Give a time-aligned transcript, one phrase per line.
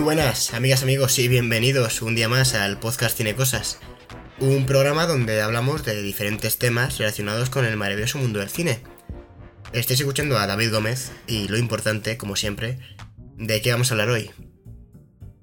[0.00, 3.80] Muy buenas, amigas, amigos, y bienvenidos un día más al podcast Cine Cosas,
[4.38, 8.82] un programa donde hablamos de diferentes temas relacionados con el maravilloso mundo del cine.
[9.74, 12.78] Estáis escuchando a David Gómez y lo importante, como siempre,
[13.36, 14.30] ¿de qué vamos a hablar hoy?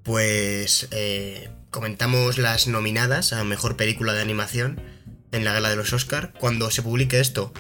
[0.02, 4.82] Pues eh, comentamos las nominadas a Mejor Película de Animación
[5.34, 6.34] en la gala de los Oscar.
[6.40, 7.54] Cuando se publique esto,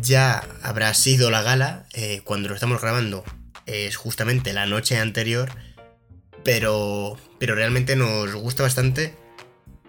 [0.00, 1.84] ya habrá sido la gala.
[1.92, 3.22] Eh, cuando lo estamos grabando
[3.66, 5.50] es justamente la noche anterior.
[6.44, 9.14] Pero, pero realmente nos gusta bastante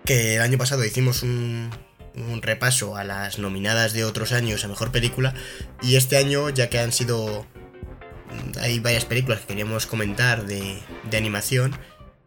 [0.06, 1.72] que el año pasado hicimos un,
[2.42, 5.34] repaso a las nominadas de otros años a Mejor Película.
[5.82, 7.46] Y este año, ya que han sido...
[8.60, 10.80] Hay varias películas que queríamos comentar de,
[11.10, 11.78] de animación,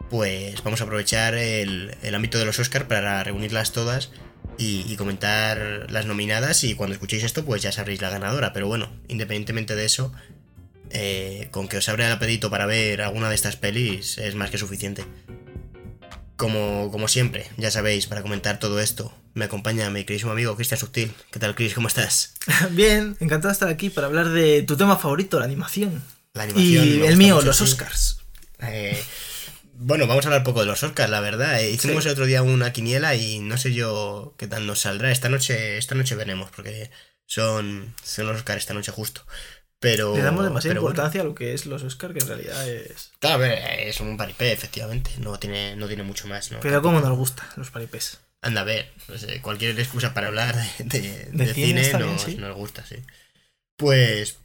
[0.08, 4.12] pues vamos a aprovechar el, el ámbito de los Oscar para reunirlas todas
[4.58, 8.52] y, comentar las nominadas y cuando escuchéis esto pues ya sabréis la ganadora.
[8.52, 10.12] Pero bueno, independientemente de eso,
[10.91, 14.51] eh, con que os abra el apetito para ver alguna de estas pelis es más
[14.51, 15.05] que suficiente.
[16.37, 20.79] Como, como siempre, ya sabéis, para comentar todo esto, me acompaña mi queridísimo amigo Cristian
[20.79, 21.12] Subtil.
[21.31, 21.75] ¿Qué tal, Chris?
[21.75, 22.34] ¿Cómo estás?
[22.70, 26.03] Bien, encantado de estar aquí para hablar de tu tema favorito, la animación.
[26.34, 26.87] La animación.
[26.87, 28.19] Y el mío, los Oscars.
[28.61, 29.03] Eh,
[29.75, 31.61] bueno, vamos a hablar poco de los Oscars, la verdad.
[31.61, 32.09] Eh, hicimos sí.
[32.09, 35.11] el otro día una quiniela y no sé yo qué tal nos saldrá.
[35.11, 36.91] Esta noche, esta noche veremos, porque
[37.27, 39.27] son, son los Oscars esta noche justo.
[39.78, 41.30] Pero, Le damos demasiada pero importancia bueno.
[41.30, 43.12] a lo que es los Oscars, que en realidad es.
[43.19, 45.10] Claro, a ver, es un paripé, efectivamente.
[45.18, 46.60] No tiene, no tiene mucho más, ¿no?
[46.60, 48.20] Pero como nos gusta los paripés.
[48.41, 51.98] Anda a ver, no sé, cualquier excusa para hablar de, de, de, de cine, cine
[51.98, 52.36] nos, bien, sí.
[52.36, 52.96] nos, gusta, sí.
[53.77, 54.38] Pues.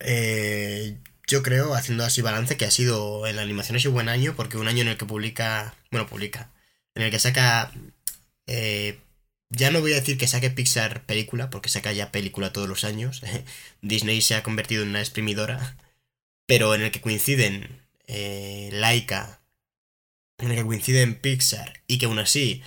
[0.00, 0.96] Eh,
[1.26, 4.34] yo creo, haciendo así balance, que ha sido en la animación ha sido buen año,
[4.34, 5.74] porque un año en el que publica.
[5.90, 6.50] Bueno, publica.
[6.94, 7.70] En el que saca.
[8.46, 8.98] Eh,
[9.50, 12.84] ya no voy a decir que saque Pixar película, porque saca ya película todos los
[12.84, 13.22] años.
[13.82, 15.76] Disney se ha convertido en una exprimidora.
[16.46, 19.42] Pero en el que coinciden eh, Laika,
[20.38, 22.62] en el que coinciden Pixar, y que aún así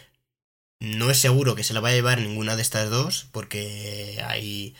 [0.79, 4.75] no es seguro que se la vaya a llevar ninguna de estas dos, porque hay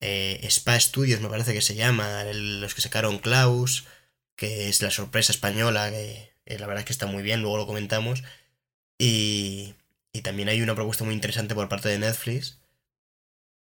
[0.00, 3.86] eh, Spa Studios, me parece que se llama, los que sacaron Klaus,
[4.36, 7.66] que es la sorpresa española, que la verdad es que está muy bien, luego lo
[7.66, 8.24] comentamos.
[8.98, 9.74] Y,
[10.12, 12.58] y también hay una propuesta muy interesante por parte de Netflix,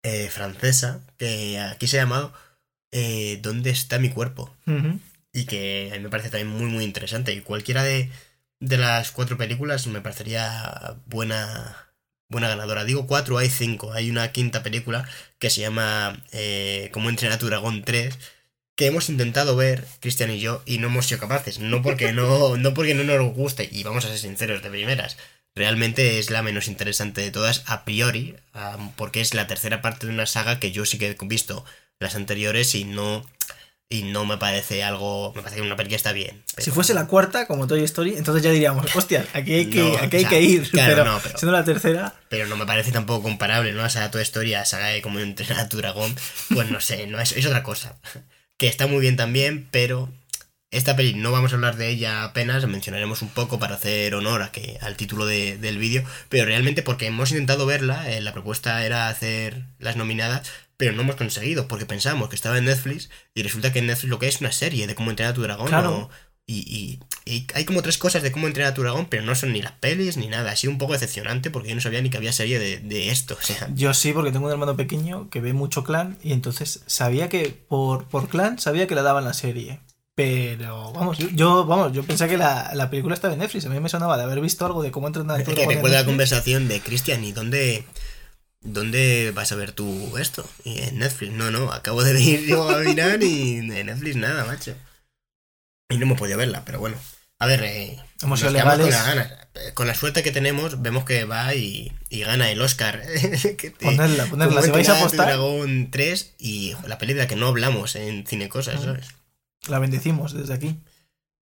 [0.02, 2.32] eh, francesa, que aquí se ha llamado
[2.92, 4.54] eh, ¿Dónde está mi cuerpo?
[4.66, 5.00] Uh -huh.
[5.32, 7.32] Y que a mí me parece también muy, muy interesante.
[7.34, 8.10] Y cualquiera de,
[8.60, 11.90] de las cuatro películas me parecería buena,
[12.28, 12.84] buena ganadora.
[12.84, 13.92] Digo cuatro, hay cinco.
[13.92, 15.06] Hay una quinta película
[15.38, 18.18] que se llama eh, Cómo entrenar tu dragón 3
[18.76, 21.58] que hemos intentado ver, Cristian y yo, y no hemos sido capaces.
[21.60, 25.16] No porque no, no porque no nos guste, y vamos a ser sinceros de primeras
[25.56, 28.36] realmente es la menos interesante de todas a priori,
[28.96, 31.64] porque es la tercera parte de una saga que yo sí que he visto
[31.98, 33.24] las anteriores y no
[33.88, 36.42] y no me parece algo, me parece que una película está bien.
[36.54, 36.64] Pero...
[36.64, 39.96] Si fuese la cuarta, como Toy Story, entonces ya diríamos, hostia, aquí hay que, no,
[39.98, 42.14] aquí hay o sea, que ir, claro, pero, no, pero, siendo la tercera...
[42.28, 43.84] Pero no me parece tampoco comparable, ¿no?
[43.84, 46.16] O sea, Toy Story, a saga de cómo entrenar a tu dragón,
[46.52, 47.96] pues no sé, no es, es otra cosa.
[48.58, 50.10] Que está muy bien también, pero
[50.76, 54.42] esta peli no vamos a hablar de ella apenas, mencionaremos un poco para hacer honor
[54.42, 58.32] a que, al título de, del vídeo, pero realmente porque hemos intentado verla, eh, la
[58.32, 63.10] propuesta era hacer las nominadas, pero no hemos conseguido, porque pensamos que estaba en Netflix
[63.34, 65.42] y resulta que en Netflix lo que es una serie de cómo entrenar a tu
[65.42, 65.68] dragón.
[65.68, 65.94] Claro.
[65.94, 66.10] O,
[66.48, 69.34] y, y, y, hay como tres cosas de cómo entrenar a tu dragón, pero no
[69.34, 70.52] son ni las pelis ni nada.
[70.52, 73.10] Ha sido un poco decepcionante porque yo no sabía ni que había serie de, de
[73.10, 73.36] esto.
[73.40, 73.68] O sea.
[73.74, 77.64] Yo sí, porque tengo un hermano pequeño que ve mucho clan y entonces sabía que
[77.68, 79.80] por, por clan sabía que le daban la serie.
[80.16, 83.66] Pero vamos, yo vamos, yo pensé que la, la, película estaba en Netflix.
[83.66, 85.74] A mí me sonaba de haber visto algo de cómo entrenar a tu dragón.
[85.74, 87.84] recuerda la conversación de Cristian y dónde.
[88.62, 90.48] ¿Dónde vas a ver tú esto?
[90.64, 91.32] Y en Netflix.
[91.32, 94.74] No, no, acabo de ir yo a mirar y en Netflix nada, macho.
[95.90, 96.96] Y no hemos podido verla, pero bueno.
[97.38, 98.86] A ver, eh, Hemos nos legales.
[98.86, 99.32] con, la ganas.
[99.74, 103.02] con la suerte que tenemos, vemos que va y, y gana el Oscar.
[103.58, 104.62] que te, ponerla, ponerla.
[104.62, 105.26] Si vais a apostar.
[105.26, 109.08] Dragón 3 y la película que no hablamos en Cine Cosas, ¿sabes?
[109.68, 110.78] La bendecimos desde aquí.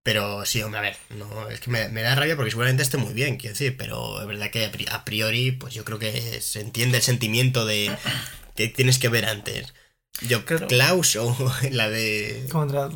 [0.04, 2.98] Pero sí, hombre, a ver, no, es que me, me, da rabia porque seguramente esté
[2.98, 6.60] muy bien, quiero decir, pero es verdad que a priori, pues yo creo que se
[6.60, 7.90] entiende el sentimiento de
[8.54, 9.72] que tienes que ver antes.
[10.20, 10.66] Yo, claro.
[10.66, 11.34] Klaus o
[11.70, 12.46] la de.
[12.50, 12.90] Contra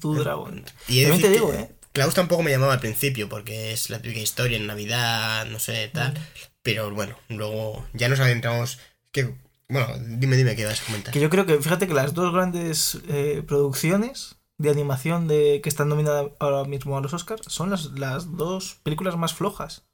[0.00, 0.64] tu dragón.
[0.88, 1.70] Y También te digo, eh.
[1.92, 5.88] Klaus tampoco me llamaba al principio porque es la típica historia en Navidad, no sé,
[5.94, 6.12] tal.
[6.12, 6.16] Mm.
[6.62, 8.80] Pero bueno, luego ya nos adentramos.
[9.12, 9.32] Que,
[9.68, 11.14] bueno, dime, dime qué vas a comentar.
[11.14, 15.68] Que yo creo que, fíjate que las dos grandes eh, producciones de animación de que
[15.68, 19.84] están nominadas ahora mismo a los Oscars son las, las dos películas más flojas.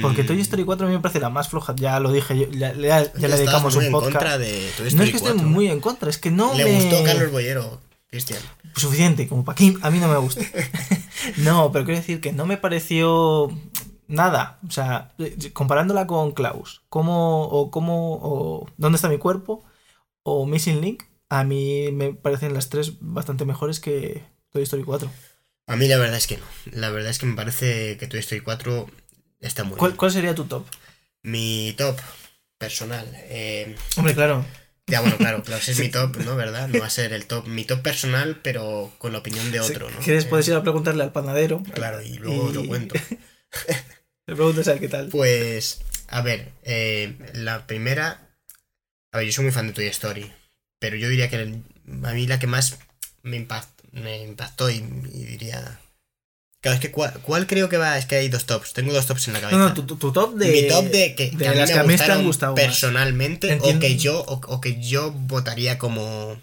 [0.00, 2.72] Porque Toy Story 4 a mí me parece la más floja, ya lo dije, ya,
[2.72, 4.38] ya, ya le dedicamos un podcast.
[4.38, 6.74] De Toy Story no es que esté muy en contra, es que no le me...
[6.74, 7.80] gustó Carlos Bollero.
[8.08, 8.40] Cristian.
[8.76, 10.40] Suficiente, como para que a mí no me gusta.
[11.38, 13.50] no, pero quiero decir que no me pareció
[14.06, 14.58] nada.
[14.66, 15.12] O sea,
[15.52, 19.64] comparándola con Klaus, ¿cómo o cómo o dónde está mi cuerpo
[20.22, 25.10] o Missing Link, a mí me parecen las tres bastante mejores que Toy Story 4.
[25.66, 26.44] A mí la verdad es que no.
[26.72, 28.86] La verdad es que me parece que Toy Story 4
[29.40, 29.96] está muy ¿Cuál, bien.
[29.98, 30.66] ¿Cuál sería tu top?
[31.22, 31.98] Mi top
[32.58, 33.06] personal.
[33.14, 34.44] eh, Hombre, claro.
[34.86, 36.36] ya, bueno, claro, claro, ese es mi top, ¿no?
[36.36, 36.68] ¿Verdad?
[36.68, 39.90] No va a ser el top, mi top personal, pero con la opinión de otro,
[39.90, 39.98] ¿no?
[40.00, 40.24] ¿Quieres?
[40.24, 41.62] Eh, Puedes ir a preguntarle al panadero.
[41.74, 42.94] Claro, y luego Y- lo cuento.
[44.26, 45.08] Le preguntas a qué tal.
[45.08, 48.30] Pues, a ver, eh, la primera.
[49.12, 50.32] A ver, yo soy muy fan de Toy Story.
[50.84, 51.62] Pero yo diría que el-
[52.04, 52.78] a mí la que más
[53.22, 54.74] me, impact- me impactó y,
[55.14, 55.80] y diría.
[56.60, 57.96] Claro, es que cuál, cuál creo que va.
[57.96, 58.74] Es que hay dos tops.
[58.74, 59.58] Tengo dos tops en la cabeza.
[59.58, 60.50] No, no, tu, tu- top de.
[60.50, 62.24] Mi top de que, de que a mí las me que a mí te han
[62.26, 66.38] gustado personalmente o que yo o, o que yo votaría como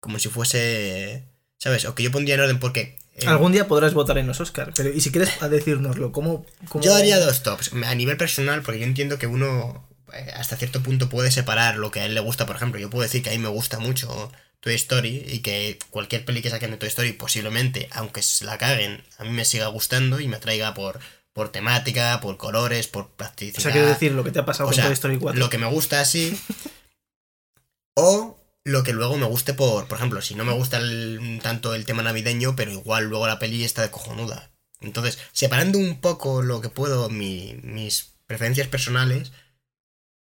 [0.00, 1.24] como si fuese
[1.58, 4.40] sabes o que yo pondría en orden porque eh, Algún día podrás votar en los
[4.40, 4.72] Oscars.
[4.76, 8.62] Pero, y si quieres a decírnoslo, ¿cómo, cómo- yo haría dos tops a nivel personal
[8.62, 9.86] porque yo entiendo que uno
[10.34, 13.02] hasta cierto punto puede separar lo que a él le gusta por ejemplo yo puedo
[13.02, 14.30] decir que a mí me gusta mucho
[14.60, 18.58] Toy Story y que cualquier peli que saquen de Toy Story posiblemente aunque se la
[18.58, 21.00] caguen a mí me siga gustando y me atraiga por
[21.32, 24.64] por temática por colores por practicidad O sea, quiero decir lo que te ha pasado
[24.66, 25.38] O con sea, Toy Story 4.
[25.40, 26.38] lo que me gusta así.
[27.96, 29.88] o lo que luego me guste por.
[29.88, 33.38] Por ejemplo, si no me gusta el- tanto el tema navideño, pero igual luego la
[33.38, 34.50] peli está de cojonuda.
[34.80, 39.32] Entonces, separando un poco lo que puedo, mi- mis preferencias personales,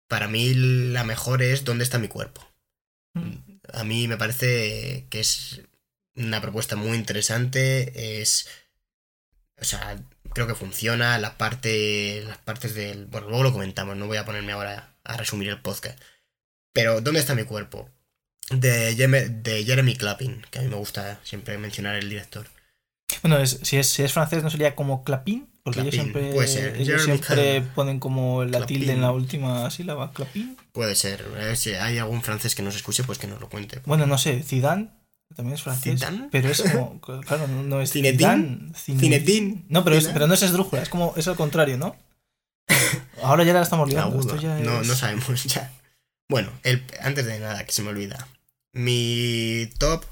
[0.08, 2.46] para mí la mejor es dónde está mi cuerpo.
[3.14, 3.34] Mm.
[3.74, 5.62] A mí me parece que es
[6.16, 8.22] una propuesta muy interesante.
[8.22, 8.48] Es.
[9.60, 10.00] O sea,
[10.34, 11.18] creo que funciona.
[11.18, 12.24] La parte.
[12.26, 13.06] Las partes del.
[13.06, 13.98] Bueno, luego lo comentamos.
[13.98, 16.00] No voy a ponerme ahora a resumir el podcast.
[16.74, 17.90] Pero, ¿dónde está mi cuerpo?
[18.50, 22.48] De, de Jeremy Clappin, que a mí me gusta siempre mencionar el director.
[23.22, 25.50] Bueno, es- si, es, si es francés, ¿no sería como Clapin?
[25.68, 26.78] Porque ellos siempre, puede ser.
[26.80, 30.14] ellos siempre ponen como la tilde en la última sílaba.
[30.14, 30.56] Clapin.
[30.72, 31.26] Puede ser.
[31.56, 33.82] Si hay algún francés que nos escuche, pues que nos lo cuente.
[33.86, 34.90] Bueno, no sé, Zidane
[35.36, 36.00] también es francés.
[36.00, 36.30] ¿Zidane?
[36.32, 37.02] Pero es como.
[37.26, 37.92] Claro, no, es.
[37.92, 39.66] Zinedine.
[39.68, 41.14] No, pero, es, pero no es esdrújula, es como.
[41.18, 41.96] Es al contrario, ¿no?
[43.22, 44.16] Ahora ya la estamos liando.
[44.16, 44.36] Agudo.
[44.36, 45.74] Esto ya No, no sabemos ya.
[46.30, 48.28] Bueno, el, antes de nada, que se me olvida.
[48.74, 50.06] Mi top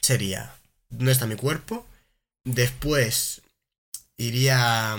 [0.00, 0.54] sería
[0.96, 1.86] ¿Dónde está mi cuerpo?
[2.44, 3.42] Después
[4.16, 4.96] iría...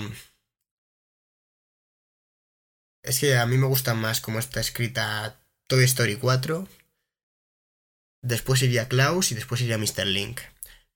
[3.02, 6.66] Es que a mí me gusta más cómo está escrita Toy Story 4.
[8.22, 10.06] Después iría Klaus y después iría Mr.
[10.06, 10.40] Link.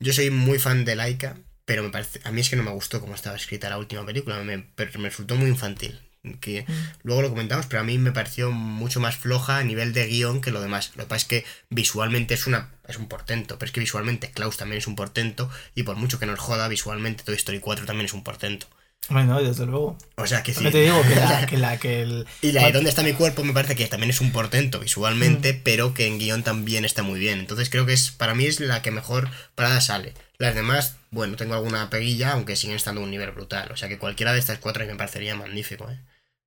[0.00, 2.72] Yo soy muy fan de Laika, pero me parece, a mí es que no me
[2.72, 4.42] gustó cómo estaba escrita la última película.
[4.74, 6.09] Pero me resultó muy infantil.
[6.40, 6.72] Que Mm.
[7.02, 10.40] Luego lo comentamos, pero a mí me pareció mucho más floja a nivel de guion
[10.40, 10.92] que lo demás.
[10.96, 14.30] Lo que pasa es que visualmente es una es un portento, pero es que visualmente
[14.30, 17.86] Klaus también es un portento y por mucho que nos joda, visualmente Toy Story 4
[17.86, 18.66] también es un portento.
[19.08, 19.96] Bueno, desde luego.
[20.16, 20.62] O sea que sí.
[20.70, 22.26] Te digo, que la que, la, que el.
[22.42, 25.54] Y la de dónde está mi cuerpo me parece que también es un portento visualmente,
[25.54, 27.40] pero que en guion también está muy bien.
[27.40, 30.14] Entonces creo que es para mí es la que mejor parada sale.
[30.40, 33.70] Las demás, bueno, tengo alguna peguilla, aunque siguen estando a un nivel brutal.
[33.72, 36.00] O sea que cualquiera de estas cuatro me parecería magnífico, ¿eh?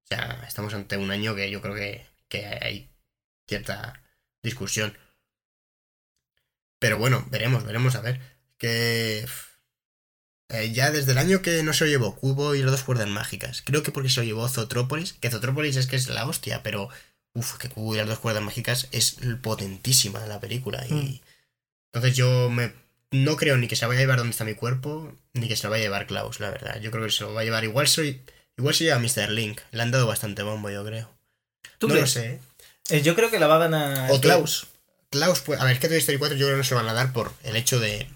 [0.03, 2.89] O sea, estamos ante un año que yo creo que, que hay
[3.47, 4.01] cierta
[4.41, 4.97] discusión.
[6.79, 8.19] Pero bueno, veremos, veremos a ver.
[8.57, 9.27] Que
[10.49, 13.61] eh, ya desde el año que no se llevó Cubo y las dos cuerdas mágicas.
[13.61, 16.89] Creo que porque se lo llevó Zotrópolis, que Zotrópolis es que es la hostia, pero
[17.35, 20.83] uff, que Cubo y las dos cuerdas mágicas es potentísima la película.
[20.87, 21.19] Y Mm.
[21.93, 22.73] entonces yo me
[23.13, 25.63] no creo ni que se vaya a llevar donde está mi cuerpo, ni que se
[25.63, 26.79] la vaya a llevar Klaus, la verdad.
[26.81, 28.21] Yo creo que se lo va a llevar igual soy
[28.57, 29.29] igual se lleva Mr.
[29.31, 29.61] Link.
[29.71, 31.09] Le han dado bastante bombo, yo creo.
[31.77, 32.11] ¿Tú no lo crees?
[32.11, 32.25] sé.
[32.33, 32.39] ¿eh?
[32.89, 34.67] Eh, Yo creo que la va a O Klaus.
[35.09, 36.81] Klaus, pues, a ver, es que Toy Story 4 yo creo que no se lo
[36.81, 38.07] van a dar por el hecho de,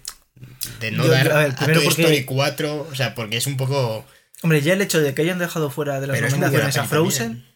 [0.80, 3.36] de no Yo- dar yo- a ver, a Toy porque- Story 4, o sea, porque
[3.36, 4.04] es un poco...
[4.42, 6.52] Hombre, ya el hecho de que hayan dejado fuera de las Pero es muy buena
[6.52, 7.46] nominaciones a Frozen también.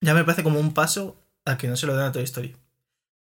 [0.00, 2.56] ya me parece como un paso a que no se lo den a Toy Story.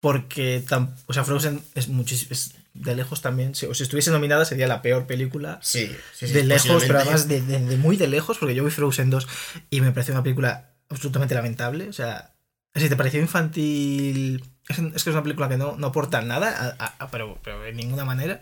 [0.01, 0.65] Porque,
[1.07, 2.33] o sea, Frozen es muchísimo.
[2.33, 3.55] es de lejos también.
[3.55, 6.99] si- o si estuviese nominada sería la peor película Sí, sí, sí, de lejos, pero
[7.01, 9.27] además de, de- de muy de lejos, porque yo vi Frozen 2
[9.71, 11.89] y me pareció una película absolutamente lamentable.
[11.89, 12.33] O sea,
[12.75, 16.77] si te pareció infantil, es, es que es una película que no, no aporta nada,
[16.79, 18.41] a- a- a- pero, pero de ninguna manera.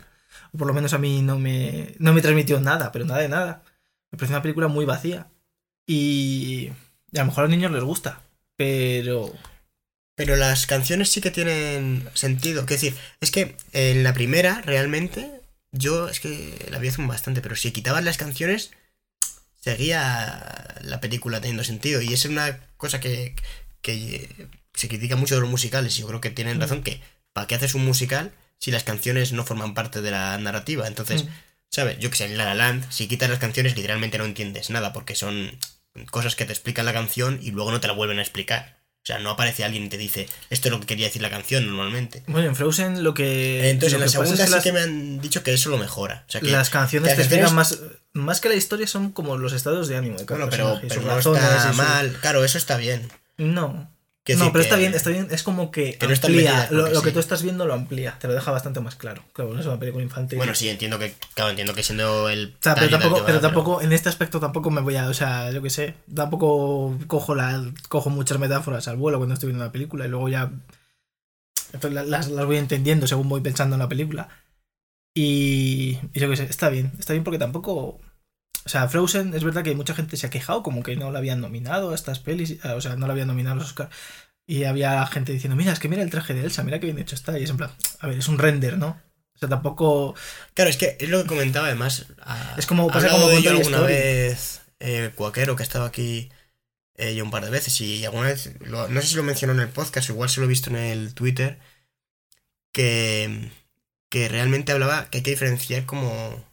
[0.53, 3.29] O por lo menos a mí no me, no me transmitió nada, pero nada de
[3.29, 3.63] nada.
[4.11, 5.27] Me pareció una película muy vacía.
[5.87, 6.71] Y,
[7.13, 8.21] y a lo mejor a los niños les gusta,
[8.57, 9.33] pero...
[10.19, 12.67] Pero las canciones sí que tienen sentido.
[12.67, 15.31] Quiero decir, es que en la primera, realmente,
[15.71, 18.73] yo es que la vi hace bastante, pero si quitabas las canciones,
[19.61, 22.03] seguía la película teniendo sentido.
[22.03, 23.37] Y es una cosa que,
[23.81, 24.29] que
[24.75, 25.97] se critica mucho de los musicales.
[25.97, 27.01] Y yo creo que tienen razón que,
[27.33, 30.87] ¿para qué haces un musical si las canciones no forman parte de la narrativa.
[30.87, 31.29] Entonces, Mm.
[31.71, 31.99] ¿sabes?
[31.99, 34.93] Yo que sé, en La La Land, si quitas las canciones, literalmente no entiendes nada,
[34.93, 35.57] porque son
[36.11, 38.78] cosas que te explican la canción y luego no te la vuelven a explicar.
[39.09, 41.31] O sea, no aparece alguien y te dice, esto es lo que quería decir la
[41.31, 42.25] canción normalmente.
[42.27, 43.71] Bueno, en Frozen lo que.
[43.71, 45.55] Entonces, lo en la que segunda es sí que que las, me han dicho que
[45.55, 46.25] eso lo mejora.
[46.29, 47.99] O sea, que las canciones que te las explican canciones- más.
[48.13, 51.01] Más que la historia son como los estados de ánimo de cada Bueno, pero, pero
[51.01, 52.13] no está su- mal.
[52.21, 53.09] Claro, eso está bien.
[53.39, 53.91] No.
[54.29, 55.29] Quiero no, pero está bien, está bien.
[55.31, 56.69] Es como que, amplía.
[56.71, 57.13] lo, que sí.
[57.15, 58.19] tú estás viendo lo amplía.
[58.21, 59.25] Te lo deja bastante más claro.
[59.33, 60.37] Claro, no es una película infantil.
[60.37, 62.55] Bueno, sí, entiendo que, claro, entiendo que siendo el...
[62.61, 65.63] O sea, pero tampoco, pero en este aspecto tampoco me voy a, o sea, yo
[65.63, 70.05] qué sé, tampoco cojo la, cojo muchas metáforas al vuelo cuando estoy viendo una película
[70.05, 70.51] y luego ya
[71.73, 74.29] entonces la- las, las voy entendiendo según voy pensando en la película.
[75.15, 77.99] Y, y yo qué sé, está bien, está bien porque tampoco,
[78.69, 81.21] o sea, Frozen es verdad que mucha gente se ha quejado como que no la
[81.21, 83.89] habían nominado a estas pelis, o sea, no la habían nominado a los Oscar.
[84.47, 86.99] Y había gente diciendo, mira, es que mira el traje de Elsa, mira qué bien
[86.99, 87.39] hecho está.
[87.39, 87.71] Y es en plan,
[88.01, 89.01] a ver, es un render, ¿no?
[89.35, 90.15] O sea, tampoco...
[90.53, 92.07] Claro, es que es lo que comentaba además.
[92.21, 95.87] a- Es como- pasa hablado como de Toy alguna vez eh, Cuaquero, que ha estado
[95.87, 96.31] aquí
[96.97, 99.55] eh, ya un par de veces, y alguna vez, lo- no sé si lo mencionó
[99.55, 101.59] en el podcast, igual se lo he visto en el Twitter,
[102.73, 103.51] que,
[104.11, 106.45] que realmente hablaba que hay que diferenciar como,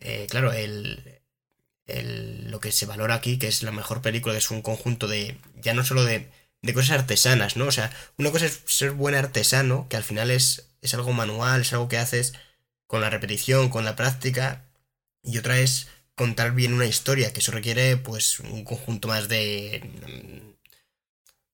[0.00, 1.13] eh, claro, el,
[1.86, 5.08] el- lo que se valora aquí, que es la mejor película, que es un conjunto
[5.08, 6.30] de, ya no solo de,
[6.62, 7.66] de cosas artesanas, ¿no?
[7.66, 11.62] O sea, una cosa es ser buen artesano, que al final es, es algo manual,
[11.62, 12.34] es algo que haces
[12.86, 14.64] con la repetición, con la práctica,
[15.22, 19.82] y otra es contar bien una historia, que eso requiere pues un conjunto más de...
[20.06, 20.54] mm,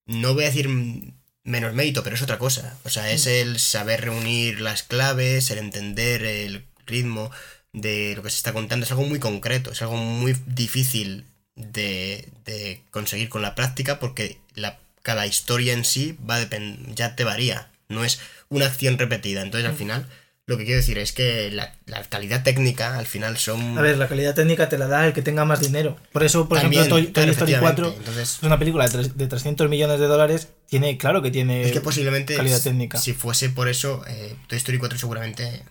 [0.06, 2.78] No voy a decir mm, menos mérito, pero es otra cosa.
[2.84, 7.30] O sea, es el saber reunir las claves, el entender el ritmo
[7.72, 8.84] de lo que se está contando.
[8.84, 11.24] Es algo muy concreto, es algo muy difícil
[11.56, 16.94] de, de conseguir con la práctica porque la, cada historia en sí va a depend-
[16.94, 17.70] ya te varía.
[17.88, 19.42] No es una acción repetida.
[19.42, 20.06] Entonces al final
[20.46, 23.78] lo que quiero decir es que la, la calidad técnica al final son...
[23.78, 25.96] A ver, la calidad técnica te la da el que tenga más dinero.
[26.12, 27.82] Por eso, por También, ejemplo, Toy, claro, Story efectivamente.
[27.82, 30.48] 4 Entonces, es una película de, tres- de 300 millones de dólares.
[30.68, 32.98] Tiene, claro que tiene es que posiblemente calidad técnica.
[32.98, 35.62] si fuese por eso, eh, Toy Story 4 seguramente...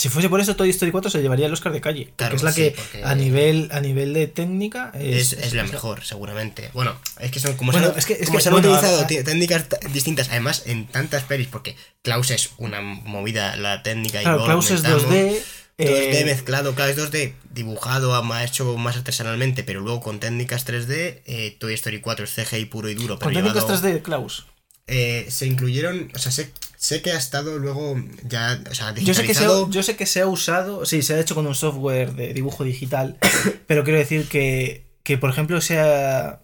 [0.00, 2.12] Si fuese por eso, Toy Story 4 se llevaría el Oscar de calle.
[2.14, 5.64] Claro, es la sí, que a nivel a nivel de técnica Es, es, es la
[5.64, 6.70] mejor, seguramente.
[6.72, 8.68] Bueno, es que son como Bueno, se han, es que- como que, se han bueno,
[8.68, 13.82] utilizado a- t- técnicas distintas, además en tantas pelis, porque Klaus es una movida, la
[13.82, 15.12] técnica y Claro, luego lo Klaus es comentamos.
[15.12, 15.42] 2D.
[15.78, 18.14] 2D eh, mezclado, claro, es 2D dibujado,
[18.44, 22.88] hecho más artesanalmente, pero luego con técnicas 3D, eh, Toy Story 4 es CGI puro
[22.88, 23.18] y duro.
[23.18, 24.46] Pero con técnicas llevado- 3D, Klaus.
[24.86, 29.12] eh, se incluyeron, o sea, sé, sé que ha estado luego ya, o sea, Yo
[29.12, 31.46] sé, que se ha, yo sé que se ha usado, sí, se ha hecho con
[31.46, 33.18] un software de dibujo digital,
[33.66, 36.40] pero quiero decir que, que por ejemplo, se ha,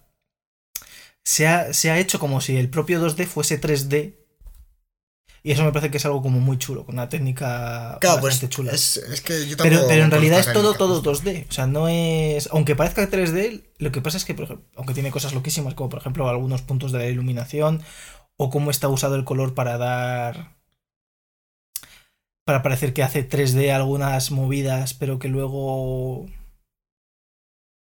[1.23, 4.17] se, ha, se ha hecho como si el propio 2D fuese 3D.
[5.47, 8.33] Y eso me parece que es algo como muy chulo, con una técnica Claro, pues
[8.33, 8.73] bastante chula.
[8.73, 11.47] es, es que yo Pero, pero en realidad es todo, todo 2D.
[11.51, 12.49] O sea, no es.
[12.51, 15.91] Aunque parezca 3D, lo que pasa es que, por ejemplo, aunque tiene cosas loquísimas, como
[15.91, 17.83] por ejemplo algunos puntos de la iluminación,
[18.37, 20.55] o cómo está usado el color para dar.
[22.47, 26.27] Para parecer que hace 3D algunas movidas, pero que luego.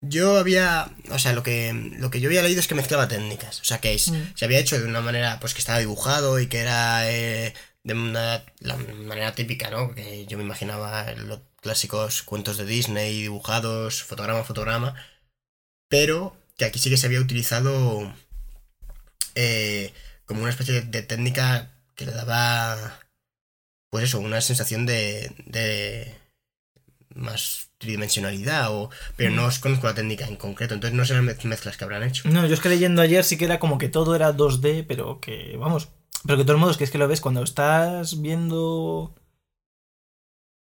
[0.04, 3.60] Yo había, o sea, lo que, lo que yo había leído es que mezclaba técnicas,
[3.60, 4.32] o sea, que es- Mm.
[4.34, 7.54] se había hecho de una manera, pues que estaba dibujado y que era eh,
[7.84, 9.94] de una la manera típica, ¿no?
[9.94, 14.94] Que yo me imaginaba los clásicos cuentos de Disney dibujados, fotograma a fotograma,
[15.88, 18.12] pero que aquí sí que se había utilizado
[19.36, 19.92] eh,
[20.32, 22.98] como una especie de, de técnica que le daba,
[23.90, 26.14] pues eso, una sensación de, de
[27.14, 29.36] más tridimensionalidad, o, pero Mm.
[29.36, 32.02] no os conozco la técnica en concreto, entonces no sé las mez- mezclas que habrán
[32.04, 32.28] hecho.
[32.28, 35.20] No, yo es que leyendo ayer sí que era como que todo era 2D, pero
[35.20, 35.88] que, vamos.
[36.24, 39.14] Pero que de todos modos, que es que lo ves cuando estás viendo.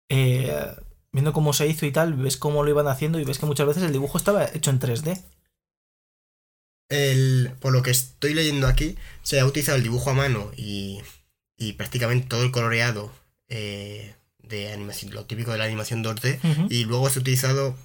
[0.09, 0.75] eh,
[1.11, 3.67] viendo cómo se hizo y tal, ves cómo lo iban haciendo y ves que muchas
[3.67, 5.21] veces el dibujo estaba hecho en 3D.
[6.89, 10.99] El, por lo que estoy leyendo aquí, se ha utilizado el dibujo a mano y,
[11.57, 13.11] y prácticamente todo el coloreado
[13.49, 16.67] eh, de animación, lo típico de la animación 2D, Ujú.
[16.69, 17.75] y luego se ha utilizado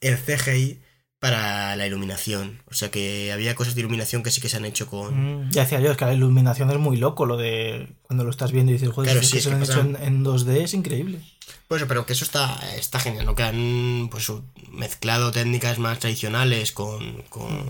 [0.00, 0.78] el CGI
[1.20, 2.62] para la iluminación.
[2.66, 5.44] O sea que había cosas de iluminación que sí que se han hecho con...
[5.44, 8.30] Mm, ya decía yo, es que la iluminación es muy loco, lo de cuando lo
[8.30, 10.62] estás viendo y dices, joder, Claro, sí, que se lo han hecho en, en 2D,
[10.62, 11.20] es increíble.
[11.68, 13.34] Pues pero que eso está, está genial, ¿no?
[13.34, 14.32] Que han pues,
[14.72, 17.66] mezclado técnicas más tradicionales con, con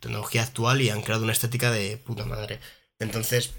[0.00, 2.60] tecnología actual y han creado una estética de puta madre.
[3.00, 3.54] Entonces,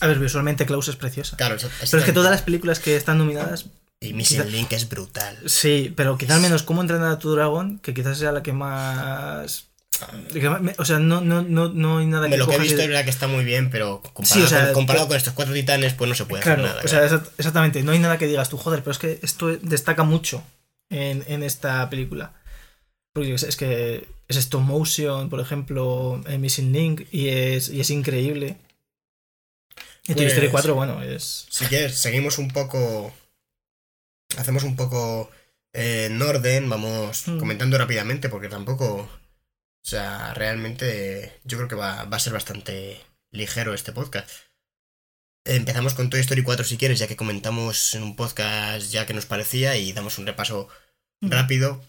[0.00, 1.36] A ver, visualmente Klaus es preciosa.
[1.36, 3.66] claro, Pero es que todas las películas que están nominadas,
[4.00, 5.38] Y Missing Link es brutal.
[5.46, 8.52] sí, pero quizás al menos cómo entrenar a tu dragón, que quizás sea la que
[8.52, 9.66] más...
[10.78, 12.38] O sea, no, no, no, no hay nada que.
[12.38, 14.00] lo que he visto es verdad que está muy bien, pero
[14.72, 16.80] comparado, con, estos cuatro titanes, pues no se puede hacer nada.
[16.82, 17.04] O sea,
[17.36, 20.42] exactamente, no hay nada que digas tú, joder, pero es que esto destaca mucho
[20.88, 22.32] en, en esta película.
[23.12, 27.90] Porque es, que es stop motion, por ejemplo, en Missing Link, y es, y es
[27.90, 28.56] increíble.
[30.06, 31.46] Y Toy Story 4, pues, bueno, es.
[31.50, 33.12] Si quieres, seguimos un poco.
[34.38, 35.30] Hacemos un poco
[35.72, 37.38] eh, en orden, vamos mm.
[37.38, 39.08] comentando rápidamente, porque tampoco.
[39.82, 44.28] O sea, realmente yo creo que va, va a ser bastante ligero este podcast.
[45.44, 49.14] Empezamos con Toy Story 4 si quieres, ya que comentamos en un podcast ya que
[49.14, 50.68] nos parecía y damos un repaso
[51.20, 51.30] mm.
[51.30, 51.82] rápido.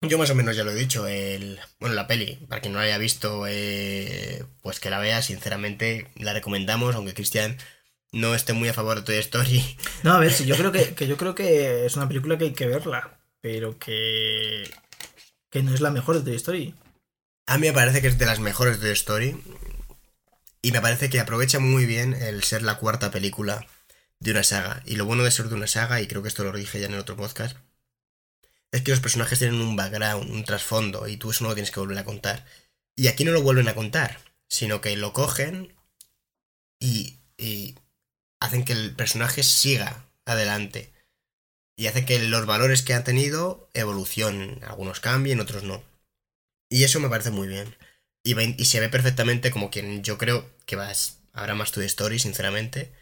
[0.00, 2.78] Yo más o menos ya lo he dicho, el, bueno, la peli, para quien no
[2.78, 7.58] la haya visto, eh, pues que la vea, sinceramente la recomendamos, aunque Cristian
[8.12, 9.76] no esté muy a favor de Toy Story.
[10.04, 12.52] No, a ver, sí, yo creo que, yo creo que es una película que hay
[12.52, 14.70] que verla, pero que,
[15.50, 16.74] que no es la mejor de Toy Story.
[17.46, 19.42] A mí me parece que es de las mejores de Toy Story
[20.62, 23.66] y me parece que aprovecha muy bien el ser la cuarta película
[24.20, 24.82] de una saga.
[24.86, 26.86] Y lo bueno de ser de una saga, y creo que esto lo dije ya
[26.86, 27.56] en el otro podcast,
[28.72, 31.70] es que los personajes tienen un background, un trasfondo, y tú eso no lo tienes
[31.70, 32.44] que volver a contar.
[32.96, 35.74] Y aquí no lo vuelven a contar, sino que lo cogen
[36.80, 37.76] y, y
[38.40, 40.92] hacen que el personaje siga adelante.
[41.76, 44.62] Y hace que los valores que ha tenido evolucionen.
[44.64, 45.82] Algunos cambien, otros no.
[46.68, 47.76] Y eso me parece muy bien.
[48.24, 51.18] Y, y se ve perfectamente como quien yo creo que vas.
[51.32, 52.92] Habrá más tu story, sinceramente.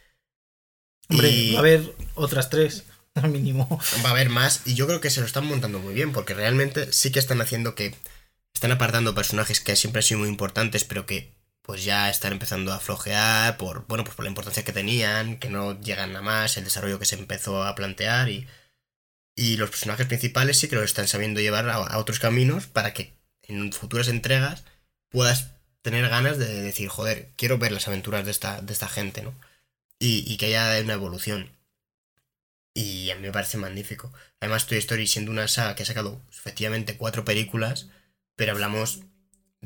[1.09, 2.85] Hombre, va a haber otras tres.
[3.15, 3.81] al mínimo.
[4.05, 6.35] Va a haber más y yo creo que se lo están montando muy bien porque
[6.35, 7.95] realmente sí que están haciendo que
[8.55, 11.33] están apartando personajes que siempre han sido muy importantes pero que
[11.67, 15.51] pues ya están empezando a flojear por bueno pues por la importancia que tenían, que
[15.51, 18.47] no llegan a más, el desarrollo que se empezó a plantear y
[19.37, 23.13] y los personajes principales sí que lo están sabiendo llevar a, otros caminos para que
[23.43, 24.65] en futuras entregas
[25.11, 29.23] puedas tener ganas de decir, joder, quiero ver las aventuras de esta, de esta gente,
[29.23, 29.35] ¿no?
[29.99, 31.51] Y, y que haya una evolución.
[32.75, 34.13] Y a mí me parece magnífico.
[34.41, 37.89] Además, Toy Story siendo una saga que ha sacado efectivamente cuatro películas,
[38.37, 39.01] pero hablamos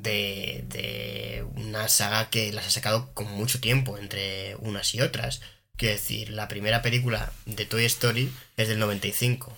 [0.03, 5.41] de, de una saga que las ha sacado con mucho tiempo entre unas y otras.
[5.77, 9.57] Quiero decir, la primera película de Toy Story es del 95.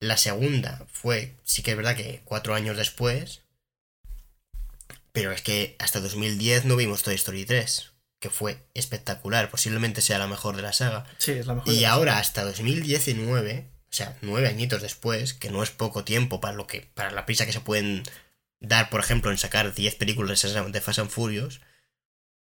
[0.00, 3.42] La segunda fue, sí que es verdad que cuatro años después,
[5.12, 10.18] pero es que hasta 2010 no vimos Toy Story 3 que fue espectacular, posiblemente sea
[10.18, 11.04] la mejor de la saga.
[11.18, 11.72] Sí, es la mejor.
[11.72, 16.54] Y ahora, hasta 2019, o sea, nueve añitos después, que no es poco tiempo para
[16.54, 18.02] lo que para la prisa que se pueden
[18.60, 21.60] dar, por ejemplo, en sacar 10 películas de Fast and Furious,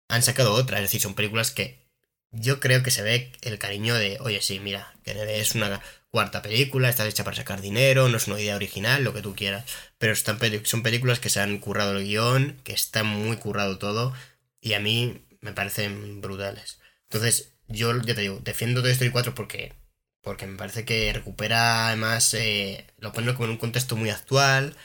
[0.10, 1.84] han sacado otra, es decir, son películas que
[2.32, 6.42] yo creo que se ve el cariño de, oye, sí, mira, que es una cuarta
[6.42, 9.66] película, está hecha para sacar dinero, no es una idea original, lo que tú quieras,
[9.98, 14.14] pero están, son películas que se han currado el guion, que está muy currado todo,
[14.62, 16.80] y a mí me parecen brutales.
[17.10, 19.74] Entonces, yo ya te digo, defiendo Toy Story 4 porque,
[20.22, 24.76] porque me parece que recupera, además, eh, lo pone como en un contexto muy actual,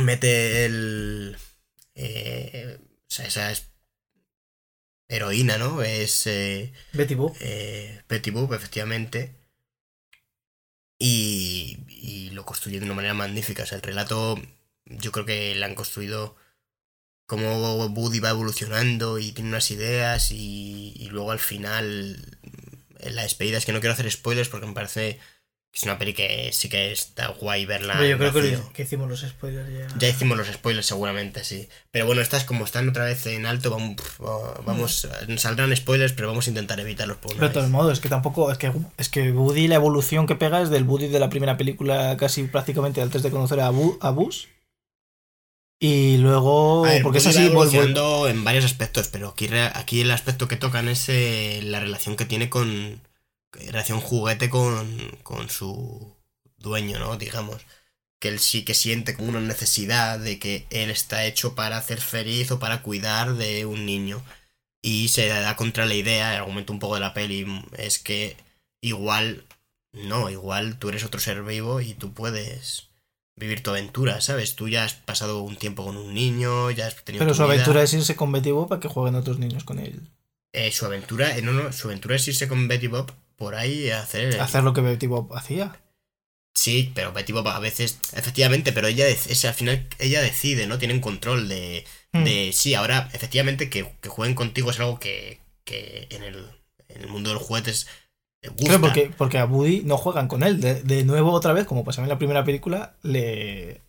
[0.00, 1.36] mete el...
[1.94, 3.68] Eh, o sea, esa es
[5.08, 5.82] heroína, ¿no?
[5.82, 6.26] Es...
[6.26, 7.36] Eh, Betty Boop.
[7.40, 9.34] Eh, Betty Boop, efectivamente.
[10.98, 13.62] Y, y lo construye de una manera magnífica.
[13.62, 14.40] O sea, el relato
[14.84, 16.36] yo creo que la han construido
[17.26, 22.38] cómo Woody va evolucionando y tiene unas ideas y, luego al final
[23.00, 25.18] en la despedida es que no quiero hacer spoilers porque me parece
[25.72, 28.04] es una peli que sí que está guay verla.
[28.04, 28.32] yo creo
[28.72, 29.86] que, hicimos los spoilers ya.
[29.98, 31.68] Ya hicimos los spoilers seguramente, sí.
[31.90, 33.96] Pero bueno, estas como están otra vez en alto, vamos,
[34.64, 38.08] vamos saldrán spoilers, pero vamos a intentar evitarlos por Pero de todos modos, es que
[38.08, 41.30] tampoco, es que, es que Woody la evolución que pega es del Woody de la
[41.30, 44.48] primera película casi prácticamente antes de conocer a, a Bus
[45.80, 50.56] y luego, porque es así, evolucionando en varios aspectos, pero aquí, aquí el aspecto que
[50.56, 53.00] tocan es eh, la relación que tiene con.
[53.52, 56.14] Relación juguete con, con su
[56.58, 57.16] dueño, ¿no?
[57.16, 57.64] Digamos.
[58.20, 62.00] Que él sí que siente como una necesidad de que él está hecho para hacer
[62.00, 64.24] feliz o para cuidar de un niño.
[64.82, 68.36] Y se da contra la idea, el argumento un poco de la peli es que
[68.80, 69.44] igual.
[69.92, 72.88] No, igual tú eres otro ser vivo y tú puedes
[73.36, 74.54] vivir tu aventura, ¿sabes?
[74.54, 77.24] Tú ya has pasado un tiempo con un niño, ya has tenido.
[77.24, 80.08] Pero su aventura es irse con Betty Bob para que jueguen otros niños con él.
[80.52, 83.90] Eh, su aventura, eh, no, no, su aventura es irse con Betty Bob por ahí
[83.90, 84.38] a hacer.
[84.40, 85.80] Hacer lo que Betty Bob hacía.
[86.54, 90.78] Sí, pero Betty Bob a veces, efectivamente, pero ella es, al final ella decide, ¿no?
[90.78, 92.24] Tienen control de, hmm.
[92.24, 96.44] de sí, ahora efectivamente que, que, jueguen contigo es algo que, que en, el,
[96.88, 97.86] en el mundo de los juguetes
[98.56, 100.60] Claro, porque, porque a Woody no juegan con él.
[100.60, 103.82] De, nuevo, otra vez, como pasaba en la primera película, le,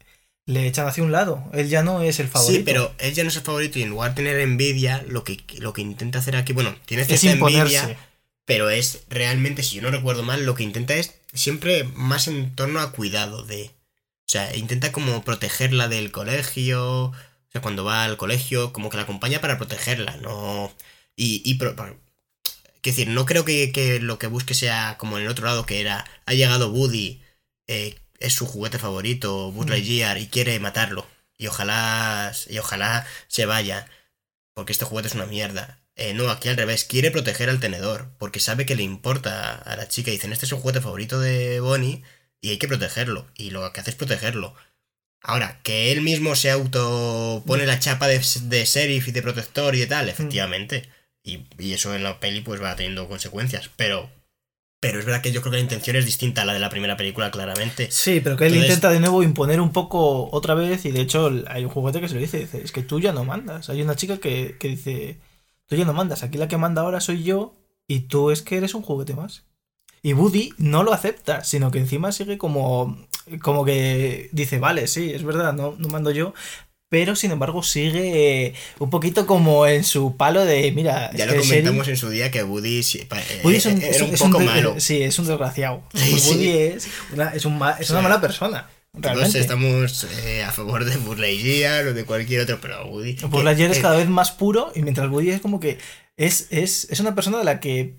[0.45, 1.43] le echan hacia un lado.
[1.53, 2.57] Él ya no es el favorito.
[2.57, 5.23] Sí, pero él ya no es el favorito y en lugar de tener envidia, lo
[5.23, 7.97] que, lo que intenta hacer aquí, bueno, tiene cierta envidia,
[8.49, 12.55] pero es realmente, si yo no recuerdo mal, lo que intenta es siempre más en
[12.55, 13.67] torno a cuidado de...
[14.27, 17.13] O sea, intenta como protegerla del colegio, o
[17.51, 20.73] sea, cuando va al colegio, como que la acompaña para protegerla, no...
[21.15, 21.41] Y...
[21.45, 21.99] y pro- pro-
[22.81, 25.65] Quiero decir, no creo que, que lo que busque sea como en el otro lado,
[25.65, 27.21] que era, ha llegado Woody,
[27.67, 29.69] eh, es su juguete favorito, Buzz Mm.
[29.69, 31.05] Lightyear, y quiere matarlo.
[31.37, 33.87] Y ojalá, y ojalá se vaya,
[34.55, 35.78] porque este juguete es una mierda.
[36.01, 39.75] Eh, no, aquí al revés, quiere proteger al tenedor, porque sabe que le importa a
[39.75, 40.11] la chica.
[40.11, 42.03] Dicen, este es el juguete favorito de Bonnie
[42.41, 43.27] y hay que protegerlo.
[43.35, 44.55] Y lo que hace es protegerlo.
[45.21, 49.75] Ahora, que él mismo se auto pone la chapa de, de sheriff y de protector
[49.75, 50.87] y de tal, efectivamente.
[51.21, 53.69] Y, y eso en la peli pues va teniendo consecuencias.
[53.75, 54.09] Pero,
[54.79, 56.69] pero es verdad que yo creo que la intención es distinta a la de la
[56.69, 57.91] primera película, claramente.
[57.91, 61.01] Sí, pero que él Entonces- intenta de nuevo imponer un poco otra vez y de
[61.01, 63.69] hecho hay un juguete que se lo dice, dice, es que tú ya no mandas.
[63.69, 65.17] Hay una chica que, que dice,
[65.69, 67.55] tú ya no mandas, aquí la que manda ahora soy yo
[67.87, 69.45] y tú es que eres un juguete más.
[70.01, 72.97] Y Woody no lo acepta, sino que encima sigue como,
[73.41, 76.33] como que dice, vale, sí, es verdad, no, no mando yo.
[76.91, 81.35] Pero sin embargo sigue eh, un poquito como en su palo de, mira, Ya lo
[81.35, 83.07] comentamos en su día que Woody, eh,
[83.43, 84.79] Woody es un, era es un- un es un poco malo.
[84.79, 85.83] Sí, es un desgraciado.
[85.93, 86.29] Sí, sí.
[86.31, 88.67] Woody es una, es, un una mala persona.
[88.93, 89.39] Todos Realmente.
[89.39, 93.15] estamos eh, a favor de Lightyear o de cualquier otro, pero Woody...
[93.43, 95.77] Lightyear es cada vez más puro y mientras Woody es como que
[96.17, 97.93] es, es, es una persona de la que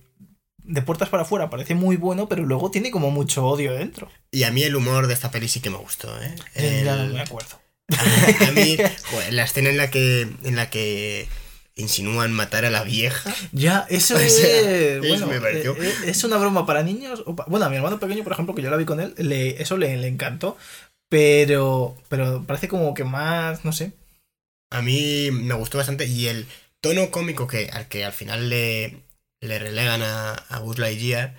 [0.62, 4.08] de puertas para afuera parece muy bueno, pero luego tiene como mucho odio dentro.
[4.30, 6.34] Y a mí el humor de esta peli sí que me gustó, ¿eh?
[6.54, 7.60] Eh, Ya no El- me acuerdo.
[8.48, 8.76] a mí,
[9.10, 11.26] joder, la escena en la que en la que
[11.80, 13.34] insinúan matar a la vieja.
[13.52, 17.22] Ya, eso O sea, es, bueno, me pareció- eh, eh, es una broma para niños.
[17.26, 19.14] o pa- Bueno, a mi hermano pequeño, por ejemplo, que yo la vi con él,
[19.18, 20.56] le, eso le, le encantó.
[21.08, 23.92] Pero, pero parece como que más, no sé.
[24.70, 26.46] A mí me gustó bastante y el
[26.80, 29.02] tono cómico que al que al final le,
[29.40, 31.34] le relegan a, a Buzz Lightyear,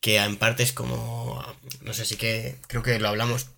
[0.00, 1.44] que en parte es como,
[1.82, 3.48] no sé si que creo que lo hablamos,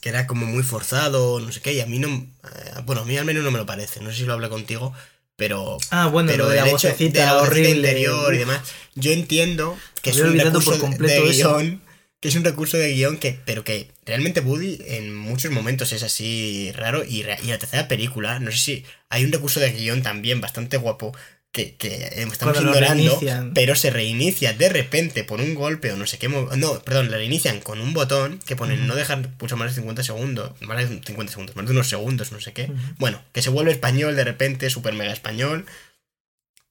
[0.00, 3.04] que era como muy forzado, no sé qué, y a mí no, eh, bueno, a
[3.04, 4.94] mí al menos no me lo parece, no sé si lo hablé contigo,
[5.40, 7.70] pero Ah, bueno, pero lo de la vocecita de la horrible.
[7.70, 8.60] interior y demás,
[8.94, 11.56] yo entiendo que es un recurso por completo de eso.
[11.56, 11.82] guion,
[12.20, 16.02] que es un recurso de guion que, pero que realmente Woody en muchos momentos es
[16.02, 20.02] así raro y, y la tercera película, no sé si hay un recurso de guion
[20.02, 21.16] también bastante guapo
[21.52, 23.20] que, que estamos Cuando ignorando,
[23.54, 27.16] pero se reinicia de repente por un golpe o no sé qué, no, perdón, la
[27.16, 31.00] reinician con un botón que ponen no dejar pulsar más de 50 segundos, más de
[31.04, 32.70] 50 segundos, más de unos segundos, no sé qué.
[32.98, 35.66] Bueno, que se vuelve español de repente, super mega español.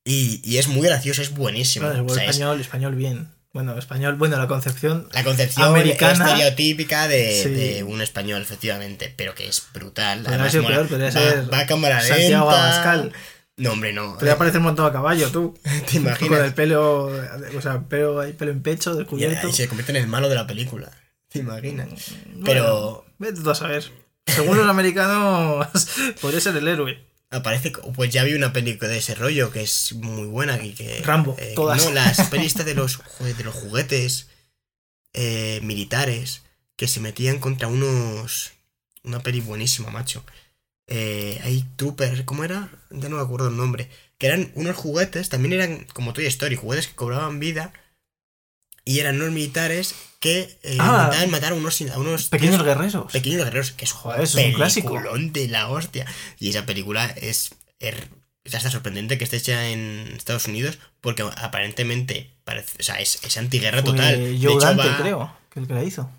[0.05, 1.87] Y, y es muy gracioso, es buenísimo.
[1.87, 3.27] Claro, O sea, es español, español bien.
[3.51, 5.09] Bueno, español, bueno, la concepción.
[5.11, 6.25] la concepción americana.
[6.25, 7.49] estereotípica de, Sí.
[7.49, 10.23] de un español, efectivamente, pero que es brutal.
[10.25, 10.83] Además, mola.
[10.87, 12.79] peor, va, ser va a cámara Santiago lenta.
[12.79, 13.13] Abascal.
[13.59, 14.15] No, hombre, no.
[14.15, 15.57] Podría parecer un montón a caballo, tú.
[15.89, 16.29] ¿Te imaginas?
[16.39, 19.49] Con el pelo, o sea, pelo, pelo en pecho, Y, descubierto.
[19.49, 20.91] y se convierte en el malo de la película.
[21.27, 21.87] ¿Te imaginas?
[22.25, 23.83] Bueno, Pero Vete tú a saber.
[24.25, 25.67] Según los americanos,
[26.21, 27.03] podría ser el héroe.
[27.29, 30.63] aparece, pues ya vi una película de ese rollo que es muy buena.
[30.63, 31.83] Y que, Rambo, eh, todas.
[31.83, 34.29] No, las pelistas de los, de los juguetes
[35.13, 36.43] eh, militares
[36.75, 38.51] que se metían contra unos...
[39.03, 40.23] Una peli buenísima, macho.
[40.89, 42.69] Eh, hay troopers, ¿cómo era?
[42.89, 43.89] Ya no me acuerdo el nombre.
[44.17, 47.71] Que eran unos juguetes, también eran como Toy Story, juguetes que cobraban vida.
[48.85, 51.03] Y eran unos militares que eh, Ah.
[51.05, 53.11] intentaban matar a unos, a unos Pequeños tíos- guerreros.
[53.11, 54.99] Pequeños guerreros, que es, Joder, eso es un clásico.
[55.31, 56.05] de la hostia.
[56.39, 57.95] Y esa película es, es,
[58.51, 63.37] hasta sorprendente que esté hecha en Estados Unidos, porque aparentemente parece, o sea, es, es
[63.37, 64.17] antiguerra Fue total.
[64.17, 66.09] De Joe hecho, Dante, va- creo, que el que la hizo.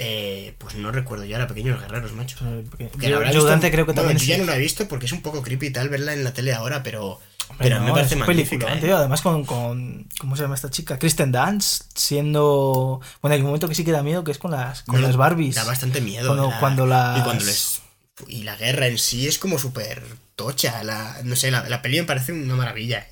[0.00, 2.36] Eh, pues no recuerdo ya, era Pequeños Guerreros, macho.
[2.70, 5.12] Porque visto- Dante creo que bueno, también yo ya no la he visto porque es
[5.12, 7.88] un poco creepy y tal verla en la tele ahora, pero, Hombre, pero mí me
[7.88, 8.72] no, parece magnífica.
[8.74, 8.92] ¿eh?
[8.92, 10.06] Además con, con.
[10.20, 10.98] ¿Cómo se llama esta chica?
[10.98, 13.00] Kristen Dance, siendo.
[13.20, 15.06] Bueno, hay un momento que sí que da miedo, que es con las, con No,
[15.06, 15.56] las Barbies.
[15.56, 16.28] Da bastante miedo.
[16.28, 17.80] Cuando- la- cuando las- Y cuando les.
[18.28, 20.02] Y la guerra en sí es como súper
[20.36, 20.82] tocha.
[20.84, 22.98] La, no sé, la, la peli me parece una maravilla.
[23.00, 23.08] ¿eh?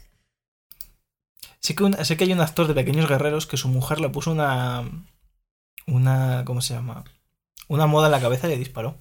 [1.61, 4.09] Sí que, un- sé que hay un actor de Pequeños Guerreros que su mujer le
[4.09, 4.85] puso una.
[5.87, 6.42] Una.
[6.44, 7.05] ¿Cómo se llama?
[7.68, 8.96] Una moda en la cabeza y le disparó.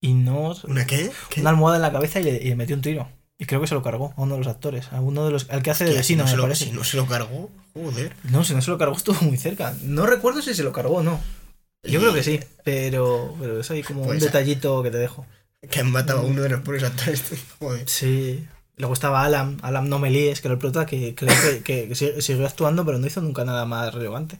[0.00, 0.54] Y no.
[0.64, 1.10] ¿Una qué?
[1.28, 1.40] ¿Qué?
[1.40, 3.08] Una almohada en la cabeza y le, y le metió un tiro.
[3.40, 4.92] Y creo que se lo cargó a uno de los actores.
[4.92, 5.48] A uno de los.
[5.50, 6.64] Al que hace de Hostia, si vecino, no se me lo, parece.
[6.66, 8.14] si no se lo cargó, joder.
[8.24, 9.74] No, si no se lo cargó estuvo muy cerca.
[9.82, 11.20] No recuerdo si se lo cargó o no.
[11.84, 15.24] Yo creo que sí, pero, pero es ahí como Pues, un detallito que te dejo.
[15.70, 17.22] Que han matado a uno de los pobres actores.
[17.60, 17.88] Joder.
[17.88, 18.46] Sí.
[18.76, 21.88] Luego estaba Alan, Alan No Me Líes, que era el prota, que creo que, que-
[21.88, 24.38] que siguió actuando, pero no hizo nunca nada más relevante.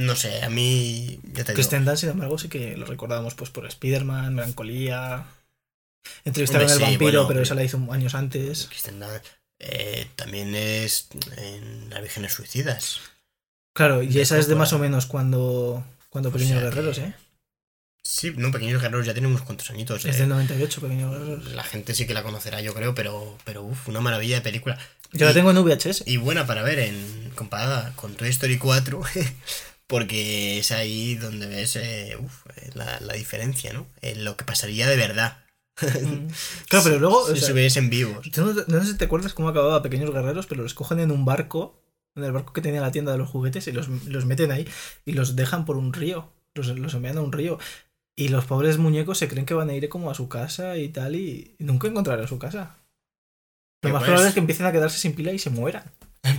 [0.00, 1.20] No sé, a mí.
[1.34, 5.24] Ya te Kristen Dunst, sin embargo, sí que lo recordábamos pues por Spider-Man, Melancolía.
[6.24, 8.66] Entrevistaron al sí, vampiro, bueno, pero esa la hizo años antes.
[8.68, 9.24] Kristen Dunst,
[9.58, 13.00] eh, también es en Las Vírgenes Suicidas.
[13.74, 16.64] Claro, y de esa es de más o menos cuando, cuando O Pequeños sea que-
[16.74, 17.14] Guerreros, ¿eh?
[18.02, 20.04] Sí, no, Pequeños Guerreros ya tiene unos cuantos añitos.
[20.06, 20.20] Es eh.
[20.20, 21.52] del 98, Pequeños Guerreros.
[21.52, 24.78] La gente sí que la conocerá, yo creo, pero, pero uff, una maravilla de película.
[25.12, 26.04] Yo la tengo en VHS.
[26.06, 29.02] Y buena para ver en comparada con Toy Story 4,
[29.90, 33.88] porque es ahí donde ves eh, uf, eh, la, la diferencia, ¿no?
[34.00, 35.38] En lo que pasaría de verdad.
[35.82, 36.28] Mm.
[36.68, 37.26] Claro, pero luego.
[37.26, 38.30] si o sea, estuviesen vivos.
[38.30, 41.10] tú no, no sé si te acuerdas cómo acababa Pequeños Guerreros, pero los cogen en
[41.10, 41.82] un barco,
[42.14, 44.68] en el barco que tenía la tienda de los juguetes, y los, los meten ahí
[45.04, 46.32] y los dejan por un río.
[46.54, 47.58] Los, los envían a un río.
[48.16, 50.88] Y los pobres muñecos se creen que van a ir como a su casa y
[50.90, 52.76] tal, y, nunca encontrarán su casa.
[53.82, 55.90] Lo más pues- probable es que empiecen a quedarse sin pila y se mueran.
[56.22, 56.36] Pero,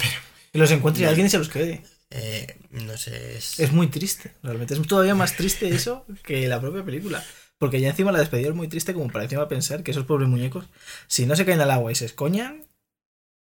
[0.54, 1.10] Y los encuentre No.
[1.10, 1.84] alguien y se los quede.
[2.12, 3.60] Eh, no sé, es...
[3.60, 4.74] Es muy triste, realmente.
[4.74, 7.24] Es todavía más triste eso que la propia película.
[7.58, 10.28] Porque ya encima la despedida es muy triste como para encima pensar que esos pobres
[10.28, 10.66] muñecos,
[11.08, 12.66] si no se caen al agua y se escoñan,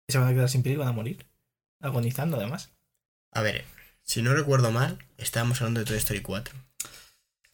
[0.08, 1.26] se van a quedar sin piel y van a morir.
[1.80, 2.70] Agonizando además.
[3.32, 3.64] A ver,
[4.02, 6.54] si no recuerdo mal, estábamos hablando de Toy Story 4.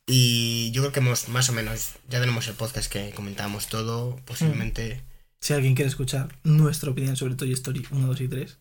[0.08, 4.16] Y yo creo que hemos más o menos, ya tenemos el podcast que comentábamos todo,
[4.24, 5.02] posiblemente...
[5.40, 8.58] Si alguien quiere escuchar nuestra opinión sobre Toy Story 1, 2 y 3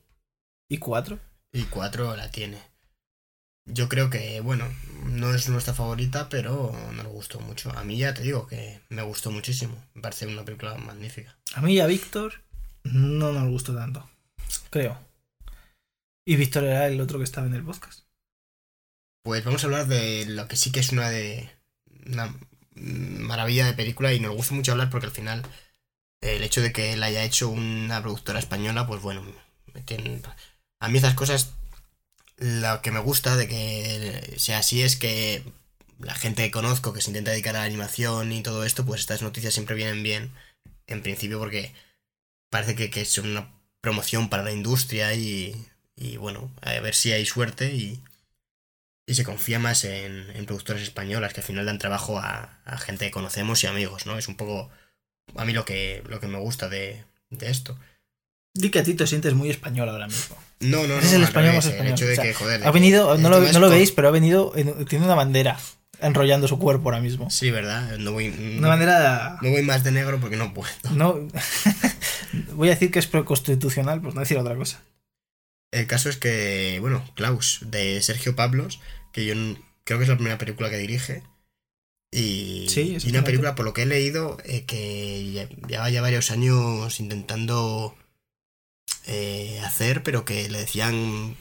[0.70, 1.20] y 4,
[1.56, 2.62] Y 4 la tiene.
[3.68, 4.68] Yo creo que, bueno,
[5.06, 7.72] no es nuestra favorita, pero nos gustó mucho.
[7.72, 9.76] A mí ya te digo que me gustó muchísimo.
[9.96, 11.36] Me parece una película magnífica.
[11.56, 12.44] a mí y a Víctor
[12.84, 14.08] no nos gustó tanto.
[14.70, 15.00] Creo.
[16.28, 18.02] Y Víctor era el otro que estaba en el podcast.
[19.24, 21.50] Pues vamos a hablar de lo que sí que es una de.
[22.06, 22.36] Una
[22.76, 25.41] maravilla de película y nos gusta mucho hablar porque al final
[26.22, 29.24] el hecho de que la haya hecho una productora española, pues bueno,
[29.74, 30.22] me tiene-
[30.80, 31.54] a mí esas cosas,
[32.38, 35.44] lo que me gusta de que sea así es que
[36.00, 39.02] la gente que conozco que se intenta dedicar a la animación y todo esto, pues
[39.02, 40.32] estas noticias siempre vienen bien,
[40.88, 41.74] en principio porque
[42.50, 45.56] parece que, que es una promoción para la industria y,
[45.96, 48.02] y bueno, a ver si hay suerte y,
[49.08, 52.78] y se confía más en, en productoras españolas que al final dan trabajo a, a
[52.78, 54.18] gente que conocemos y amigos, ¿no?
[54.18, 54.70] Es un poco
[55.36, 57.78] a mí lo que, lo que me gusta de, de esto.
[58.54, 60.38] Di que a ti te sientes muy español ahora mismo.
[60.62, 61.00] No, no, no.
[61.00, 61.88] Es el español más español.
[61.88, 64.08] El hecho de O sea, que, joder, de Ha venido, no lo, no veis, pero
[64.08, 65.60] ha venido, en- tiene una bandera
[66.02, 67.30] enrollando su cuerpo ahora mismo.
[67.30, 67.98] Sí, ¿verdad?
[67.98, 69.38] No voy, Una bandera...
[69.41, 70.72] no voy más de negro porque no puedo.
[70.91, 71.20] No,
[72.54, 74.82] voy a decir que es constitucional, pues no decir otra cosa.
[75.72, 78.80] El caso es que, bueno, Klaus, de Sergio Pablos,
[79.12, 79.34] que yo
[79.84, 81.24] creo que es la primera película que dirige.
[82.13, 86.02] Y, Sí, y una película, por lo que he leído, eh, que ya- lleva ya
[86.02, 87.96] varios años intentando
[89.08, 91.36] eh, hacer, pero que le decían.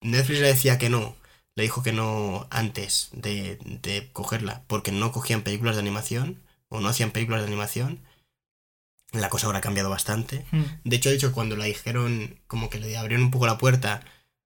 [0.00, 1.16] Netflix le decía que no.
[1.54, 6.80] Le dijo que no antes de, de cogerla, porque no cogían películas de animación, o
[6.80, 8.00] no hacían películas de animación.
[9.12, 10.46] La cosa ahora ha cambiado bastante.
[10.84, 13.58] De hecho, he dicho que cuando la dijeron, como que le abrieron un poco la
[13.58, 14.00] puerta,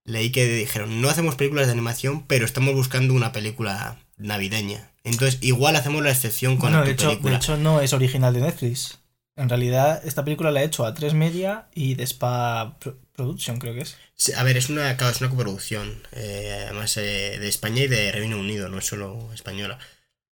[0.05, 4.91] leí que dijeron, no hacemos películas de animación, pero estamos buscando una película navideña.
[5.05, 7.31] Entonces, igual hacemos la excepción con tu de hecho, película.
[7.35, 8.99] de hecho no es original de Netflix.
[9.37, 13.59] En realidad, esta película la he hecho a 3 Media y de Spa Pro- Production,
[13.59, 13.97] creo que es.
[14.15, 17.89] Sí, a ver, es una, claro, es una coproducción, eh, además eh, de España y
[17.89, 19.79] de Reino Unido, no es solo española.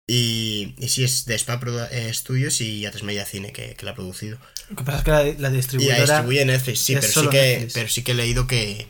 [0.07, 1.59] Y, y sí, es de Spa
[1.91, 4.39] eh, Studios y A3 Media Cine que, que la ha producido.
[4.69, 6.01] Lo que pasa es que la, la Y la distribuidora...
[6.01, 7.73] distribuye Netflix, sí, pero sí, que, Netflix.
[7.73, 8.87] pero sí que he leído que,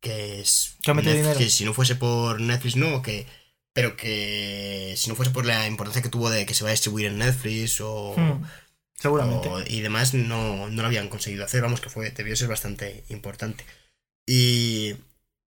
[0.00, 0.76] que es.
[0.82, 1.38] Que Netflix, dinero.
[1.38, 3.26] que si no fuese por Netflix, no, que.
[3.74, 6.72] Pero que si no fuese por la importancia que tuvo de que se va a
[6.72, 8.14] distribuir en Netflix o.
[8.16, 8.42] Hmm,
[8.94, 9.48] seguramente.
[9.48, 11.62] o- y demás, no, no lo habían conseguido hacer.
[11.62, 13.64] Vamos, que fue, debió ser bastante importante.
[14.26, 14.94] Y.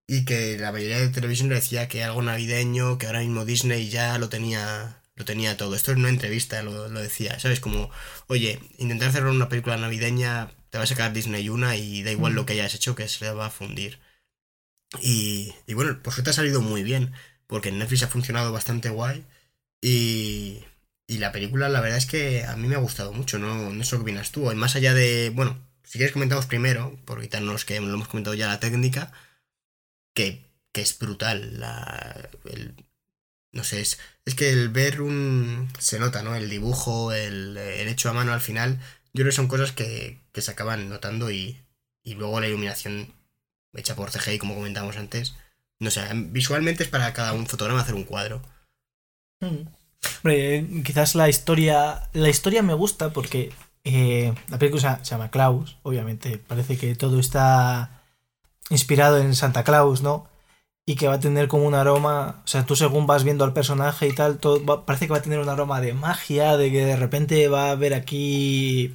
[0.08, 3.90] Y que la mayoría de televisión le decía que algo navideño, que ahora mismo Disney
[3.90, 5.02] ya lo tenía.
[5.16, 5.76] Lo tenía todo.
[5.76, 7.60] Esto en una entrevista lo, lo decía, ¿sabes?
[7.62, 7.90] Como,
[8.28, 12.34] oye, intentar hacer una película navideña, te va a sacar Disney una y da igual
[12.34, 12.36] Mm.
[12.36, 14.00] lo que hayas hecho, que se le va a fundir.
[15.02, 17.14] Y, y bueno, por suerte ha salido muy bien,
[17.48, 19.26] porque en Netflix ha funcionado bastante guay.
[19.82, 20.64] Y,
[21.08, 23.84] y la película, la verdad es que a mí me ha gustado mucho, no, no
[23.84, 24.52] sé que opinas tú.
[24.52, 28.36] Y más allá de, bueno, si quieres comentamos primero, por quitarnos que lo hemos comentado
[28.36, 29.12] ya la técnica,
[30.14, 31.60] que, que es brutal.
[31.60, 32.76] La, el-
[33.54, 35.70] no sé, es, es que el ver un...
[35.80, 36.36] se nota, ¿no?
[36.36, 38.80] El dibujo, el, el hecho a mano al final,
[39.14, 41.66] yo creo que son cosas que, que se acaban notando y,
[42.04, 43.14] y luego la iluminación
[43.74, 45.36] hecha por CGI, como comentábamos antes.
[45.80, 48.42] No sé, visualmente es para cada un fotograma hacer un cuadro.
[49.42, 49.68] Hmm.
[50.26, 52.10] Eh, quizás la historia.
[52.14, 53.52] La historia me gusta porque
[53.84, 56.38] eh, la película se, llama Klaus, obviamente.
[56.38, 58.02] Parece que todo está
[58.70, 60.28] inspirado en Santa Claus, ¿no?
[60.88, 63.54] y que va a tener como un aroma, o sea, tú según vas viendo al
[63.54, 66.72] personaje y tal, todo va- parece que va a tener un aroma de magia, de
[66.72, 68.94] que de repente va a haber aquí,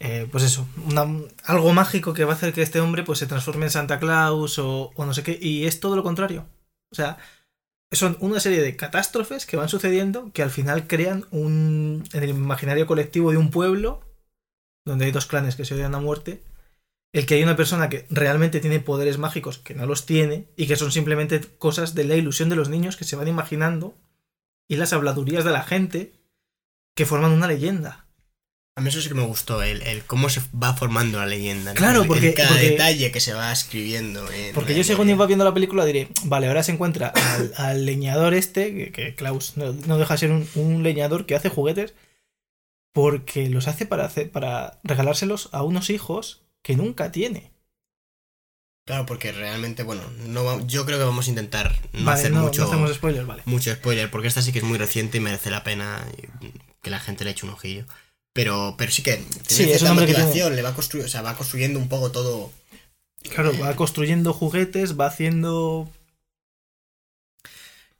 [0.00, 0.66] eh, pues eso,
[1.46, 4.58] algo mágico que va a hacer que este hombre pues se transforme en Santa Claus
[4.58, 6.46] o, o no sé qué, y es todo lo contrario.
[6.90, 7.18] O sea,
[7.92, 12.30] son una serie de catástrofes que van sucediendo que al final crean un, en el
[12.30, 14.00] imaginario colectivo de un pueblo,
[14.84, 16.42] donde hay dos clanes que se odian a muerte,
[17.12, 20.66] el que hay una persona que realmente tiene poderes mágicos que no los tiene y
[20.66, 23.94] que son simplemente cosas de la ilusión de los niños que se van imaginando
[24.66, 26.12] y las habladurías de la gente
[26.94, 28.01] que forman una leyenda.
[28.74, 31.72] A mí eso sí que me gustó, el, el cómo se va formando la leyenda.
[31.74, 31.78] ¿no?
[31.78, 34.30] Claro, porque- el cada porque- detalle que se va escribiendo.
[34.32, 37.84] en Porque yo según iba viendo la película diré, vale, ahora se encuentra al, al
[37.84, 41.50] leñador este, que, que Klaus no, no deja de ser un, un leñador que hace
[41.50, 41.92] juguetes,
[42.94, 47.52] porque los hace para, hacer, para regalárselos a unos hijos que nunca tiene.
[48.86, 52.32] Claro, porque realmente, bueno, no va- yo creo que vamos a intentar no vale, hacer
[52.32, 53.42] no, mucho, no hacemos spoilers, vale.
[53.44, 56.04] mucho spoiler, porque esta sí que es muy reciente y merece la pena
[56.82, 57.84] que la gente le eche un ojillo.
[58.32, 61.22] Pero, pero sí que tiene Sí, es un que motivación, le va, constru- o sea,
[61.22, 62.50] va construyendo un poco todo.
[63.34, 65.88] Claro, va construyendo juguetes, va haciendo.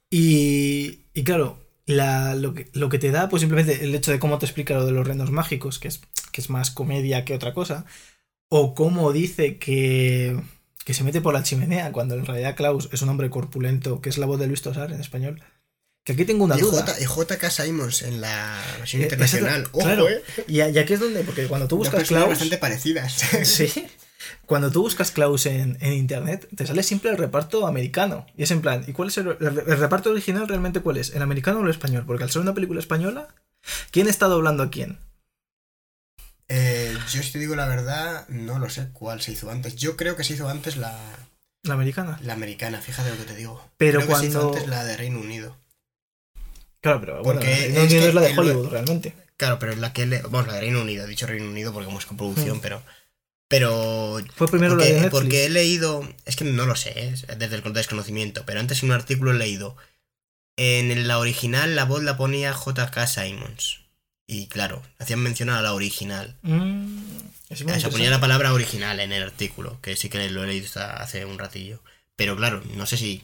[0.09, 4.19] Y, y claro, la- lo, que, lo que te da, pues simplemente el hecho de
[4.19, 7.33] cómo te explica lo de los reinos mágicos, que es, que es más comedia que
[7.35, 7.85] otra cosa,
[8.49, 10.39] o cómo dice que,
[10.85, 14.09] que se mete por la chimenea, cuando en realidad Klaus es un hombre corpulento, que
[14.09, 15.41] es la voz de Luis Tosar en español.
[16.03, 16.81] Que aquí tengo una Y, duda.
[16.85, 19.67] J, y JK Simons en la versión Eh, internacional.
[19.71, 20.09] Ojo, claro.
[20.09, 20.21] eh.
[20.47, 22.29] Y, aquí es donde, porque cuando tú buscas Klaus.
[22.29, 23.13] bastante parecidas.
[23.43, 23.71] Sí.
[24.45, 28.25] Cuando tú buscas Klaus en, en internet, te sale siempre el reparto americano.
[28.37, 31.09] Y es en plan, ¿y cuál es el, el- el reparto original realmente cuál es?
[31.13, 32.03] ¿El americano o el español?
[32.05, 33.27] Porque al ser una película española,
[33.91, 34.99] ¿quién está doblando a quién?
[36.49, 39.75] Eh, yo si te digo la verdad, no lo sé cuál se hizo antes.
[39.75, 40.97] Yo creo que se hizo antes la,
[41.63, 42.19] La americana.
[42.23, 43.61] la americana, fíjate lo que te digo.
[43.77, 45.57] Pero creo que se hizo cuando- antes la de Reino Unido.
[46.83, 49.13] Claro, pero bueno, Porque no es es la de el- Hollywood realmente.
[49.37, 50.21] Claro, pero la que le...
[50.21, 52.83] Vamos, la de Reino Unido, he dicho Reino Unido porque como es coproducción, pero...
[53.47, 54.19] Pero...
[54.35, 55.21] Fue primero porque, la de Netflix.
[55.21, 56.07] porque he leído...
[56.25, 59.77] Es que no lo sé, desde el desconocimiento, pero antes en un artículo he leído...
[60.57, 63.79] En la original la voz la ponía JK Simons.
[64.27, 66.35] Y claro, hacían mención a la original.
[66.41, 66.97] Mm,
[67.49, 70.65] es sea, ponía la palabra original en el artículo, que sí que lo he leído
[70.65, 71.81] hasta hace un ratillo.
[72.15, 73.23] Pero claro, no sé si,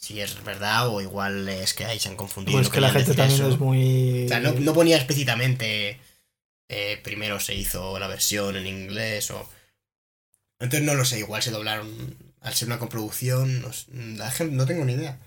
[0.00, 2.58] si es verdad o igual es que ahí se han confundido.
[2.58, 3.50] Pues no que la gente también eso.
[3.50, 4.24] es muy...
[4.24, 6.00] O sea, no, no ponía explícitamente
[6.72, 9.48] eh, primero se hizo la versión en inglés o...
[10.58, 13.70] Entonces no lo sé, igual se doblaron al ser una coproducción, no,
[14.16, 15.18] la gente, no tengo ni idea.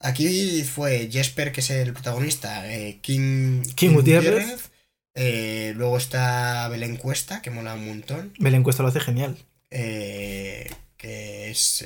[0.00, 4.70] Aquí fue Jesper, que es el protagonista, eh, King, King Gutiérrez.
[5.14, 9.36] eh, luego está Belén Cuesta, que mola un montón, Belén Cuesta lo hace genial.
[9.70, 11.84] eh, que es...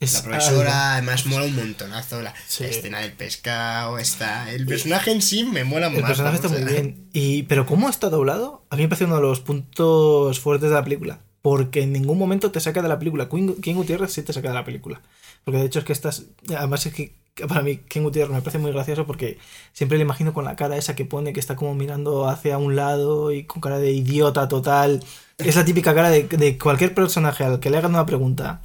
[0.00, 2.22] Es la profesora, además mola un montonazo.
[2.22, 2.64] La, Sí.
[2.64, 4.50] la escena del pescado, está.
[4.50, 6.04] El personaje en sí me mola El más.
[6.08, 7.06] personaje está muy bien.
[7.12, 10.74] Y, pero cómo está doblado, a mí me parece uno de los puntos fuertes de
[10.74, 11.20] la película.
[11.42, 13.28] Porque en ningún momento te saca de la película.
[13.28, 15.00] King, King Gutiérrez sí te saca de la película.
[15.44, 16.24] Porque de hecho es que estás...
[16.54, 17.14] Además es que
[17.48, 19.38] para mí King Gutiérrez me parece muy gracioso porque
[19.72, 22.76] siempre le imagino con la cara esa que pone que está como mirando hacia un
[22.76, 25.02] lado y con cara de idiota total.
[25.38, 28.60] Es la típica cara de, de cualquier personaje al que le hagan una pregunta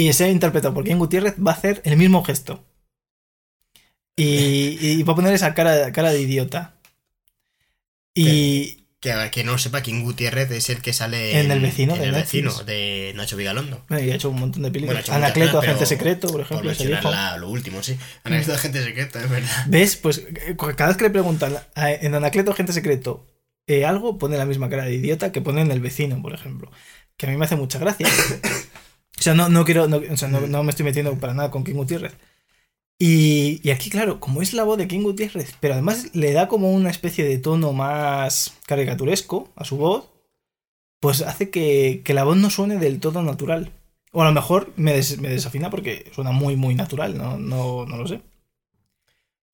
[0.00, 2.64] y sea interpretado por King Gutiérrez va a hacer el mismo gesto.
[4.18, 6.74] Y, y va a poner esa cara, cara de idiota.
[8.14, 12.06] Y, Que, no sepa, King Gutiérrez es el que sale En El Vecino en de
[12.06, 13.84] el vecino de Nacho Vigalondo.
[13.88, 15.02] bueno, y ha hecho un montón de Bueno, películas.
[15.02, 17.10] muchas Anacleto, Agente Secreto, por Por ejemplo, hijo.
[17.10, 17.96] la- lo último, sí.
[18.24, 19.64] Anacleto de Agente Secreto, es verdad.
[19.68, 19.96] ¿Ves?
[19.96, 23.26] Pues eh, cada vez que le preguntan a- en Anacleto, Agente Secreto,
[23.66, 26.70] eh, algo, pone la misma cara de idiota que pone en El Vecino, por ejemplo.
[27.18, 28.08] Que a mí me hace mucha gracia.
[29.18, 31.50] o sea, no, no quiero, no, o sea, no, no me estoy metiendo para nada
[31.50, 32.14] con King Gutiérrez.
[32.98, 36.48] Y, y aquí, claro, como es la voz de King Gutiérrez, pero además le da
[36.48, 40.10] como una especie de tono más caricaturesco a su voz,
[41.00, 43.72] pues hace que, que la voz no suene del todo natural.
[44.12, 47.86] O a lo mejor me, des- me desafina porque suena muy, muy natural, no, no,
[47.86, 48.20] no lo sé.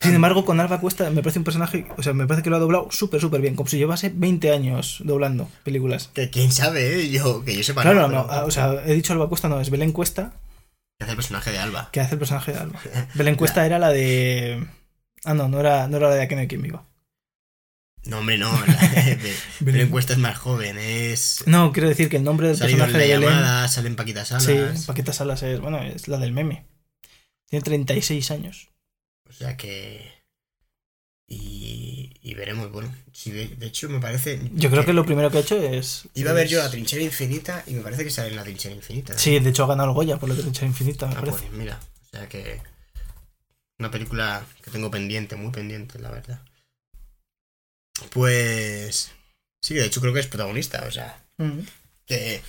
[0.03, 2.57] Sin embargo, con Alba Cuesta me parece un personaje, o sea, me parece que lo
[2.57, 6.11] ha doblado súper, súper bien, como si llevase 20 años doblando películas.
[6.13, 7.11] Que quién sabe, ¿eh?
[7.11, 7.83] Yo, que yo sepa.
[7.83, 10.35] Claro, no, pero- no, o sea, he dicho Alba Cuesta, no, es Belén Cuesta,
[10.99, 11.89] que hace el personaje de Alba.
[11.93, 12.81] que hace el personaje de Alba.
[13.15, 14.67] Belén Cuesta era la de...
[15.25, 16.85] Ah, no, no era, no era la de Aquí no hay quien viva.
[18.05, 18.51] No, hombre, no.
[19.65, 21.45] Pero encuesta es más joven, es.
[21.47, 23.39] No, quiero decir que el nombre del Salido en personaje la de Belén...
[23.41, 24.45] llamada, salen Paquita Salas.
[24.45, 26.67] Sí, Paquita Salas es, bueno, es la del meme.
[27.49, 28.72] Tiene 36 años.
[29.33, 30.13] O sea que.
[31.29, 32.95] Y, y veremos, bueno.
[33.13, 34.39] Sí, de, de hecho, me parece.
[34.55, 36.09] Yo creo que lo primero que he hecho es.
[36.15, 38.75] Iba a ver yo la trinchera infinita y me parece que sale en la trinchera
[38.75, 39.17] infinita.
[39.19, 41.39] Sí, de hecho ha ganado el Goya por la derecha infinita, me Ah, parece.
[41.39, 41.81] pues mira.
[42.03, 42.61] O sea que.
[43.79, 46.41] Una película que tengo pendiente, muy pendiente, la verdad.
[48.11, 49.13] Pues.
[49.63, 51.25] Sí, de hecho creo que es protagonista, o sea.
[51.39, 51.61] Mm.
[52.07, 52.43] Que.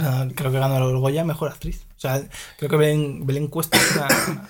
[0.00, 1.80] Ah, creo que ganó el Goya mejor actriz.
[1.96, 2.22] O sea,
[2.58, 4.48] creo que Belén, Belén Cuesta es una-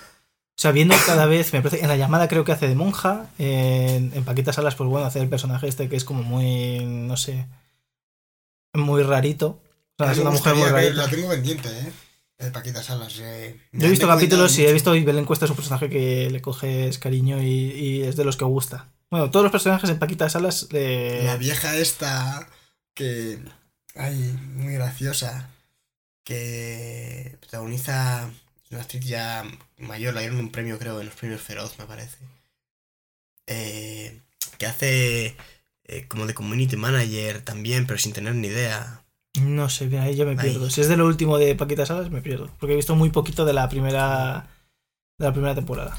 [0.59, 3.29] O sea, viendo cada vez, me parece, en la llamada creo que hace de monja,
[3.37, 7.15] en, en Paquita Salas, pues bueno, hace el personaje este que es como muy, no
[7.15, 7.47] sé,
[8.73, 9.61] muy rarito.
[9.97, 10.93] O sea, es una mujer muy rarita.
[10.95, 11.93] La tengo pendiente, ¿eh?
[12.39, 13.17] De Paquita Salas.
[13.21, 13.57] eh.
[13.71, 16.41] Yo he visto capítulos y he visto y Belén Cuesta es un personaje que le
[16.41, 18.89] coges cariño y, y es de los que gusta.
[19.09, 22.49] Bueno, todos los personajes en Paquita Salas eh, La vieja esta.
[22.93, 23.39] Que.
[23.95, 25.49] Ay, muy graciosa.
[26.25, 28.29] Que protagoniza.
[28.71, 29.43] Una actriz ya
[29.77, 32.17] mayor, la dieron un premio, creo, en los premios Feroz, me parece.
[33.47, 34.21] Eh,
[34.57, 35.35] que hace.
[35.85, 39.03] eh, como de community manager también, pero sin tener ni idea.
[39.41, 40.37] No sé, ahí yo me Ahí.
[40.51, 40.69] pierdo.
[40.69, 42.51] Si es de lo último de Paquita Salas, me pierdo.
[42.59, 44.47] Porque he visto muy poquito de la primera.
[45.17, 45.97] de la primera temporada.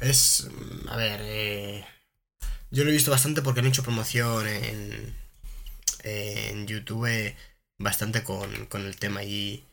[0.00, 0.48] Es.
[0.88, 1.20] A ver.
[1.22, 1.84] eh,
[2.70, 5.16] yo lo he visto bastante porque han hecho promoción en.
[6.02, 7.34] En YouTube
[7.78, 9.64] bastante con, con el tema y.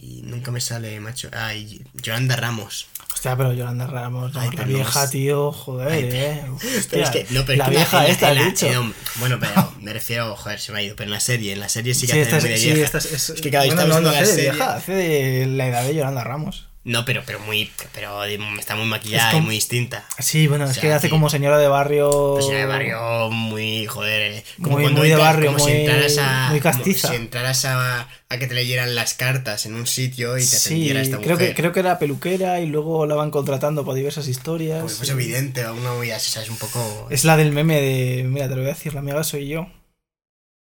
[0.00, 1.28] Y nunca me sale, macho.
[1.32, 2.86] Ay, Yolanda Ramos.
[3.12, 6.44] Hostia, pero Yolanda Ramos, no, Ay, la vieja, tío, joder, Ay, eh.
[6.78, 8.66] Hostia, es que, no, pero es la que vieja la- esta, en la- dicho.
[8.68, 11.58] en- bueno, pero me refiero, joder, se me ha ido, pero en la serie, en
[11.58, 12.98] la serie sí que Sí, hace esta, de sí, vieja.
[12.98, 14.50] esta es, que cada vez bueno, estamos no, la serie.
[14.52, 16.67] vieja, hace de la edad de Yolanda Ramos.
[16.84, 20.06] No, pero, pero muy, pero está muy maquillada Es como- y muy distinta.
[20.20, 21.10] Sí, bueno, O es que hace sí.
[21.10, 22.34] como señora de barrio.
[22.34, 25.70] Pues de barrio muy, joder, eh, como Muy- cuando muy de entras- barrio, como si
[25.70, 27.08] muy- entraras a, muy como castiza.
[27.08, 30.66] si entraras a, a que te leyeran las cartas en un sitio y te Sí,
[30.68, 31.56] atendiera esta creo que, mujer.
[31.56, 34.78] creo que era peluquera y luego la van contratando para diversas historias.
[34.78, 36.48] Como si fuese evidente, o una muy así, ¿sabes?
[36.48, 37.08] Un poco...
[37.10, 38.24] Es la del meme de.
[38.24, 39.66] Mira, te lo voy a decir, la amiga soy yo.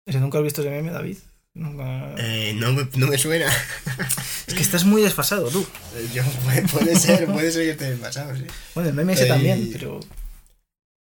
[0.06, 1.18] ¿Ese nunca has visto ese meme, David?
[1.56, 3.48] Nunca- Eh, no, me, no me suena.
[4.48, 5.66] Es que estás muy desfasado, tú.
[6.14, 6.24] Yo,
[6.72, 8.44] puede, ser, puede ser que esté pasado, sí.
[8.76, 10.00] Bueno, el meme ese Eh, también, pero.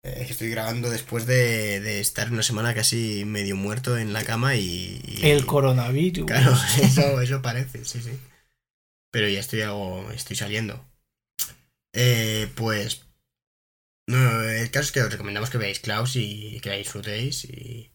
[0.04, 4.24] Eh, que estoy grabando después de, de estar una semana casi medio muerto en la
[4.24, 5.00] cama y...
[5.04, 6.26] y- El coronavirus.
[6.26, 8.12] Claro, eso, eso parece, sí, sí.
[9.12, 10.84] Pero ya estoy algo, estoy saliendo.
[11.92, 13.02] Eh, pues...
[14.08, 17.90] No, el caso es que os recomendamos que veáis Klaus y que la disfrutéis y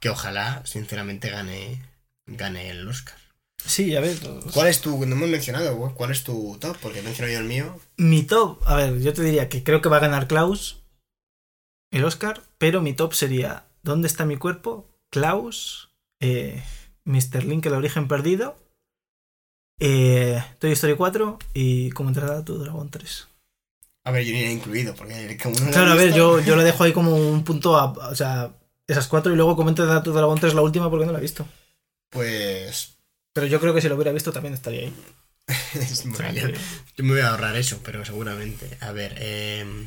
[0.00, 1.82] que ojalá, sinceramente, gane,
[2.26, 3.16] gane el Oscar.
[3.64, 4.16] Sí, a ver.
[4.52, 6.76] ¿Cuál es tu, no hemos mencionado, cuál es tu top?
[6.80, 7.80] Porque he mencionado yo el mío.
[7.96, 10.82] Mi top, a ver, yo te diría que creo que va a ganar Klaus
[11.90, 14.88] el Oscar, pero mi top sería ¿Dónde está mi cuerpo?
[15.10, 15.90] Klaus,
[16.20, 16.60] eh,
[17.04, 17.44] Mr.
[17.44, 18.56] Link, el origen perdido,
[19.78, 23.28] eh, Toy Story 4 y Cómo entrenar a tu dragón 3.
[24.02, 26.40] A ver, yo ni he incluido, porque como no lo he Claro, a ver, yo,
[26.40, 27.92] yo lo dejo ahí como un punto a.
[27.92, 28.50] O sea,
[28.86, 31.18] esas cuatro y luego Cómo entrenar a tu dragón 3 la última porque no la
[31.18, 31.46] he visto.
[32.10, 32.96] Pues...
[33.32, 34.94] Pero yo creo que si lo hubiera visto también estaría ahí.
[35.74, 38.78] es- bueno, yo- me voy a ahorrar eso, pero seguramente.
[38.80, 39.86] A ver, eh,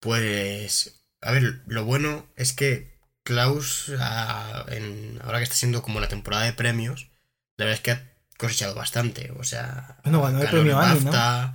[0.00, 1.04] pues.
[1.20, 6.08] A ver, lo bueno es que Klaus, ah, en, ahora que está siendo como la
[6.08, 7.10] temporada de premios,
[7.56, 9.32] la verdad es que ha cosechado bastante.
[9.32, 11.54] O sea, Bueno, ganó el premio Annie, ¿no?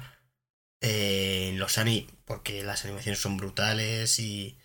[0.82, 4.58] Eh, en los Annie, porque las animaciones son brutales y.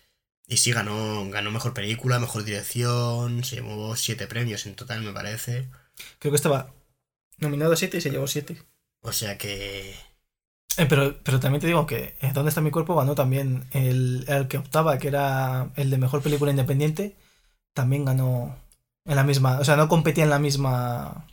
[0.49, 5.13] Y sí, ganó, ganó mejor película, mejor dirección, se llevó siete premios en total, me
[5.13, 5.69] parece.
[6.17, 6.73] Creo que estaba
[7.37, 8.57] nominado a 7 y se llevó 7.
[9.01, 9.91] O sea que.
[10.77, 12.95] Eh, pero, pero también te digo que eh, ¿Dónde está mi cuerpo?
[12.95, 17.15] ganó también el, el que optaba, que era el de mejor película independiente,
[17.73, 18.57] también ganó
[19.05, 21.27] en la misma, o sea, no competía en la misma,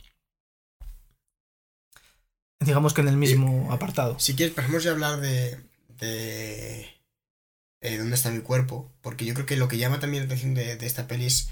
[2.59, 4.19] digamos que en el mismo apartado.
[4.19, 5.59] Si quieres, pasemos a hablar de.
[5.99, 6.96] de
[7.81, 8.91] eh, ¿Dónde está mi cuerpo?
[9.01, 11.49] Porque yo creo que lo que llama también la atención de, de esta peli es,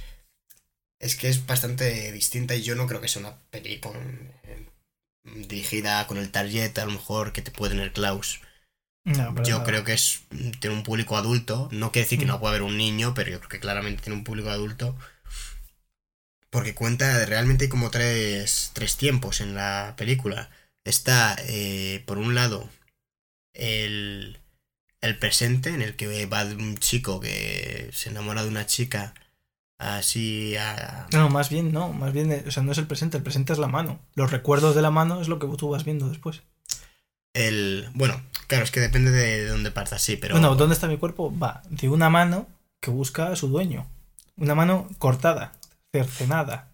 [0.99, 3.95] es que es bastante distinta y yo no creo que sea una peli con,
[4.43, 4.67] eh,
[5.26, 8.41] dirigida con el target a lo mejor que te puede tener Klaus.
[9.05, 10.23] No, Yo creo que es
[10.59, 11.69] tiene un público adulto.
[11.71, 12.28] No quiere decir que Mm.
[12.28, 14.97] no pueda haber un niño, pero yo creo que claramente tiene un público adulto.
[16.49, 20.49] Porque cuenta, realmente hay como tres, tres tiempos en la película.
[20.86, 22.69] Está, eh, por un lado,
[23.53, 24.39] el,
[25.05, 29.13] el presente, en el que va un chico que se enamora de una chica
[29.77, 31.07] así a...
[31.11, 33.53] No, más bien no, más bien, eh, o sea, no es el presente, el presente
[33.53, 33.99] es la mano.
[34.15, 36.41] Los recuerdos de la mano es lo que tú vas viendo después.
[37.33, 40.35] El, bueno, claro, es que depende de dónde partas, sí, pero...
[40.35, 41.37] Bueno, ¿dónde está mi cuerpo?
[41.37, 42.47] Va de una mano
[42.81, 43.87] que busca a su dueño.
[44.37, 45.53] Una mano cortada,
[45.91, 46.69] cercenada,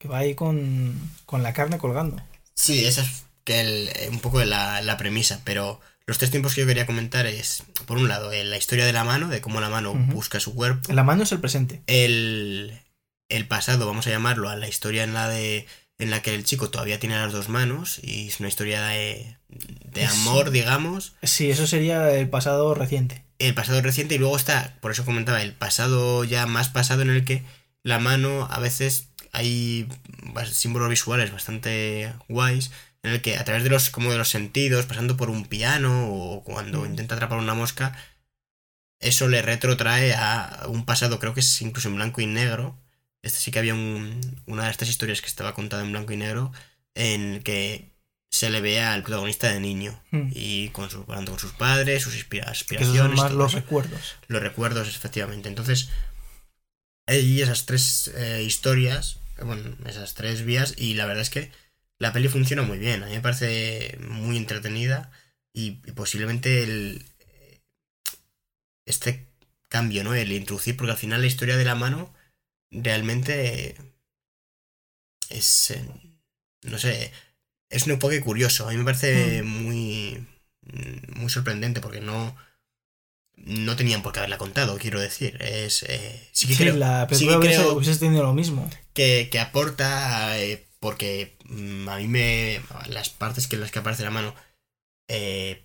[0.00, 2.20] que va ahí con, con la carne colgando.
[2.54, 6.54] Sí, esa es que el- eh, un poco la, la premisa, pero los tres tiempos
[6.54, 9.60] que yo quería comentar es, por un lado, la historia de la mano, de cómo
[9.60, 10.92] la mano busca su cuerpo.
[10.92, 11.82] La mano es el presente.
[11.86, 12.78] El,
[13.28, 15.66] el pasado, vamos a llamarlo, a la historia en la de
[15.98, 19.36] en la que el chico todavía tiene las dos manos y es una historia de,
[19.48, 21.14] de amor, digamos.
[21.22, 23.24] Sí, eso sería el pasado reciente.
[23.38, 27.10] El pasado reciente y luego está, por eso comentaba, el pasado ya más pasado en
[27.10, 27.44] el que
[27.82, 29.88] la mano a veces hay
[30.50, 32.70] símbolos visuales bastante guays
[33.04, 36.08] en el que a través de los como de los sentidos, pasando por un piano
[36.10, 36.86] o cuando mm.
[36.86, 37.96] intenta atrapar una mosca,
[38.98, 42.76] eso le retrotrae a un pasado, creo que es incluso en blanco y negro.
[43.22, 46.50] Este sí que había una de estas historias que estaba contada en blanco y negro
[46.94, 47.90] en que
[48.30, 50.30] se le ve al protagonista de niño mm.
[50.34, 52.14] y con su, hablando con sus padres, sus
[52.46, 53.18] aspiraciones.
[53.18, 54.16] más los recuerdos.
[54.28, 55.50] Los recuerdos, efectivamente.
[55.50, 55.90] Entonces,
[57.06, 61.52] hay esas tres eh, historias, bueno, esas tres vías y la verdad es que
[61.98, 63.02] la peli funciona muy bien.
[63.02, 65.10] A mí me parece muy entretenida
[65.52, 67.04] y, posiblemente el,
[68.86, 69.26] este
[69.68, 70.14] cambio, ¿no?
[70.14, 72.12] El introducir, porque al final la historia de la mano
[72.70, 73.76] realmente
[75.30, 75.84] es, eh,
[76.62, 77.12] no sé,
[77.70, 78.68] es un poco curioso.
[78.68, 79.46] A mí me parece mm.
[79.46, 80.26] muy,
[81.16, 82.36] muy sorprendente porque no,
[83.36, 85.40] no tenían por qué haberla contado, quiero decir.
[85.40, 88.68] Es, eh, sí que creo, la hubiese tenido lo mismo.
[88.92, 92.60] Que, que aporta eh, porque mm, a mí me.
[92.88, 94.34] Las partes que en las que aparece la mano.
[95.08, 95.64] Eh,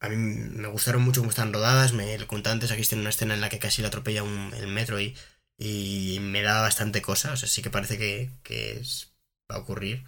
[0.00, 1.94] a mí me gustaron mucho cómo están rodadas.
[1.94, 4.52] Me lo contaba antes, aquí está una escena en la que casi le atropella un,
[4.54, 5.16] el metro y,
[5.56, 7.32] y me da bastante cosa.
[7.32, 8.82] O sea, sí que parece que, que
[9.50, 10.04] va a ocurrir.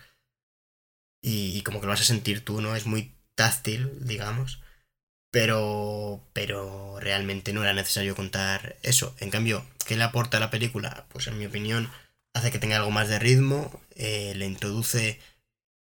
[1.22, 2.76] Y, y, como que lo vas a sentir tú, ¿no?
[2.76, 4.60] Es muy táctil, digamos.
[5.30, 9.16] Pero, pero realmente no era necesario contar eso.
[9.20, 11.06] En cambio, ¿qué le aporta a la película?
[11.08, 11.90] Pues en mi opinión
[12.34, 15.18] hace que tenga algo más de ritmo, eh, le introduce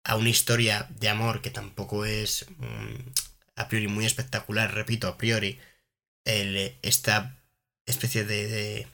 [0.03, 3.09] a una historia de amor que tampoco es mm,
[3.55, 5.59] a priori muy espectacular, repito, a priori,
[6.25, 7.39] el, esta
[7.88, 8.88] especie de,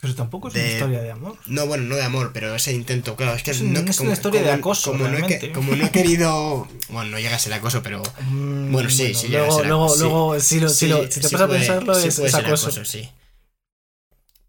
[0.00, 1.36] pero tampoco es una historia de amor.
[1.46, 4.12] No, bueno, no de amor, pero ese intento, claro, es que es, no, es una
[4.12, 4.92] historia de acoso.
[4.92, 6.68] Como no, he, como no, he, querido.
[6.88, 8.00] Bueno, no llega a ser acoso, pero.
[8.20, 12.16] Mm, bueno, sí, sí, luego, luego, luego, si, lo, si, si, te a pensarlo, es,
[12.16, 12.84] es acoso.
[12.84, 13.08] sí.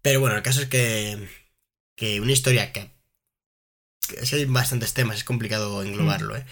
[0.02, 1.18] Pero bueno, el caso es que
[2.00, 2.90] que una historia que,
[4.22, 6.38] es que hay bastantes temas, es complicado englobarlo, mm.
[6.38, 6.46] ¿eh?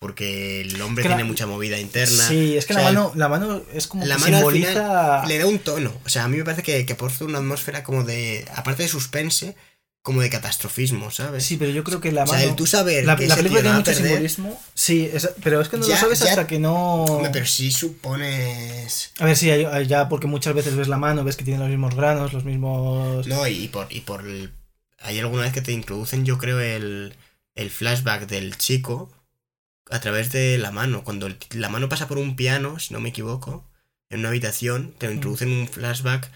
[0.00, 2.28] Porque el hombre tiene mucha movida interna.
[2.28, 5.24] Sí, es que la, mano, la mano es como la mano simboliza...
[5.26, 5.92] le da un tono.
[6.04, 8.44] O sea, a mí me parece que, que aporta una atmósfera como de.
[8.54, 9.56] Aparte de suspense,
[10.02, 11.44] como de catastrofismo, ¿sabes?
[11.44, 12.32] Sí, pero yo creo que la mano.
[12.32, 13.04] O sea, el tú saber.
[13.06, 14.60] La, la película tiene mucho simbolismo.
[14.72, 15.10] Sí,
[15.42, 17.20] pero es que no lo sabes hasta que no.
[17.32, 19.10] pero sí supones.
[19.18, 19.50] A ver, sí,
[19.88, 23.26] ya porque muchas veces ves la mano, ves que tiene los mismos granos, los mismos.
[23.26, 24.52] No, y por, y por el
[24.98, 27.14] hay alguna vez que te introducen, yo creo, el,
[27.54, 29.10] el flashback del chico
[29.90, 31.04] a través de la mano.
[31.04, 33.64] Cuando la mano pasa por un piano, si no me equivoco,
[34.10, 35.12] en una habitación, te mm.
[35.12, 36.30] introducen un flashback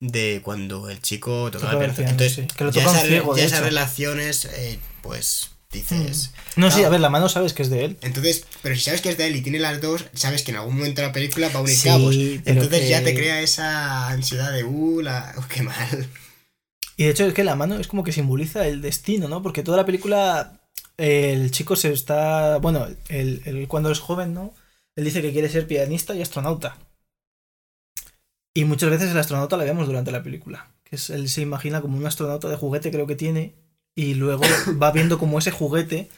[0.00, 2.10] de cuando el chico tocaba el piano.
[2.10, 6.30] Entonces, ya, esas relaciones, eh, pues dices.
[6.56, 6.60] Mm.
[6.60, 7.96] No, sí, a ver, la mano sabes que es de él.
[8.00, 10.58] Entonces, pero si sabes que es de él y tiene las dos, sabes que en
[10.58, 12.14] algún momento de la película va a unir cabos.
[12.14, 15.34] Entonces ya te crea esa ansiedad de, uh, la...
[15.48, 16.08] qué mal.
[16.98, 19.40] Y de hecho es que la mano es como que simboliza el destino, ¿no?
[19.40, 20.60] Porque toda la película
[20.96, 24.52] el chico se está, bueno, el, cuando es joven, ¿no?
[24.96, 26.76] Él dice que quiere ser pianista y astronauta.
[28.52, 30.72] Y muchas veces el astronauta la vemos durante la película.
[30.82, 33.54] Que es, él se imagina como un astronauta de juguete, creo que tiene.
[33.94, 34.42] Y luego
[34.82, 36.10] va viendo como ese juguete.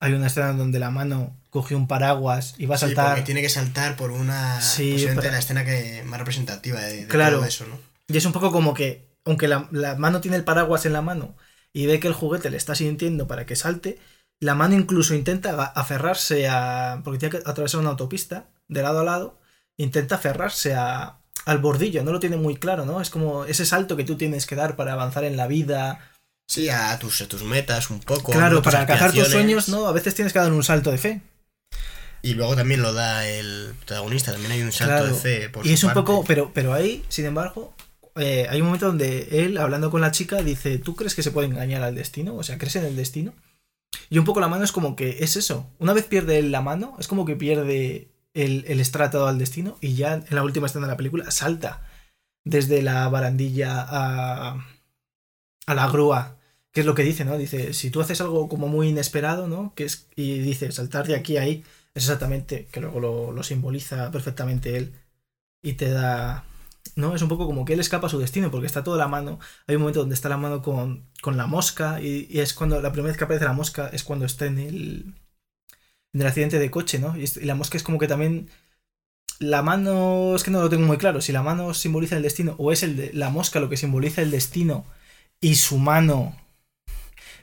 [0.00, 3.18] Hay una escena donde la mano coge un paraguas y va a saltar.
[3.18, 4.58] Sí, tiene que saltar por una.
[4.62, 7.36] Sí, la escena que más representativa de, claro.
[7.36, 7.78] todo eso, ¿no?
[8.08, 9.68] Y es un poco como que aunque la,
[9.98, 11.36] mano tiene el paraguas en la mano
[11.72, 13.98] y ve que el juguete le está sintiendo para que salte,
[14.40, 17.00] la mano incluso intenta aferrarse a.
[17.02, 19.40] porque tiene que atravesar una autopista de lado a lado,
[19.76, 23.00] intenta aferrarse a, al bordillo, no lo tiene muy claro, ¿no?
[23.00, 26.10] Es como ese salto que tú tienes que dar para avanzar en la vida.
[26.46, 28.32] Sí, a tus, tus metas un poco.
[28.32, 29.86] Claro, para alcanzar tus sueños, ¿no?
[29.86, 31.22] A veces tienes que dar un salto de fe.
[32.22, 35.50] Y luego también lo da el protagonista, también hay un salto de fe.
[35.50, 37.74] Por y es un poco, pero, pero ahí, sin embargo,
[38.16, 41.30] eh, hay un momento donde él, hablando con la chica, dice, ¿tú crees que se
[41.30, 42.34] puede engañar al destino?
[42.36, 43.32] O sea, ¿crees en el destino?
[44.10, 45.70] Y un poco la mano es como que es eso.
[45.78, 49.76] Una vez pierde él la mano, es como que pierde el, el estratado al destino
[49.80, 51.82] y ya en la última escena de la película salta
[52.44, 54.66] desde la barandilla a,
[55.66, 56.38] a la grúa.
[56.72, 57.38] Que es lo que dice, ¿no?
[57.38, 59.74] Dice, si tú haces algo como muy inesperado, ¿no?
[59.76, 61.62] Que es, y dice, saltar de aquí a ahí,
[61.94, 64.92] es exactamente, que luego lo, lo simboliza perfectamente él
[65.62, 66.44] y te da
[66.96, 67.14] ¿no?
[67.14, 69.38] Es un poco como que él escapa a su destino porque está toda la mano.
[69.66, 72.92] Hay un momento donde está la mano con, con la mosca y, es cuando la
[72.92, 75.14] primera vez que aparece la mosca es cuando está en el,
[76.12, 77.16] del accidente de coche, ¿no?
[77.16, 78.48] Y, la mosca es como que también.
[79.40, 80.36] La mano.
[80.36, 81.20] Es que no lo tengo muy claro.
[81.20, 84.22] Si la mano simboliza el destino o es el de, la mosca lo que simboliza
[84.22, 84.86] el destino
[85.40, 86.36] y su mano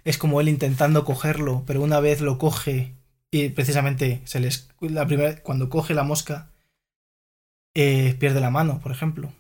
[0.05, 2.95] es como él intentando cogerlo, pero una vez lo coge
[3.31, 4.69] y precisamente se les.
[4.81, 6.50] La primera, cuando coge la mosca,
[7.73, 9.33] eh, pierde la mano, por ejemplo.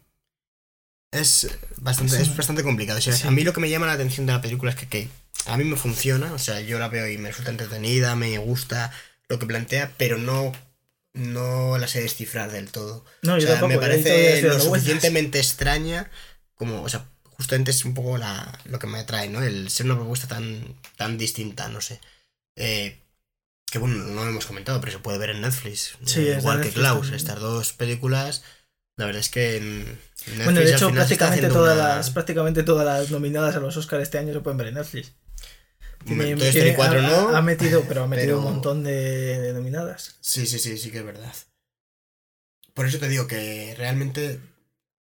[1.11, 2.99] Es bastante, es bastante complicado.
[3.25, 5.09] A mí lo que me llama la atención de la película es que, que,
[5.45, 8.91] a mí me funciona, o sea, yo la veo y me resulta entretenida, me gusta
[9.27, 10.53] lo que plantea, pero no,
[11.13, 13.03] no la sé descifrar del todo.
[13.23, 16.09] No, o sea, me parece lo suficientemente extraña
[16.55, 19.41] como, o sea, justamente es un poco la, lo que me atrae, ¿no?
[19.41, 21.99] El ser una propuesta tan, tan distinta, no sé.
[22.55, 23.00] Eh,
[23.71, 25.97] que bueno, no lo hemos comentado, pero se puede ver en Netflix.
[26.05, 28.43] Sí, igual que Klaus, estas dos películas
[28.97, 29.97] la verdad es que
[30.45, 34.33] bueno, de hecho, prácticamente todas, las, prácticamente todas las nominadas a los Oscars este año
[34.33, 35.13] se pueden ver en Netflix.
[36.05, 37.35] Tiene, tiene, 4 ha, no.
[37.35, 40.17] Ha metido, pero ha metido un montón de, nominadas.
[40.21, 41.33] Sí, sí, sí, sí que es verdad.
[42.73, 44.39] Por eso te digo que realmente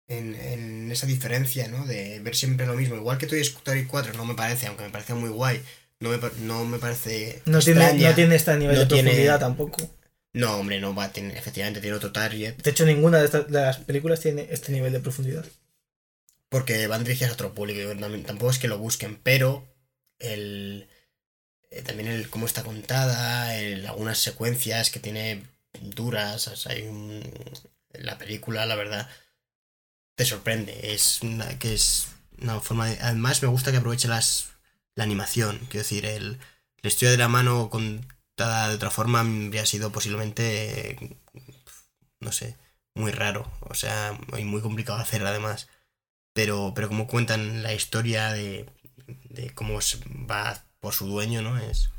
[0.09, 1.87] en, esa diferencia, ¿no?
[1.87, 2.97] De ver siempre lo mismo.
[2.97, 5.63] Igual que Toy Story 4 no me parece, aunque me parece muy guay,
[6.01, 7.43] no me, no me parece.
[7.47, 9.89] No tiene, no tiene este nivel de profundidad tampoco.
[10.33, 12.57] No, hombre, no va a tener, efectivamente tiene otro target.
[12.57, 15.45] De hecho, ninguna de, estas, las películas tiene este nivel de profundidad.
[16.49, 17.81] Porque van dirigidas a otro público,
[18.27, 19.69] tampoco es que lo busquen, pero
[20.19, 20.89] el
[21.71, 23.51] eh, también el cómo está contada,
[23.89, 25.45] algunas secuencias que tiene
[25.81, 27.23] duras, hay un,
[27.93, 29.09] la película, la verdad,
[30.17, 30.93] te sorprende.
[30.95, 32.09] Es una, que es
[32.41, 34.49] una forma de, además me gusta que aproveche las
[34.95, 36.39] la animación, quiero decir, el,
[36.83, 38.07] el estudio de la mano con
[38.41, 41.19] de otra forma habría sido posiblemente,
[42.21, 42.57] no sé,
[42.95, 45.69] muy raro, o sea, muy complicado de hacer además.
[46.33, 48.67] Pero, pero como cuentan la historia de,
[49.29, 49.79] de cómo
[50.31, 51.59] va por su dueño, ¿no?
[51.59, 51.91] Es,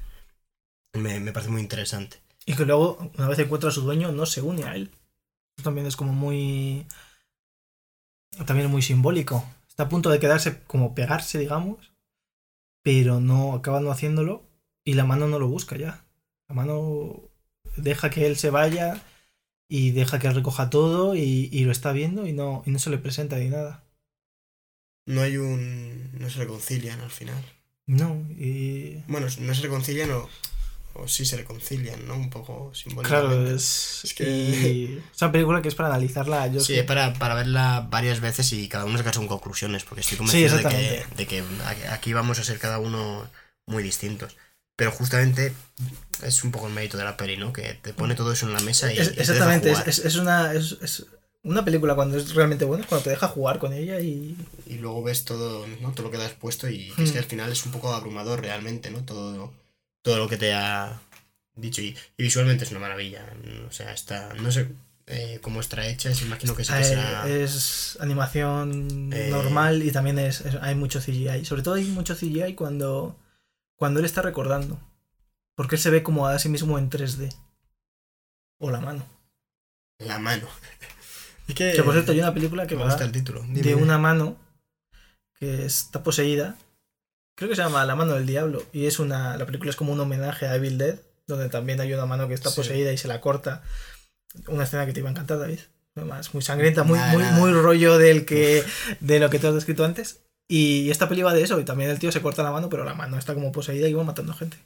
[0.94, 2.22] me, me, parece muy interesante.
[2.46, 4.89] Y que luego, una vez encuentra a su dueño, no se une a él.
[5.58, 6.88] Eso también es como muy...
[8.46, 9.46] También muy simbólico.
[9.68, 11.91] Está a punto de quedarse como pegarse, digamos,
[12.82, 14.44] pero no acaba no haciéndolo
[14.84, 16.06] y la mano no lo busca ya.
[16.48, 17.30] La mano
[17.78, 19.02] deja que él se vaya
[19.68, 22.90] y deja que él recoja todo y, lo está viendo y no, y no se
[22.90, 23.84] le presenta ni nada.
[25.06, 26.12] No hay un...
[26.20, 27.44] no se reconcilian al final.
[27.86, 29.04] No, y...
[29.08, 30.30] Bueno, no se reconcilian o,
[30.94, 32.16] o sí se reconcilian, ¿no?
[32.16, 33.36] Un poco simbólicamente.
[33.36, 35.00] Claro, es, es que...
[35.14, 36.48] es una película que es para analizarla.
[36.48, 40.02] Yo sí, es para, para, verla varias veces y cada uno saca sus conclusiones, porque
[40.02, 41.44] estoy convencido de, que, de que
[41.89, 43.30] aquí vamos a ser cada uno
[43.66, 44.36] muy distintos.
[44.76, 45.54] Pero justamente
[46.24, 47.54] es un poco el mérito de la peli, ¿no?
[47.54, 48.98] Que te pone todo eso en la mesa y.
[48.98, 50.54] exactamente, es, una.
[50.54, 51.06] Es,
[51.44, 54.36] una película cuando es realmente buena, cuando te deja jugar con ella y.
[54.66, 55.92] Y luego ves todo, ¿no?
[55.92, 57.24] Todo lo que te has puesto y es que mm.
[57.24, 59.04] al final es un poco abrumador realmente, ¿no?
[59.04, 59.54] Todo,
[60.02, 60.99] todo lo que te ha
[61.56, 61.82] dicho.
[61.82, 63.26] Y, visualmente es una maravilla.
[63.68, 64.34] O sea, está.
[64.36, 64.70] No sé.
[65.08, 67.28] Eh, cómo está hecha, es, imagino que sí que eh, será...
[67.28, 71.43] Es animación eh, normal y también es, hay mucho CGI.
[71.43, 73.18] Sobre todo hay mucho CGI cuando
[73.82, 74.80] cuando él está recordando.
[75.56, 77.36] Porque él se ve como a sí mismo en 3D.
[78.60, 79.04] O la mano.
[79.97, 80.47] La mano.
[81.56, 83.43] que, por cierto, hay una película que va el título.
[83.47, 84.38] de una mano
[85.39, 86.56] que está poseída.
[87.42, 88.64] Creo que se llama La mano del diablo.
[88.72, 89.36] Y es una.
[89.36, 91.00] La película es como un homenaje a Evil Dead.
[91.26, 93.64] Donde también hay una mano que está poseída y se la corta.
[94.46, 95.58] Una escena que te iba a encantar, David.
[95.96, 98.64] Además, muy sangrienta, muy, muy, muy rollo del que.
[99.00, 100.20] de lo que te has descrito antes.
[100.48, 102.84] Y esta peli va de eso, y también el tío se corta la mano, pero
[102.84, 104.58] la mano está como poseída y va matando gente.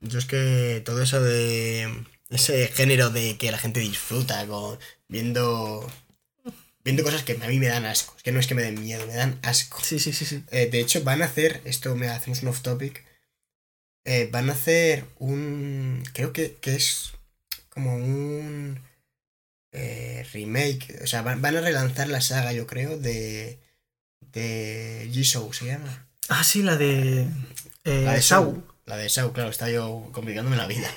[0.00, 2.02] Yo es que todo eso de.
[2.30, 4.78] ese género de que la gente disfruta con.
[5.06, 5.86] viendo.
[6.86, 8.14] Viendo cosas que a mí me dan asco.
[8.16, 9.82] Es que no es que me den miedo, me dan asco.
[9.82, 10.44] Sí, sí, sí, sí.
[10.52, 11.60] Eh, de hecho, van a hacer.
[11.64, 13.04] Esto me hacemos un off topic.
[14.04, 16.04] Eh, van a hacer un.
[16.14, 17.12] creo que, que es
[17.68, 18.80] como un.
[19.72, 21.00] Eh, remake.
[21.02, 23.58] O sea, van a relanzar la saga, yo creo, de
[24.32, 26.06] de Jisoo se llama.
[26.28, 27.26] Ah, sí, la de.
[27.84, 28.62] La de Shao.
[28.84, 30.88] La de Shao, claro, está yo complicándome la vida.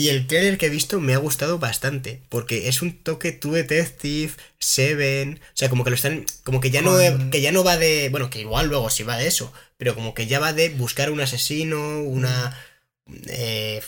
[0.00, 3.58] Y el trailer que he visto me ha gustado bastante, porque es un toque True
[3.58, 6.96] Detective, Seven, o sea, como que lo están, como que ya no,
[7.30, 10.14] que ya no va de, bueno, que igual luego sí va de eso, pero como
[10.14, 12.56] que ya va de buscar un asesino, una,
[13.26, 13.82] eh,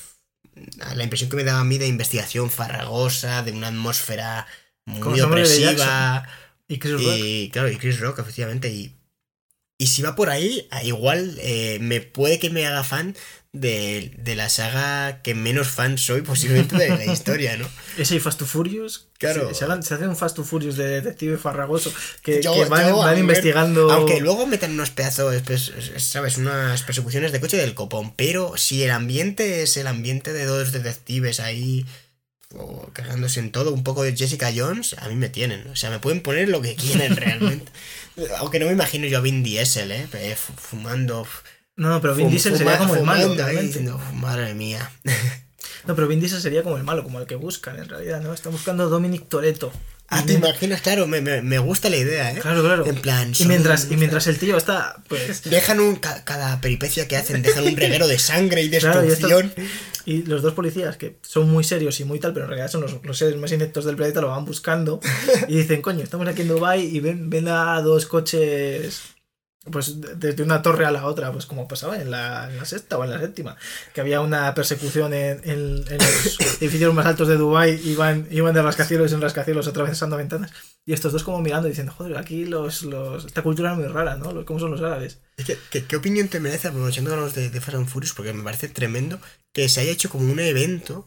[0.95, 4.47] la impresión que me daba a mí de investigación farragosa, de una atmósfera
[4.85, 6.29] muy opresiva.
[6.69, 7.03] Y Chris Rock.
[7.17, 8.69] Y claro, y Chris Rock, efectivamente.
[8.69, 8.95] Y,
[9.83, 13.17] Y si va por ahí, igual eh, me puede que me haga fan
[13.53, 17.69] de, de, la saga que menos fan soy posiblemente de la historia, ¿no?
[17.99, 19.09] Ese y Fast to Furious.
[19.19, 19.53] Claro.
[19.53, 23.91] Se, hace un Fast to Furious de detective farragoso que, van, investigando.
[23.91, 26.39] Aunque luego metan unos pedazos, pues, ¿sabes?
[26.39, 28.15] Unas persecuciones de coche del copón.
[28.15, 31.85] Pero si el ambiente es el ambiente de dos detectives ahí
[32.57, 35.67] o cagándose en todo, un poco de Jessica Jones, a mí me tienen.
[35.69, 37.71] O sea, me pueden poner lo que quieren realmente.
[38.39, 40.07] Aunque no me imagino yo a Vin Diesel, ¿eh?
[40.37, 41.27] Fumando
[41.77, 43.35] no, no, pero Vin Diesel sería como el malo.
[44.15, 44.91] madre mía.
[45.85, 48.33] No, pero Vin Diesel sería como el malo, como el que buscan en realidad, ¿no?
[48.33, 49.73] Está buscando a Dominic Toretto.
[50.15, 52.39] Ah, te imaginas, claro, me, me, gusta la idea, ¿eh?
[52.39, 52.87] Claro, claro.
[52.87, 53.33] En plan.
[53.39, 55.43] Y mientras, y mientras el tío está, pues.
[55.51, 55.97] Dejan un.
[55.97, 59.55] Cada peripecia que hacen, dejan un reguero de sangre y destrucción.
[60.05, 62.83] y, los dos policías, que son muy serios y muy tal, pero en realidad son
[62.83, 65.01] los, los seres más ineptos del planeta, lo van buscando.
[65.49, 69.13] y dicen, coño, estamos aquí en Dubai y ven, ven a dos coches
[69.71, 72.99] pues desde una torre a la otra, pues como pasaba en la, en la sexta
[72.99, 73.57] o en la séptima,
[73.95, 78.63] que había una persecución en, en, los edificios más altos de Dubái, iban, iban de
[78.63, 80.51] rascacielos en rascacielos atravesando ventanas,
[80.85, 84.17] y estos dos como mirando diciendo, joder, aquí los, los, esta cultura es muy rara,
[84.17, 84.45] ¿no?
[84.45, 85.21] ¿Cómo son los árabes?
[85.37, 88.69] ¿Qué, qué, opinión te merece, aprovechando los de, de Fast and Furious, porque me parece
[88.69, 89.21] tremendo
[89.53, 91.07] que se haya hecho como un evento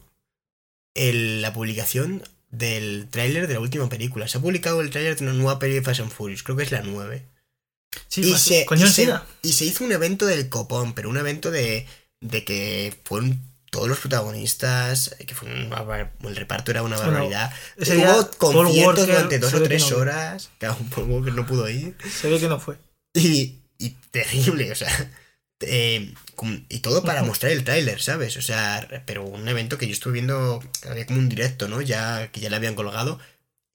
[0.94, 4.28] en la publicación del tráiler de la última película.
[4.28, 6.62] Se ha publicado el tráiler de una nueva película de Fast and Furious, creo que
[6.62, 7.35] es la 9
[8.16, 8.66] y, se,
[9.42, 11.86] y, se, hizo un evento del copón, pero un evento de,
[12.20, 13.40] de que fueron
[13.70, 17.52] todos los protagonistas, que fue el reparto era una barbaridad.
[17.78, 20.50] Hubo conciertos durante dos o tres horas.
[20.58, 21.94] Claro, Paul Walker no pudo ir.
[22.10, 22.76] Se ve que no fue.
[23.14, 25.10] Y, y terrible, o sea.
[25.60, 26.12] Eh,
[26.68, 28.36] y todo para mostrar el tráiler, ¿sabes?
[28.36, 31.80] O sea, pero un evento que yo estuve viendo, había como un directo, ¿no?
[31.80, 33.18] Ya que ya le habían colgado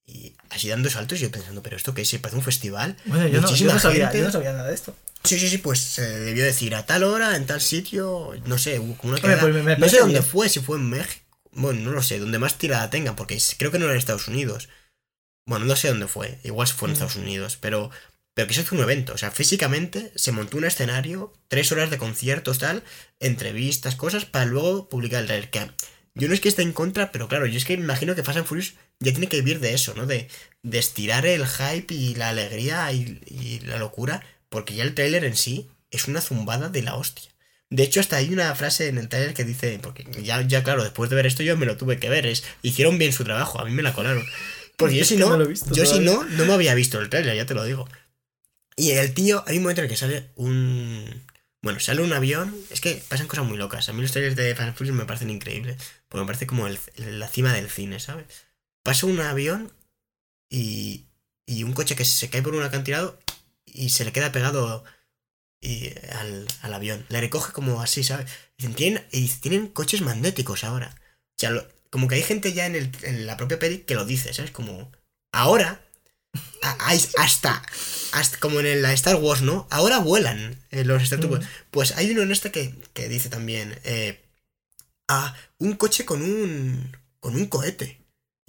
[0.05, 2.11] y así dando saltos y yo pensando, ¿pero esto qué es?
[2.19, 2.97] ¿Parece un festival?
[3.05, 4.95] Bueno, yo, no, yo no, sabía, yo no sabía nada de esto.
[5.23, 8.77] Sí, sí, sí, pues se debió decir a tal hora, en tal sitio, no sé,
[8.77, 11.25] como una pues No sé dónde fue, si fue en México.
[11.51, 14.27] Bueno, no lo sé, donde más tirada tenga, porque creo que no era en Estados
[14.27, 14.69] Unidos.
[15.45, 16.93] Bueno, no sé dónde fue, igual fue en mm.
[16.93, 17.91] Estados Unidos, pero,
[18.33, 21.89] pero que se hizo un evento, o sea, físicamente se montó un escenario, tres horas
[21.89, 22.83] de conciertos, tal,
[23.19, 25.49] entrevistas, cosas, para luego publicar el trailer.
[25.49, 25.69] Que
[26.15, 28.37] yo no es que esté en contra, pero claro, yo es que imagino que Fast
[28.37, 30.05] and Furious ya tiene que vivir de eso, ¿no?
[30.05, 30.29] De,
[30.63, 35.35] de estirar el hype y la alegría y, la locura, porque ya el tráiler en
[35.35, 37.29] sí es una zumbada de la hostia.
[37.69, 40.83] De hecho, hasta hay una frase en el tráiler que dice, porque ya, ya claro,
[40.83, 43.59] después de ver esto yo me lo tuve que ver, es, hicieron bien su trabajo,
[43.59, 44.25] a mí me la colaron.
[44.77, 47.53] Porque yo si no, yo si no, no me había visto el tráiler, ya te
[47.53, 47.87] lo digo.
[48.75, 51.23] Y el tío, hay un momento en el que sale un...
[51.63, 53.87] Bueno, sale un avión, es que pasan cosas muy locas.
[53.87, 55.77] A mí los trailers de Fast Furious me parecen increíbles,
[56.09, 58.25] porque me parece como la cima del cine, ¿sabes?
[58.83, 59.73] Pasa un avión
[60.49, 61.05] y,
[61.45, 63.19] y un coche que se cae por un acantilado
[63.65, 64.83] y se le queda pegado
[65.61, 67.05] y, al, al, avión.
[67.09, 68.29] Le recoge como así, ¿sabes?
[68.57, 70.95] Dicen, tienen, y tienen coches magnéticos ahora.
[70.97, 71.51] O sea,
[71.89, 74.51] como que hay gente ya en, el, en la propia peli que lo dice, ¿sabes?
[74.51, 74.91] Como,
[75.31, 75.85] ahora,
[76.79, 77.61] hay hasta,
[78.13, 79.67] hasta como en la Star Wars, ¿no?
[79.69, 81.45] Ahora vuelan eh, los Star Wars.
[81.69, 84.21] Pues hay uno en este que, que dice también, eh,
[85.07, 88.00] ah, un coche con un, con un cohete.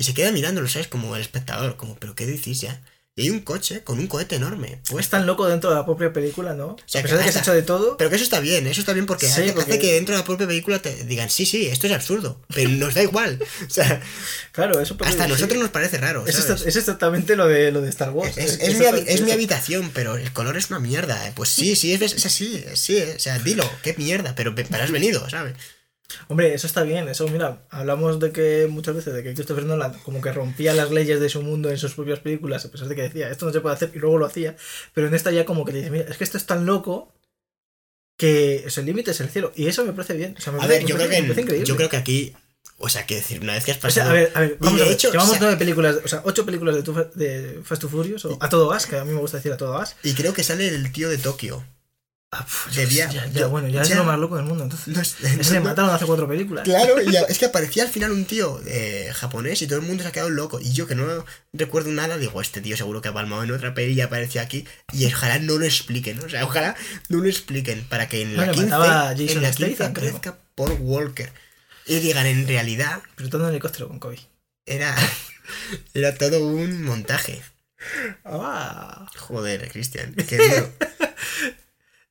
[0.03, 0.89] Y se queda mirándolo, ¿sabes?
[0.89, 2.83] Como el espectador, como, ¿pero qué decís ya?
[3.15, 4.81] Y hay un coche con un cohete enorme.
[4.91, 6.71] Pues tan loco dentro de la propia película, ¿no?
[6.71, 7.97] O sea, a pesar de que se ha hecho de todo.
[7.97, 10.49] Pero que eso está bien, eso está bien porque, hace, que dentro de la propia
[10.49, 13.39] película te digan, sí, sí, esto es absurdo, pero nos da igual.
[13.65, 14.03] O sea,
[14.51, 16.27] claro, eso Hasta a nosotros nos parece raro.
[16.27, 18.37] Es, es, exactamente lo de, lo de Star Wars.
[18.37, 21.31] Es, mi, es, mi, habitación, pero el color es una mierda.
[21.37, 25.31] Pues sí, sí, es, así, sí, o sea, dilo, qué mierda, pero para has venido,
[25.31, 25.55] ¿sabes?
[26.29, 29.95] Hombre, eso está bien, eso, mira, hablamos de que muchas veces de que Christopher Nolan
[30.05, 32.95] como que rompía las leyes de su mundo en sus propias películas, a pesar de
[32.95, 34.57] que decía, esto no se puede hacer, y luego lo hacía,
[34.95, 37.13] pero en esta ya como que dice, mira, es que esto es tan loco
[38.17, 40.37] que el límite es el cielo, y eso me parece bien.
[40.61, 42.35] a ver, yo, creo que, yo creo que aquí,
[42.79, 44.11] o sea, que decir, una vez que has pasado...
[44.11, 46.83] a ver, a ver, vamos a ver, llevamos nueve películas, o sea, ocho películas de,
[47.15, 49.57] de Fast and Furious, o a todo gas, que a mí me gusta decir a
[49.57, 49.97] todo gas.
[50.03, 51.65] Y creo que sale el tío de Tokio.
[52.35, 54.65] Ah, ya, bueno, ya, es lo más loco del mundo.
[54.65, 56.65] Entonces, se mataron hace cuatro películas.
[56.65, 56.97] Claro,
[57.29, 60.13] es que aparecía al final un tío eh, japonés y todo el mundo se ha
[60.13, 60.59] quedado loco.
[60.59, 63.75] Y yo que no recuerdo nada, digo, este tío seguro que ha palmado en otra
[63.75, 64.67] peli y apareció aquí.
[64.95, 66.75] Y ojalá no lo expliquen, o sea, ojalá
[67.11, 68.63] no lo expliquen para que en la 15,
[69.35, 71.31] en la 15 aparezca Paul Walker.
[71.85, 73.03] Y digan, en realidad.
[73.15, 74.21] Pero todo en helicóptero con Kobe.
[74.65, 74.97] Era,
[75.93, 77.43] era todo un montaje.
[78.25, 79.07] Ah.
[79.19, 80.73] Joder, Cristian, qué duro.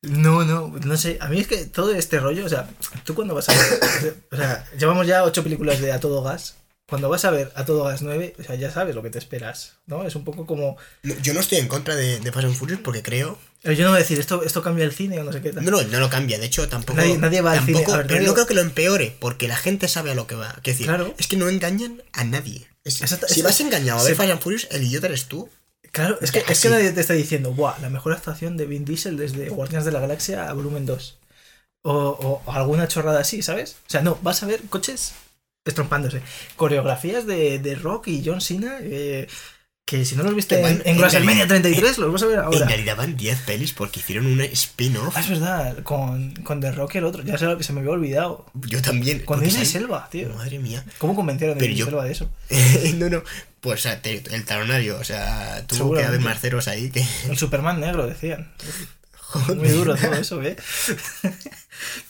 [0.01, 1.17] No, no, no sé.
[1.21, 2.67] A mí es que todo este rollo, o sea,
[3.03, 4.15] tú cuando vas a ver.
[4.31, 6.55] o sea, llevamos ya ocho películas de A Todo Gas.
[6.89, 9.17] cuando vas a ver a todo gas 9, o sea, ya sabes lo que te
[9.19, 10.03] esperas, ¿no?
[10.05, 10.75] Es un poco como...
[11.03, 13.39] No, Yo no estoy en contra de, de Fast and Furious porque creo...
[13.61, 15.53] Pero yo no voy a decir, esto, esto cambia el cine o no sé qué
[15.53, 15.63] tal.
[15.63, 16.37] No, no, no lo cambia.
[16.39, 16.99] De hecho, tampoco...
[16.99, 17.93] Nadie- nadie va al tampoco- cine.
[17.93, 20.35] A ver, pero no creo que lo empeore porque la gente sabe a lo que
[20.35, 20.49] va.
[20.63, 21.13] Quiero decir, Claro.
[21.17, 22.67] es que no engañan a nadie.
[22.83, 24.17] Es- Exacto, si vas engañado a ver sí.
[24.17, 25.47] Fast and Furious, el idiota eres tú.
[25.91, 27.77] Claro, es que, es que nadie te está diciendo, ¡buah!
[27.81, 31.17] La mejor actuación de Vin Diesel desde Guardianes de la Galaxia a volumen 2.
[31.83, 33.77] O, o- o alguna chorrada así, ¿sabes?
[33.87, 35.13] O sea, no, vas a ver coches
[35.65, 36.21] estrompándose.
[36.55, 39.27] Coreografías de, de Rock y John Cena, eh,
[39.85, 42.23] que si no los viste Que van- en, en en WrestleMania realidad- 33, los vas
[42.23, 42.65] a ver En ahora.
[42.67, 45.13] realidad van 10 pelis porque hicieron un spin-off.
[45.17, 47.91] Ah, es verdad, con, con The Rock y el otro, ya se, se me había
[47.91, 48.45] olvidado.
[48.53, 49.19] Yo también.
[49.25, 50.29] Con salen- Elba, tío.
[50.29, 50.85] Madre mía.
[50.99, 52.29] ¿Cómo convencieron a yo- Elba de eso?
[52.95, 53.23] no, no.
[53.61, 57.05] Pues el talonario, o sea, tuvo que haber marceros ahí que.
[57.29, 58.51] El Superman negro, decían.
[59.15, 59.57] Joder.
[59.57, 60.57] Muy duro todo eso, ¿eh?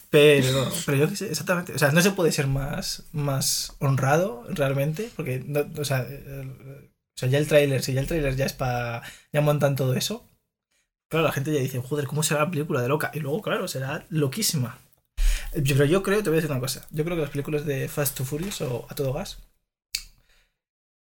[0.10, 1.74] Pero, pero yo qué sé, exactamente.
[1.74, 6.90] O sea, no se puede ser más, más honrado realmente, porque, no, o, sea, el-
[6.90, 9.04] o sea, ya el tráiler, si ya el tráiler ya es para...
[9.32, 10.26] ya montan todo eso,
[11.10, 13.12] claro, la gente ya dice, joder, ¿cómo será la película de loca?
[13.14, 14.80] Y luego, claro, será loquísima.
[15.54, 17.90] Pero yo creo, te voy a decir una cosa, yo creo que las películas de
[17.90, 19.38] Fast to Furious o A Todo Gas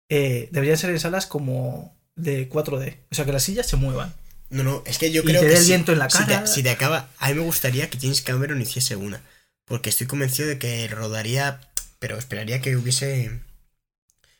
[0.09, 2.97] eh, deberían ser en salas como de 4D.
[3.11, 4.13] O sea, que las sillas se muevan.
[4.49, 5.51] No, no, es que yo Y creo te que.
[5.53, 6.47] dé el si- viento en la si te- cara.
[6.47, 7.09] Si te, acaba.
[7.17, 9.21] A mí me gustaría que James Cameron hiciese una.
[9.65, 11.59] Porque estoy convencido de que rodaría.
[11.99, 13.41] Pero esperaría que hubiese.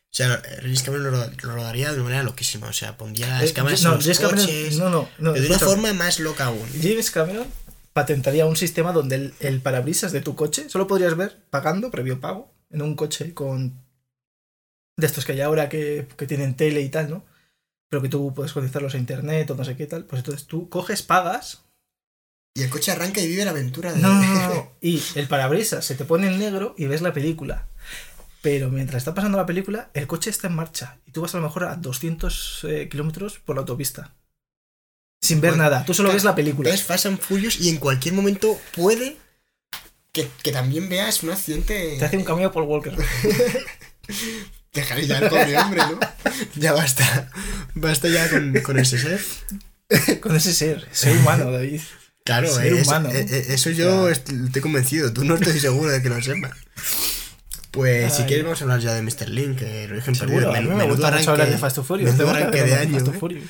[0.09, 2.67] O sea, James Cameron lo, rodaría de una manera loquísima.
[2.69, 4.77] O sea, pondría las Eh, cámaras no, en los James Cameron- coches.
[4.77, 6.65] no, no, no, pero de una forma más loca aún.
[6.81, 7.47] James Cameron
[7.93, 12.21] patentaría un sistema donde el, el parabrisas de tu coche solo podrías ver pagando, previo
[12.21, 13.85] pago, en un coche con.
[14.97, 17.23] De estos que hay ahora que, que tienen tele y tal, ¿no?
[17.89, 20.03] Pero que tú puedes conectarlos a internet o no sé qué tal.
[20.05, 21.63] Pues entonces tú coges, pagas.
[22.53, 23.99] Y el coche arranca y vive la aventura de.
[24.01, 24.71] No, no, no, no.
[24.81, 27.67] Y el parabrisas se te pone en negro y ves la película.
[28.41, 30.97] Pero mientras está pasando la película, el coche está en marcha.
[31.05, 34.15] Y tú vas a lo mejor a 200 eh, kilómetros por la autopista.
[35.21, 35.85] Sin ver Bueno, nada.
[35.85, 36.69] Tú solo ves la película.
[36.69, 39.17] Ves Fast and Furious y en cualquier momento puede
[40.11, 41.97] que, que también veas un accidente.
[41.97, 42.95] Te hace un cameo Paul Walker.
[44.77, 45.99] Dejar ya al pobre hombre, ¿no?
[46.55, 47.29] ya basta.
[47.75, 49.19] Basta ya con, con ese ser.
[50.21, 51.79] Con ese ser, ser humano, David.
[52.25, 53.09] Claro, Ser es- humano.
[53.09, 55.13] eh, eh, eso yo est- estoy convencido.
[55.13, 56.51] Tú no estoy seguro de que lo sepas.
[57.71, 59.29] Pues si quieres vamos a hablar ya de Mr.
[59.29, 60.51] Link, que el origen perdido.
[60.51, 62.11] Me menudo gusta mucho hablar arranque- de Fast and Furious.
[62.13, 62.93] menudo arranque de de año.
[62.95, 63.19] Fast and ¿eh?
[63.19, 63.49] Furious.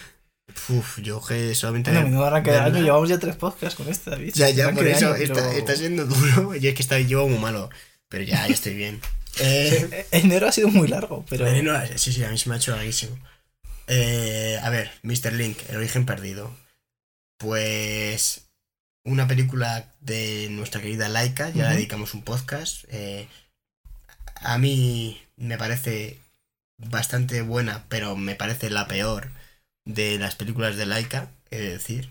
[0.70, 1.92] Uf, yo que solamente...
[1.92, 4.32] Bueno, menudo arranque de verla- año, llevamos ya tres podcasts con este, David.
[4.36, 6.56] Ya, ya, por de eso año, está, pero- está siendo duro.
[6.60, 7.70] Y es que está yo muy malo.
[8.10, 9.00] Pero ya, ya estoy bien.
[9.40, 11.46] Eh, Enero ha sido muy largo, pero.
[11.64, 13.18] No, sí, sí, a mí se me ha hecho larguísimo.
[13.88, 15.34] Eh, a ver, Mr.
[15.34, 16.52] Link, El origen perdido.
[17.38, 18.46] Pues
[19.06, 21.74] una película de nuestra querida Laika, ya Ujú.
[21.76, 22.84] dedicamos un podcast.
[22.90, 23.28] eh,
[24.42, 26.20] a mí me parece
[26.78, 29.30] bastante buena, pero me parece la peor
[29.86, 32.10] de las películas de Laika, es decir.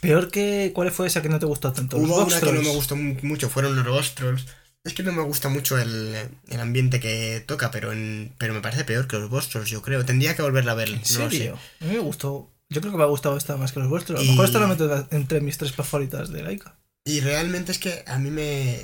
[0.00, 0.72] Peor que.
[0.74, 1.96] ¿Cuál fue esa que no te gustó tanto?
[1.96, 4.46] Hubo una que no me gustó mu- mucho, fueron los Ghost Trolls.
[4.84, 6.14] Es que no me gusta mucho el,
[6.48, 10.04] el ambiente que toca, pero en, pero me parece peor que los Trolls, yo creo.
[10.04, 10.88] Tendría que volverla a ver.
[10.90, 11.48] ¿En no sé.
[11.80, 12.50] A mí me gustó.
[12.68, 14.20] Yo creo que me ha gustado esta más que los vuestros.
[14.20, 16.76] A lo mejor esta la meto entre mis tres favoritas de Laika.
[17.06, 18.78] Y realmente es que a mí me.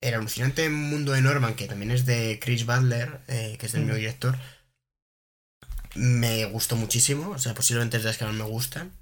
[0.00, 3.80] El alucinante mundo de Norman, que también es de Chris Butler, eh, que es el
[3.80, 3.84] Mm.
[3.84, 4.38] mismo director,
[5.94, 7.30] me gustó muchísimo.
[7.30, 8.92] O sea, posiblemente es de las que más me gustan.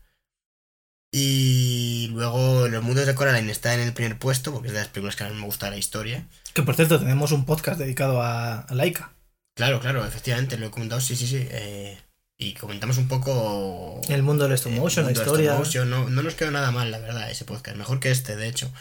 [1.14, 4.88] Y luego Los Mundos de Coraline está en el primer puesto, porque es de las
[4.88, 6.26] películas que más me gusta la historia.
[6.54, 9.12] Que por cierto, tenemos un podcast dedicado a, a Laika.
[9.54, 11.46] Claro, claro, efectivamente, lo he comentado, sí, sí, sí.
[11.50, 11.98] eh,
[12.42, 14.00] y comentamos un poco.
[14.08, 15.54] El mundo del stop motion, la historia.
[15.54, 15.88] motion.
[15.88, 17.76] No, no nos quedó nada mal, la verdad, ese podcast.
[17.76, 18.72] Mejor que este, de hecho.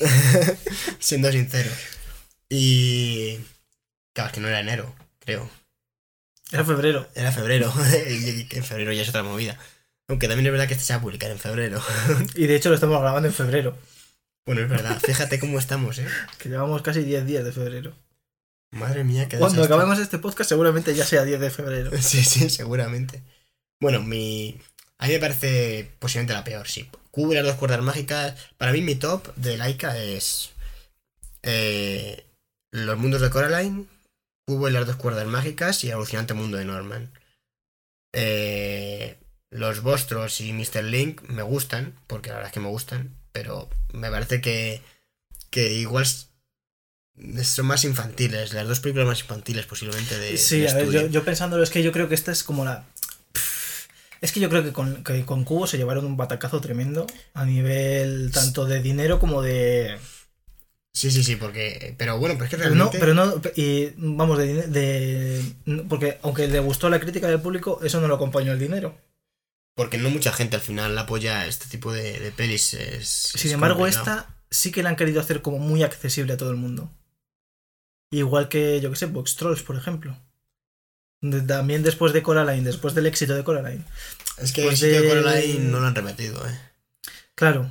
[0.98, 1.70] Siendo sincero.
[2.48, 3.38] Y.
[4.12, 5.48] Claro, es que no era enero, creo.
[6.50, 7.08] Era febrero.
[7.14, 7.72] Era febrero.
[7.92, 9.56] en febrero ya es otra movida.
[10.10, 11.80] Aunque también es verdad que este se va a publicar en febrero.
[12.34, 13.76] Y de hecho lo estamos grabando en febrero.
[14.46, 15.00] bueno, es verdad.
[15.00, 16.06] Fíjate cómo estamos, ¿eh?
[16.38, 17.96] Que llevamos casi 10 días de febrero.
[18.72, 19.74] Madre mía, qué Cuando desastre.
[19.74, 21.90] acabemos este podcast seguramente ya sea 10 de febrero.
[22.00, 23.22] Sí, sí, seguramente.
[23.80, 24.60] Bueno, mi.
[24.98, 26.88] A mí me parece posiblemente la peor, sí.
[27.10, 28.34] Cubo y las dos cuerdas mágicas.
[28.58, 30.50] Para mí, mi top de Laika es.
[31.42, 32.24] eh,
[32.72, 33.86] Los mundos de Coraline,
[34.46, 37.10] Cubo y las dos cuerdas mágicas y el alucinante mundo de Norman.
[38.12, 39.16] Eh,
[39.50, 40.84] los Vostros y Mr.
[40.84, 44.82] Link me gustan, porque la verdad es que me gustan, pero me parece que.
[45.50, 46.06] que igual.
[47.42, 50.36] Son más infantiles, las dos películas más infantiles posiblemente de.
[50.38, 52.64] Sí, del a ver, yo, yo pensándolo, es que yo creo que esta es como
[52.64, 52.84] la.
[54.20, 57.44] Es que yo creo que con, que con Cubo se llevaron un batacazo tremendo a
[57.46, 59.98] nivel tanto de dinero como de.
[60.94, 61.94] Sí, sí, sí, porque.
[61.98, 62.98] Pero bueno, pero es que Pero no, realmente.
[62.98, 68.00] pero no, y vamos, de, de- Porque aunque le gustó la crítica del público, eso
[68.00, 68.96] no lo acompañó el dinero.
[69.80, 72.74] Porque no mucha gente al final apoya este tipo de, de pelis.
[72.74, 74.18] Es, Sin es embargo, complicado.
[74.20, 76.92] esta sí que la han querido hacer como muy accesible a todo el mundo.
[78.12, 80.16] Igual que, yo que sé, Box Trolls, por ejemplo.
[81.22, 83.84] De- también después de Coraline, después del éxito de Coraline.
[84.36, 86.58] Es que el sitio de de- Coraline no lo han repetido, eh.
[87.34, 87.70] Claro.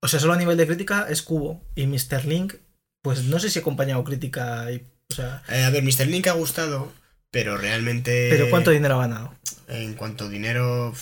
[0.00, 1.60] O sea, solo a nivel de crítica es Cubo.
[1.74, 2.24] Y Mr.
[2.24, 2.54] Link,
[3.02, 4.70] pues no sé si ha acompañado crítica.
[4.70, 6.06] Y, o sea, Eh, A ver, Mr.
[6.06, 6.92] Link ha gustado,
[7.32, 8.28] pero realmente.
[8.30, 9.34] pero ¿cuánto dinero ha ganado?
[9.68, 10.94] En cuanto a dinero,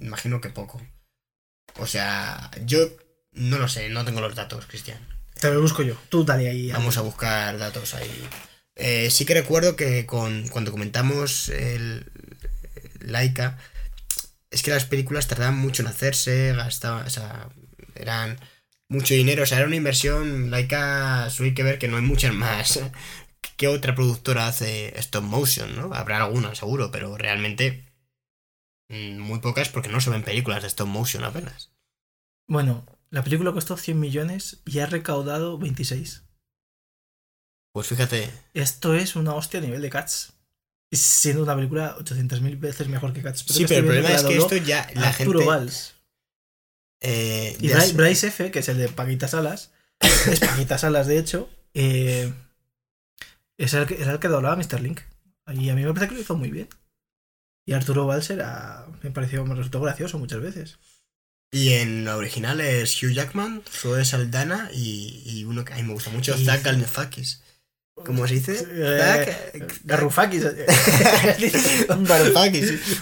[0.00, 0.80] imagino que poco.
[1.78, 2.88] O sea, yo
[3.32, 4.98] no lo sé, no tengo los datos, Cristian.
[5.40, 5.96] Te lo busco yo.
[6.08, 6.72] Tú dale ahí.
[6.72, 8.28] Vamos a buscar datos ahí.
[8.74, 12.10] Eh, sí que recuerdo que con, cuando comentamos el
[13.00, 13.58] Laika,
[14.50, 17.48] es que las películas tardaban mucho en hacerse, gastaban, o sea,
[17.94, 18.38] eran
[18.88, 20.50] mucho dinero, o sea, era una inversión.
[20.50, 22.80] Laika, hay que ver que no hay muchas más.
[23.56, 25.94] ¿Qué otra productora hace stop motion, no?
[25.94, 27.85] Habrá alguna, seguro, pero realmente
[28.88, 31.72] muy pocas porque no se ven películas de stop motion apenas.
[32.48, 36.22] Bueno, la película costó 100 millones y ha recaudado 26.
[37.72, 40.32] Pues fíjate, Esto es una hostia a nivel de Cats.
[40.92, 43.44] Siendo una película 800.000 veces mejor que Cats.
[43.48, 45.44] sí, pero el problema es que esto ya la Arturo gente...
[45.44, 45.94] Valls.
[47.00, 51.50] eh, Y Bryce, F., que es el de Paquita Salas, es Paquita Salas, de hecho,
[51.74, 52.32] eh,
[53.58, 54.80] es el que, era el que doblaba a Mr.
[54.80, 55.00] Link.
[55.52, 56.68] Y a mí me parece que lo hizo muy bien.
[57.66, 60.78] Y Arturo Valls era, me pareció, me resultó gracioso muchas veces.
[61.52, 65.82] Y en la original es Hugh Jackman, Zoe Saldana y, y uno que a mí
[65.82, 67.42] me gusta mucho, Y- Zach Galifianakis.
[68.04, 68.52] ¿Cómo se dice?
[68.70, 70.44] Eh, Zach Garrufakis.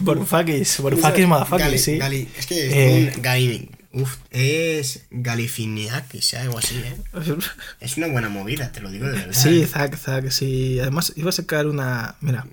[0.00, 0.80] Barufakis.
[0.80, 1.98] Barufakis, Gali- sí.
[1.98, 3.08] Gali- es que Eh.
[3.08, 6.96] es un Gali- uf, es Galifiniakis, algo así, ¿eh?
[7.80, 9.32] Es una buena movida, te lo digo de verdad.
[9.32, 10.78] Sí, Zack, Zack, sí.
[10.80, 12.16] Además, iba a sacar una.
[12.20, 12.46] Mira.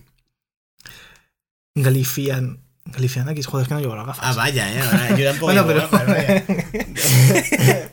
[1.75, 2.59] Galifian.
[2.85, 4.25] Galifianakis, joder, es que no llevo las gafas.
[4.25, 4.81] Ah, vaya, ¿eh?
[4.81, 5.81] Ahora yo tampoco bueno, pero.
[5.81, 6.43] gafas, vaya.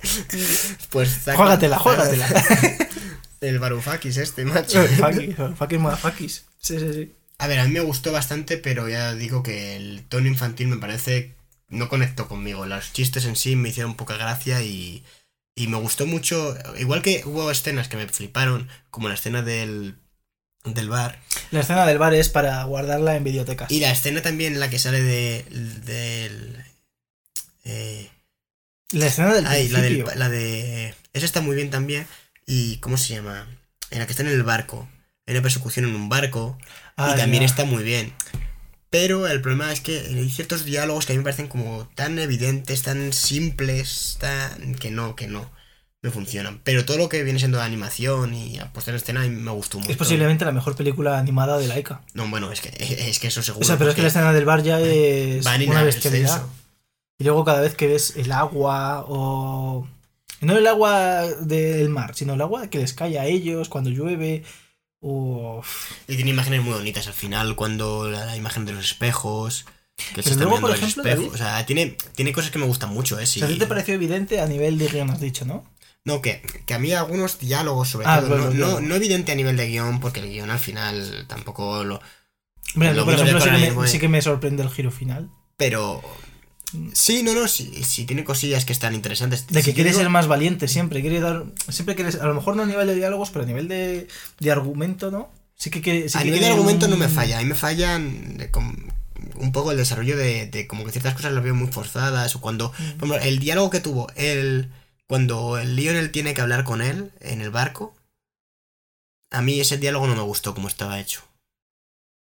[0.91, 2.27] pues Zach- Juégatela, juégatela.
[3.41, 4.81] El Barufakis este, macho.
[4.99, 6.45] Barufakis, Barufakis.
[6.61, 7.13] Sí, sí, sí.
[7.39, 10.77] A ver, a mí me gustó bastante, pero ya digo que el tono infantil me
[10.79, 11.35] parece.
[11.69, 12.67] No conectó conmigo.
[12.67, 15.05] Los chistes en sí me hicieron poca gracia y.
[15.55, 16.57] Y me gustó mucho.
[16.79, 19.97] Igual que hubo escenas que me fliparon, como la escena del.
[20.75, 21.19] Del bar.
[21.51, 23.71] La escena del bar es para guardarla en videotecas.
[23.71, 25.45] Y la escena también en la que sale de.
[25.85, 26.65] del.
[27.65, 28.11] Eh,
[28.93, 30.95] La escena del ay, la, del, la de.
[31.13, 32.07] Esa está muy bien también.
[32.47, 32.77] Y.
[32.79, 33.47] ¿Cómo se llama?
[33.91, 34.89] En la que están en el barco.
[35.27, 36.59] Hay una persecución en un barco.
[36.97, 37.47] Ah, y también ya.
[37.47, 38.13] está muy bien.
[38.91, 42.19] Pero el problema es que hay ciertos diálogos que a mí me parecen como tan
[42.19, 44.75] evidentes, tan simples, tan...
[44.77, 45.51] que no, que no,
[46.03, 46.61] no funcionan.
[46.65, 49.91] Pero todo lo que viene siendo animación y a puesta en escena me gustó mucho.
[49.91, 52.03] Es posiblemente la mejor película animada de Laika.
[52.15, 52.71] No, bueno, es que,
[53.09, 53.65] es que eso seguro.
[53.65, 56.45] O sea, pero es que la escena del bar ya es van en una bestialidad.
[57.19, 59.89] Y luego cada vez que ves el agua o...
[60.41, 64.45] No el agua del mar, sino el agua que les cae a ellos cuando llueve.
[65.01, 65.63] O...
[66.07, 69.65] Y tiene imágenes muy bonitas al final, cuando la, la imagen de los espejos,
[70.15, 71.03] que se luego, por ejemplo.
[71.03, 73.27] David- O sea, tiene, tiene cosas que me gustan mucho, ¿eh?
[73.27, 73.41] Sí.
[73.41, 75.65] O sea, a ti te pareció evidente a nivel de guion, has dicho, ¿no?
[76.05, 79.33] No, que, que a mí algunos diálogos, sobre Ah, todo, bueno, no, no, no evidente
[79.33, 82.01] a nivel de guion, porque el guion al final tampoco lo...
[82.75, 83.89] Lo por ejemplo, sí que, me, güey.
[83.91, 85.31] sí que me sorprende el giro final.
[85.57, 86.03] Pero...
[86.93, 89.47] Sí, no, no, sí, sí tiene cosillas que están interesantes.
[89.47, 91.45] De que Sí, quiere digo- ser más valiente siempre, quiere dar...
[91.71, 94.07] Siempre quieres, a lo mejor no a nivel de diálogos, pero a nivel de,
[94.39, 95.31] de argumento, ¿no?
[95.57, 97.55] Sí que sí a que nivel de argumento un- no me falla, a mí me
[97.55, 98.77] fallan de com-
[99.37, 102.41] un poco el desarrollo de, de como que ciertas cosas las veo muy forzadas o
[102.41, 104.71] cuando, por ejemplo, el diálogo que tuvo el
[105.09, 107.95] cuando el Lionel tiene que hablar con él en el barco,
[109.31, 111.23] a mí ese diálogo no me gustó como estaba hecho.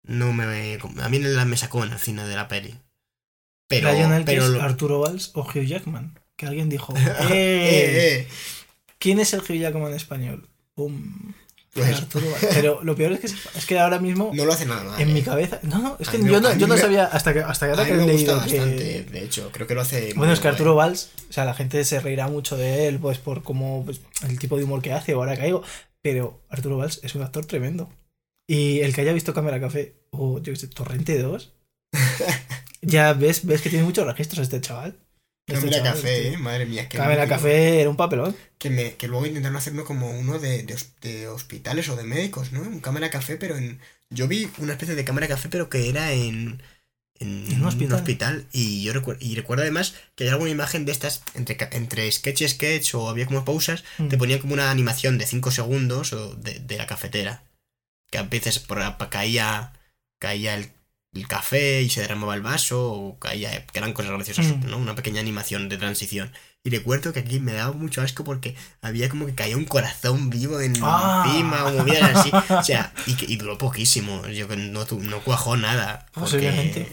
[0.03, 2.79] No me a mí me sacó en el cine de la peli.
[3.67, 6.17] Pero, Lionel, que pero es lo- Arturo Valls o Hugh Jackman.
[6.37, 6.99] Que alguien dijo, Eh,
[7.31, 8.27] "Eh, eh,
[8.99, 10.47] ¿quién es el Hugh Jackman español?
[10.75, 11.33] Pum.
[11.73, 12.01] Pues.
[12.53, 15.01] Pero lo peor es que, es que ahora mismo, no lo hace nada mal.
[15.01, 15.13] en eh.
[15.13, 15.59] mi cabeza...
[15.63, 17.93] No, no, es que yo no, yo no sabía hasta que, hasta que ahora que
[17.93, 19.11] he leído bastante, que...
[19.11, 20.47] de hecho, creo que lo hace Bueno, es que.
[20.47, 24.01] Arturo Valls, o sea, la gente se reirá mucho de él, pues por cómo pues,
[24.27, 25.63] el tipo de humor que hace, o ahora caigo,
[26.01, 27.89] pero Arturo Valls es un actor tremendo.
[28.47, 31.53] Y el que haya visto Cámara Café o yo qué sé, Torrente 2,
[32.81, 34.97] ya ves, ves que tiene muchos registros este chaval.
[35.47, 36.89] Cámara Café, eh, madre mía.
[36.89, 37.27] qué Cámara.
[37.27, 38.35] Café era un papelón.
[38.57, 42.51] Que, me, que luego intentaron hacerlo como uno de, de, de hospitales o de médicos,
[42.51, 42.61] ¿no?
[42.61, 43.79] Un cámara café, pero en.
[44.09, 46.61] Yo vi una especie de cámara café, pero que era en.
[47.19, 47.95] en, ¿En un hospital?
[47.97, 48.45] hospital.
[48.51, 52.41] Y yo recuerdo, y recuerdo además que hay alguna imagen de estas, entre, entre sketch
[52.41, 54.09] y sketch, o había como pausas, Mm.
[54.09, 57.43] te ponían como una animación de 5 segundos o de, de la cafetera.
[58.11, 58.79] Que a veces por,
[59.09, 59.73] caía,
[60.19, 60.69] caía el,
[61.17, 64.69] el café y se derramaba el vaso, o caía, que eran cosas graciosas, Mm.
[64.69, 64.77] ¿no?
[64.77, 66.31] Una pequeña animación de transición.
[66.63, 70.29] Y recuerdo que aquí me daba mucho asco porque había como que caía un corazón
[70.29, 71.23] vivo en, Ah.
[71.27, 72.31] encima o movidas así.
[72.49, 74.25] O sea, y, y duró poquísimo.
[74.27, 76.05] Yo que no, no cuajó nada.
[76.13, 76.91] porque- Posiblemente.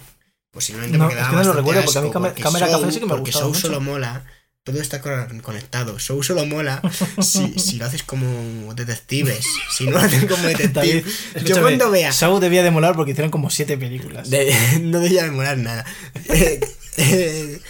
[0.52, 3.00] Posiblemente No, porque es daba que no lo recuerdo, porque a mí Cámara Café sí
[3.00, 4.24] que me Porque Show solo mola.
[4.64, 5.10] Todo está co-
[5.42, 5.98] conectado.
[5.98, 6.80] Show solo mola
[7.22, 9.44] si, si lo haces como detectives.
[9.70, 11.44] Si no lo hacen como David, detectives.
[11.44, 12.12] Yo cuando vea.
[12.12, 14.30] Saw debía de molar porque hicieron como siete películas.
[14.30, 15.84] de- no debería demorar nada.
[16.26, 16.60] Eh,
[16.96, 17.60] eh,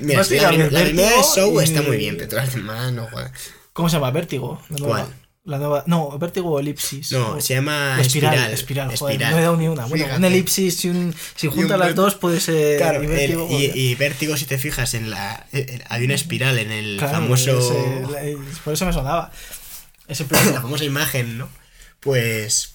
[0.00, 3.06] Mira, la, la primera de Show y- está muy bien, pero todas las demás no
[3.08, 3.32] jodas.
[3.74, 4.10] ¿Cómo se llama?
[4.12, 4.62] Vértigo.
[4.70, 4.86] Nueva.
[4.86, 5.14] ¿Cuál?
[5.46, 5.84] La nueva.
[5.86, 7.12] No, Vértigo o Elipsis.
[7.12, 8.50] No, o- se llama espiral.
[8.50, 8.90] Espiral.
[8.90, 9.84] Espiral, joder, no he dado ni una.
[9.84, 10.18] Bueno, Fíjate.
[10.18, 11.14] un elipsis y un.
[11.36, 12.78] Si juntas un las dos puede ser.
[12.78, 15.46] Claro, y el- vértigo, y, Vértigo, si te fijas en la.
[15.52, 17.58] eh, eh, Hay una espiral en el Claro, famoso.
[17.58, 19.30] ese- la- por eso me sonaba.
[20.08, 21.48] Ese la famosa imagen, ¿no?
[22.00, 22.70] Pues.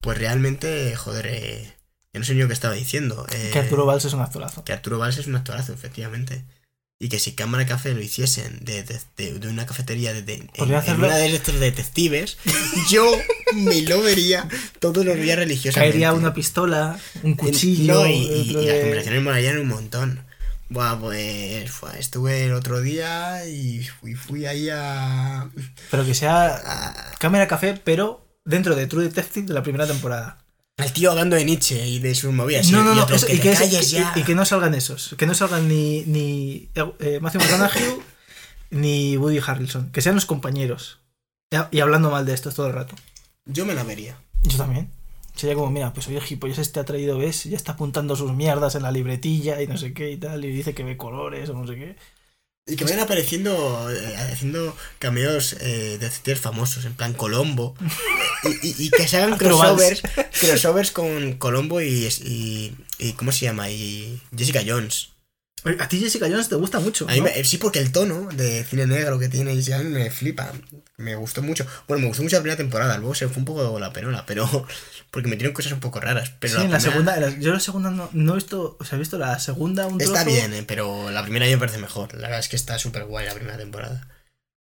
[0.00, 1.72] Pues realmente, joder, eh,
[2.12, 3.26] yo no sé ni lo que estaba diciendo.
[3.32, 4.64] eh, que Arturo Valls es un actorazo.
[4.64, 6.44] que Arturo Valls es un actorazo, efectivamente.
[7.04, 10.48] Y que si Cámara Café lo hiciesen de, de, de- de una cafetería de, en,
[11.08, 12.36] una de estos detectives,
[12.90, 13.04] yo
[13.54, 14.48] me lo vería
[14.78, 15.90] todos los días religiosamente.
[15.94, 17.94] Caería una pistola, un cuchillo.
[17.94, 20.24] No, y, y- otro y las de- conversaciones molarían un montón.
[20.68, 21.64] Buah, pues
[21.98, 25.50] estuve el otro día y fui, fui ahí a,
[25.90, 30.38] Pero que sea a- cámara café, pero dentro de True Detective de la primera temporada.
[30.78, 32.70] Al tío hablando de Nietzsche y de sus movidas.
[32.70, 34.12] No, no, y no, otro, eso- que y, que es- calles y- ya.
[34.16, 35.14] y que no salgan esos.
[35.18, 37.82] Que no salgan ni, ni eh, Matthew McConaughey
[38.70, 39.90] ni Woody Harrelson.
[39.92, 41.00] Que sean los compañeros.
[41.50, 42.94] Y, y hablando mal de estos todo el rato.
[43.44, 44.16] Yo me la vería.
[44.42, 44.90] Yo también.
[45.36, 47.44] Sería como, mira, pues oye, gilipollas este ha traído, ¿ves?
[47.44, 50.44] Ya está apuntando sus mierdas en la libretilla y no sé qué y tal.
[50.44, 51.96] Y dice que ve colores o no sé qué.
[52.66, 57.74] Y que vayan apareciendo, eh, haciendo cameos eh, de detectives famosos, en plan Colombo.
[58.44, 60.02] Y, y- y que se hagan crossovers,
[60.40, 63.70] crossovers con Colombo y, y, y- ¿Cómo se llama?
[63.70, 65.10] Y Jessica Jones.
[65.78, 67.08] A ti Jessica Jones te gusta mucho.
[67.08, 67.24] A mí ¿no?
[67.24, 70.50] me- sí, porque el tono de cine negro que tiene Jessica Jones me flipa.
[70.96, 71.64] Me gustó mucho.
[71.86, 74.46] Bueno, me gustó mucho la primera temporada, luego se fue un poco la perola, pero.
[75.12, 76.32] Porque me tienen cosas un poco raras.
[76.40, 78.76] Pero sí, en la primera segunda, en la- yo la segunda no, no he visto,
[78.80, 80.30] o sea, he visto la segunda un Está trozo.
[80.36, 82.12] bien, eh, pero la primera me parece mejor.
[82.14, 84.08] La verdad es que está súper guay la primera temporada.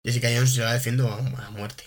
[0.05, 1.85] Jessica Jones yo la defiendo a, a muerte.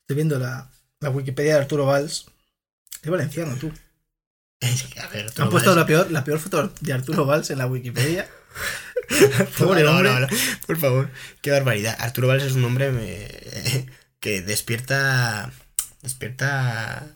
[0.00, 2.26] Estoy viendo la, la Wikipedia de Arturo Valls.
[3.02, 3.72] Es valenciano, tú.
[4.62, 7.66] A ver, tú Han puesto la peor, la peor foto de Arturo Valls en la
[7.66, 8.28] Wikipedia.
[9.08, 10.10] No, Pobre no, hombre.
[10.10, 10.26] no, no,
[10.66, 11.94] por favor, qué barbaridad.
[12.00, 12.90] Arturo Valls es un hombre
[14.20, 15.52] que despierta.
[16.02, 17.06] Despierta.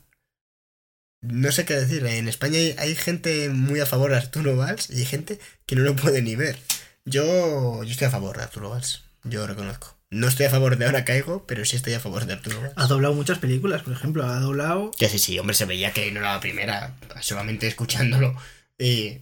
[1.23, 2.07] No sé qué decir.
[2.07, 5.75] En España hay, hay gente muy a favor de Arturo Valls y hay gente que
[5.75, 6.61] no lo puede ni ver.
[7.05, 9.03] Yo, yo estoy a favor de Arturo Valls.
[9.25, 9.97] Yo reconozco.
[10.11, 12.61] No estoy a favor de Ahora Caigo, pero sí estoy a favor de Arturo.
[12.75, 14.91] Ha doblado muchas películas, por ejemplo, ha doblado.
[14.99, 18.35] Que sí, sí, hombre, se veía que no era la primera, solamente escuchándolo.
[18.77, 19.19] Y,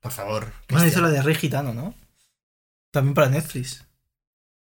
[0.00, 0.52] por favor.
[0.68, 1.94] Bueno, hizo la de Rey Gitano, ¿no?
[2.90, 3.84] También para Netflix.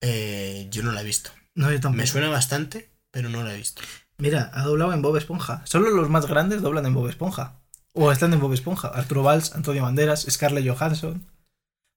[0.00, 1.30] eh, yo no la he visto.
[1.54, 2.02] No, yo tampoco.
[2.02, 3.82] Me suena bastante, pero no la he visto.
[4.18, 5.62] Mira, ha doblado en Bob Esponja.
[5.66, 7.60] Solo los más grandes doblan en Bob Esponja.
[7.92, 8.88] O están en Bob Esponja.
[8.88, 11.26] Arturo Valls, Antonio Banderas, Scarlett Johansson.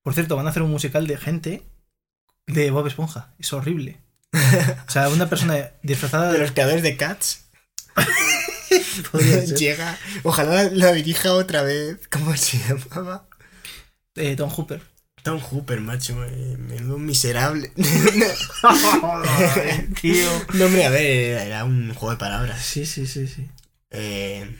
[0.01, 1.63] Por cierto, van a hacer un musical de gente
[2.49, 3.33] de Bob Esponja.
[3.39, 3.99] Es horrible.
[4.87, 7.45] O sea, una persona disfrazada De de los creadores de Cats,
[9.57, 9.97] llega.
[10.23, 11.97] Ojalá la, la dirija otra vez.
[12.09, 13.27] ¿Cómo se llamaba?
[14.15, 14.81] eh, Tom Hooper.
[15.23, 16.23] Tom Hooper, macho.
[16.25, 17.71] eh, menudo miserable.
[20.01, 20.29] Tío.
[20.53, 22.61] no, hombre, a ver, era un juego de palabras.
[22.63, 23.49] Sí, sí, sí, sí.
[23.91, 24.55] Eh,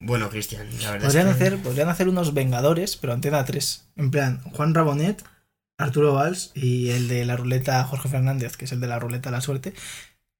[0.00, 1.44] bueno, Cristian, la verdad Podrían es que.
[1.44, 3.88] hacer, podrían hacer unos Vengadores, pero Antena 3.
[3.96, 5.22] En plan, Juan Rabonet,
[5.78, 9.30] Arturo Valls y el de la ruleta Jorge Fernández, que es el de la ruleta
[9.30, 9.72] la suerte,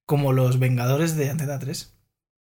[0.04, 1.92] como los Vengadores de Antena 3.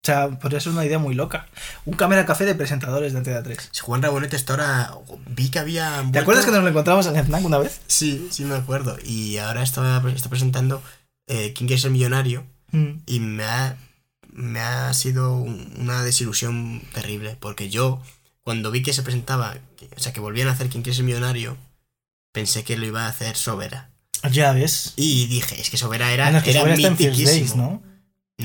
[0.04, 1.48] O sea, podría ser una idea muy loca.
[1.86, 3.70] Un cámara café de presentadores de Antena 3.
[3.72, 4.94] Si Juan Rabonet está ahora.
[5.28, 6.04] Vi que había.
[6.12, 7.82] ¿Te acuerdas que nos lo encontramos en FNAC una vez?
[7.86, 8.98] Sí, sí me acuerdo.
[9.06, 10.82] Y ahora está, está presentando
[11.28, 12.46] eh, ¿Quién quiere ser millonario?
[12.72, 12.90] Mm.
[13.06, 13.78] Y me ha,
[14.34, 17.38] me ha sido un- una desilusión terrible.
[17.40, 18.02] Porque yo,
[18.42, 19.54] cuando vi que se presentaba,
[19.96, 21.58] o sea, que volvían a hacer ¿Quién quiere ser millonario?
[22.32, 23.90] Pensé que lo iba a hacer Sobera.
[24.32, 24.94] Ya ves.
[24.98, 27.56] Y dije, es que Sobera era, Bueno, es que era Sobera First Days, mitiquísimo.
[27.56, 27.92] ¿no?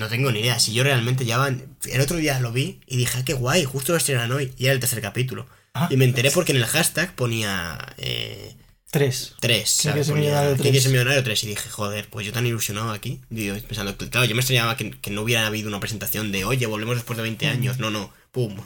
[0.00, 0.58] No tengo ni idea.
[0.58, 1.46] Si yo realmente ya.
[1.46, 4.52] El otro día lo vi y dije, ah, qué guay, justo lo estrenan hoy.
[4.58, 5.46] Y era el tercer capítulo.
[5.74, 7.78] Ah, Y me enteré porque en el hashtag ponía.
[7.98, 8.54] Eh,
[8.90, 9.34] Tres.
[9.40, 10.62] 3, ¿Quién Ponía, millonario ¿Quién tres?
[10.62, 11.44] quiere ser millonario 3?
[11.44, 13.20] Y dije, joder, pues yo tan ilusionado aquí.
[13.28, 16.64] Digo, pensando, claro, yo me extrañaba que, que no hubiera habido una presentación de, oye,
[16.66, 17.50] volvemos después de 20 Mm.
[17.50, 17.78] años.
[17.78, 18.56] No, no, pum.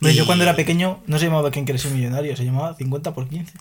[0.00, 2.34] Hombre, Yo cuando era pequeño no se llamaba ¿Quién quiere ser millonario?
[2.36, 3.52] Se llamaba 50 por 15.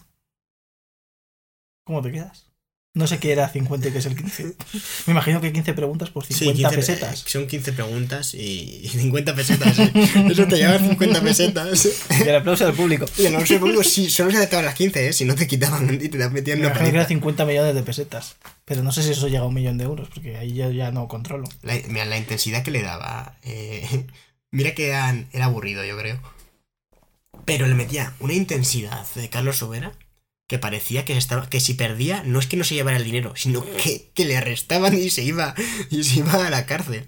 [1.90, 2.45] ¿Cómo te quedas?
[2.94, 4.44] No sé qué era 50 y qué es el 15.
[5.07, 7.24] Me imagino que 15 preguntas por 50 15 pesetas.
[7.26, 9.80] Son 15 preguntas y 50 pesetas.
[9.80, 9.91] ¿eh?
[10.32, 11.90] Eso te lleva 50 pesetas.
[12.20, 13.07] Y el aplauso del público.
[13.18, 15.14] Y no sé, público, sí, solo se aceptaban las 15, ¿eh?
[15.14, 17.07] Si no te quitaban y te metían imagino que era paliza.
[17.07, 18.36] 50 millones de pesetas.
[18.66, 20.91] Pero no sé si eso llega a un millón de euros, porque ahí ya, ya
[20.91, 21.49] no controlo.
[21.64, 23.36] La, mira, la intensidad que le daba.
[23.41, 24.06] eh,
[24.52, 26.22] mira que eran- era aburrido, yo creo.
[27.45, 29.91] Pero le metía una intensidad de Carlos Sobera
[30.50, 33.34] que parecía que, estaba, que si perdía, no es que no se llevara el dinero,
[33.36, 35.54] sino que, que le arrestaban y se iba
[35.90, 37.08] y se iba a la cárcel.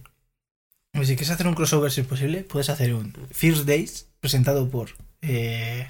[0.93, 4.69] Pues si quieres hacer un crossover si es posible, puedes hacer un First Days presentado
[4.69, 4.91] por
[5.21, 5.87] eh,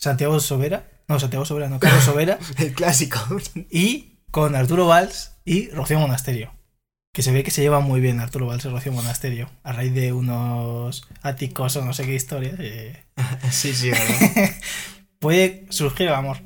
[0.00, 0.88] Santiago Sobera.
[1.06, 2.38] No, Santiago Sobera, no, Carlos Sobera.
[2.58, 3.18] El clásico.
[3.70, 6.52] y con Arturo Valls y Rocío Monasterio.
[7.12, 9.50] Que se ve que se llevan muy bien Arturo Valls y Rocío Monasterio.
[9.64, 12.54] A raíz de unos áticos o no sé qué historia.
[12.58, 13.04] eh,
[13.50, 14.50] Sí, sí, ¿verdad?
[15.22, 16.38] puede surgir el amor.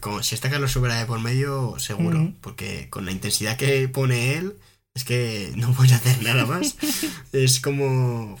[0.00, 2.32] Como si está Carlos Sobera de por medio, seguro.
[2.40, 4.58] Porque con la intensidad que pone él,
[4.94, 6.76] es que no puedes hacer nada más.
[7.32, 8.38] es como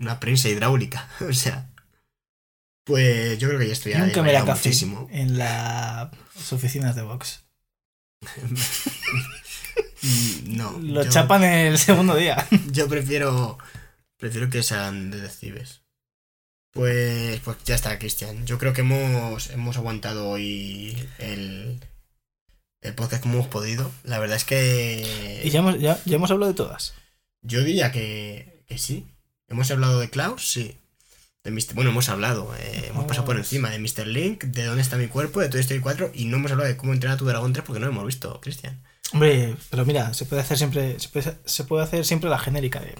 [0.00, 1.08] una prensa hidráulica.
[1.28, 1.70] O sea.
[2.84, 5.08] Pues yo creo que ya estoy Y un cámara café muchísimo.
[5.10, 6.08] en las
[6.52, 7.44] oficinas de Vox.
[10.44, 10.78] No.
[10.78, 12.46] Lo yo, chapan el segundo día.
[12.70, 13.58] Yo prefiero.
[14.16, 15.82] Prefiero que sean detectives.
[16.76, 18.46] Pues, pues ya está, Cristian.
[18.46, 21.80] Yo creo que hemos, hemos aguantado hoy el,
[22.82, 23.90] el podcast como hemos podido.
[24.04, 25.40] La verdad es que.
[25.42, 26.94] Y ya hemos, ya, ya hemos hablado de todas.
[27.40, 29.06] Yo diría que, que sí.
[29.48, 30.76] Hemos hablado de Klaus, sí.
[31.44, 31.74] De Mr.
[31.74, 34.06] Bueno, hemos hablado, eh, hemos pasado por encima de Mr.
[34.06, 36.76] Link, de dónde está mi cuerpo, de Toy Story 4 y no hemos hablado de
[36.76, 38.82] cómo entrenar a tu dragón 3 porque no lo hemos visto, Cristian.
[39.12, 42.80] Hombre, pero mira, se puede hacer siempre, se puede, se puede hacer siempre la genérica
[42.80, 42.94] de,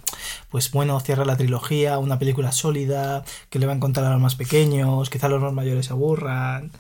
[0.51, 4.21] pues bueno, cierra la trilogía, una película sólida, que le va a contar a los
[4.21, 6.71] más pequeños, quizá los más mayores se aburran,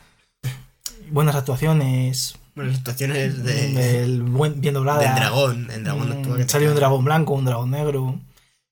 [1.11, 5.01] buenas actuaciones, Bueno, situaciones de, buen, bien doblada.
[5.01, 8.21] del dragón, el dragón Mm, sale un dragón blanco, un dragón negro,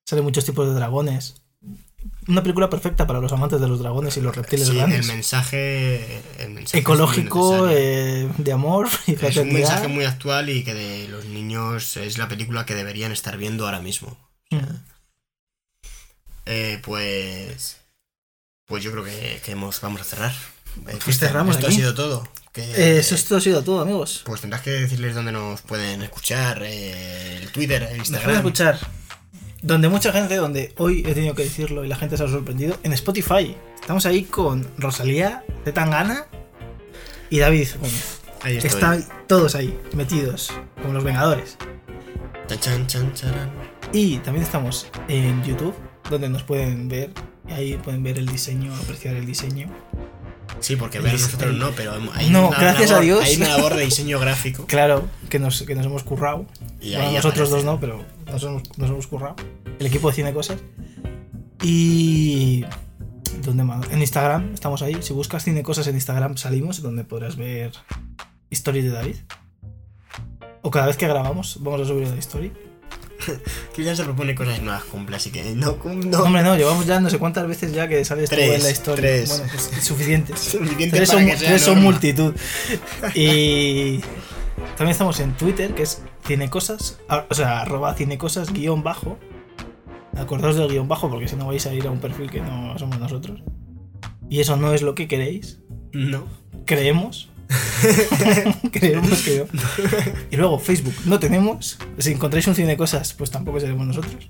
[0.06, 1.42] salen muchos tipos de dragones.
[2.26, 5.06] Una película perfecta para los amantes de los dragones y los reptiles Sí, el grandes.
[5.08, 10.48] mensaje, el mensaje es muy Ecológico, eh, de amor y es un mensaje muy actual
[10.48, 14.16] y que de los niños es la película que deberían estar viendo ahora mismo.
[14.50, 14.58] Mm.
[16.46, 17.78] Eh, pues.
[18.66, 20.32] Pues yo creo que, que hemos, vamos a cerrar.
[20.88, 21.74] Eh, Pues cerramos Esto aquí.
[21.76, 22.26] ha sido todo.
[22.52, 24.22] Que, eso esto ha sido todo, amigos.
[24.24, 28.36] Pues tendrás que decirles dónde nos pueden escuchar, eh, el Twitter, el Nos pueden Instagram.
[28.36, 28.78] escuchar.
[29.64, 32.76] Donde mucha gente, donde hoy he tenido que decirlo y la gente se ha sorprendido,
[32.82, 33.56] en Spotify.
[33.80, 36.26] Estamos ahí con Rosalía, Zetangana
[37.30, 38.20] y David Gómez.
[38.42, 38.68] Ahí estoy.
[38.68, 41.56] Están todos ahí, metidos, como los Vengadores.
[42.60, 42.86] Chan.
[43.90, 45.74] Y también estamos en YouTube,
[46.10, 47.12] donde nos pueden ver.
[47.48, 49.70] y Ahí pueden ver el diseño, apreciar el diseño.
[50.60, 53.24] Sí, porque dis- nosotros el- no, pero hay No, una gracias a labor- Dios.
[53.24, 54.66] Hay una labor de diseño gráfico.
[54.66, 56.46] Claro, que nos, que nos hemos currado.
[56.80, 57.50] Y Bueno, nosotros aparece.
[57.50, 59.36] dos no, pero nos hemos, nos hemos currado.
[59.78, 60.58] El equipo de Cine Cosas.
[61.62, 62.64] Y.
[63.42, 63.90] ¿Dónde más?
[63.90, 64.96] En Instagram, estamos ahí.
[65.00, 67.72] Si buscas Cine Cosas en Instagram, salimos, donde podrás ver
[68.50, 69.16] stories de David.
[70.62, 72.52] O cada vez que grabamos, vamos a subir una story.
[73.74, 76.22] Cristian se propone cosas nuevas, cumple, así que no, no.
[76.22, 78.70] Hombre, no, llevamos ya no sé cuántas veces ya que sales tú Tres, en la
[78.70, 79.02] historia.
[79.02, 79.28] tres.
[79.30, 80.40] Bueno, pues suficientes.
[80.40, 82.34] Suficiente Tres son, tres son multitud.
[83.14, 84.00] Y
[84.76, 86.98] también estamos en Twitter, que es cinecosas,
[87.30, 89.18] o sea, arroba cinecosas guion bajo.
[90.16, 92.78] Acordaos del guion bajo, porque si no vais a ir a un perfil que no
[92.78, 93.42] somos nosotros.
[94.30, 95.60] Y eso no es lo que queréis.
[95.92, 96.26] No.
[96.66, 97.30] Creemos.
[98.72, 99.60] Creemos que no.
[100.30, 101.78] Y luego Facebook no tenemos.
[101.98, 104.28] Si encontráis un cinecosas, pues tampoco seremos nosotros.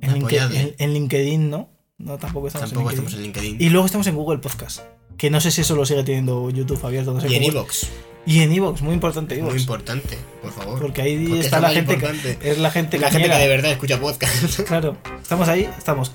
[0.00, 1.70] En, LinkedIn no.
[1.98, 3.06] No, tampoco estamos Tampoco en LinkedIn.
[3.06, 3.56] estamos en LinkedIn.
[3.66, 4.80] Y luego estamos en Google Podcast.
[5.16, 7.12] Que no sé si eso lo sigue teniendo YouTube abierto.
[7.12, 7.88] No sé Y en Evox.
[8.26, 9.52] Y en Evox, muy importante Evox.
[9.52, 10.80] Muy importante, por favor.
[10.80, 13.48] porque ahí Porque está es la gente que, es la gente la gente que de
[13.48, 14.60] verdad escucha podcast.
[14.66, 16.12] Claro, estamos ahí, estamos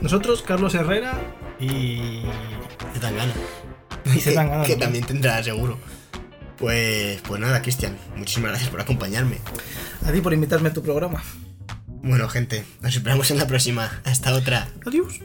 [0.00, 1.18] nosotros, Carlos Herrera
[1.58, 2.22] y
[4.24, 4.78] Que también.
[4.78, 5.78] también tendrá seguro.
[6.58, 9.38] Pues, pues nada, Cristian, muchísimas gracias por acompañarme.
[10.04, 11.22] a ti por invitarme a tu programa.
[12.02, 14.00] Bueno, gente, nos esperamos en la próxima.
[14.04, 14.68] Hasta otra.
[14.86, 15.20] Adiós.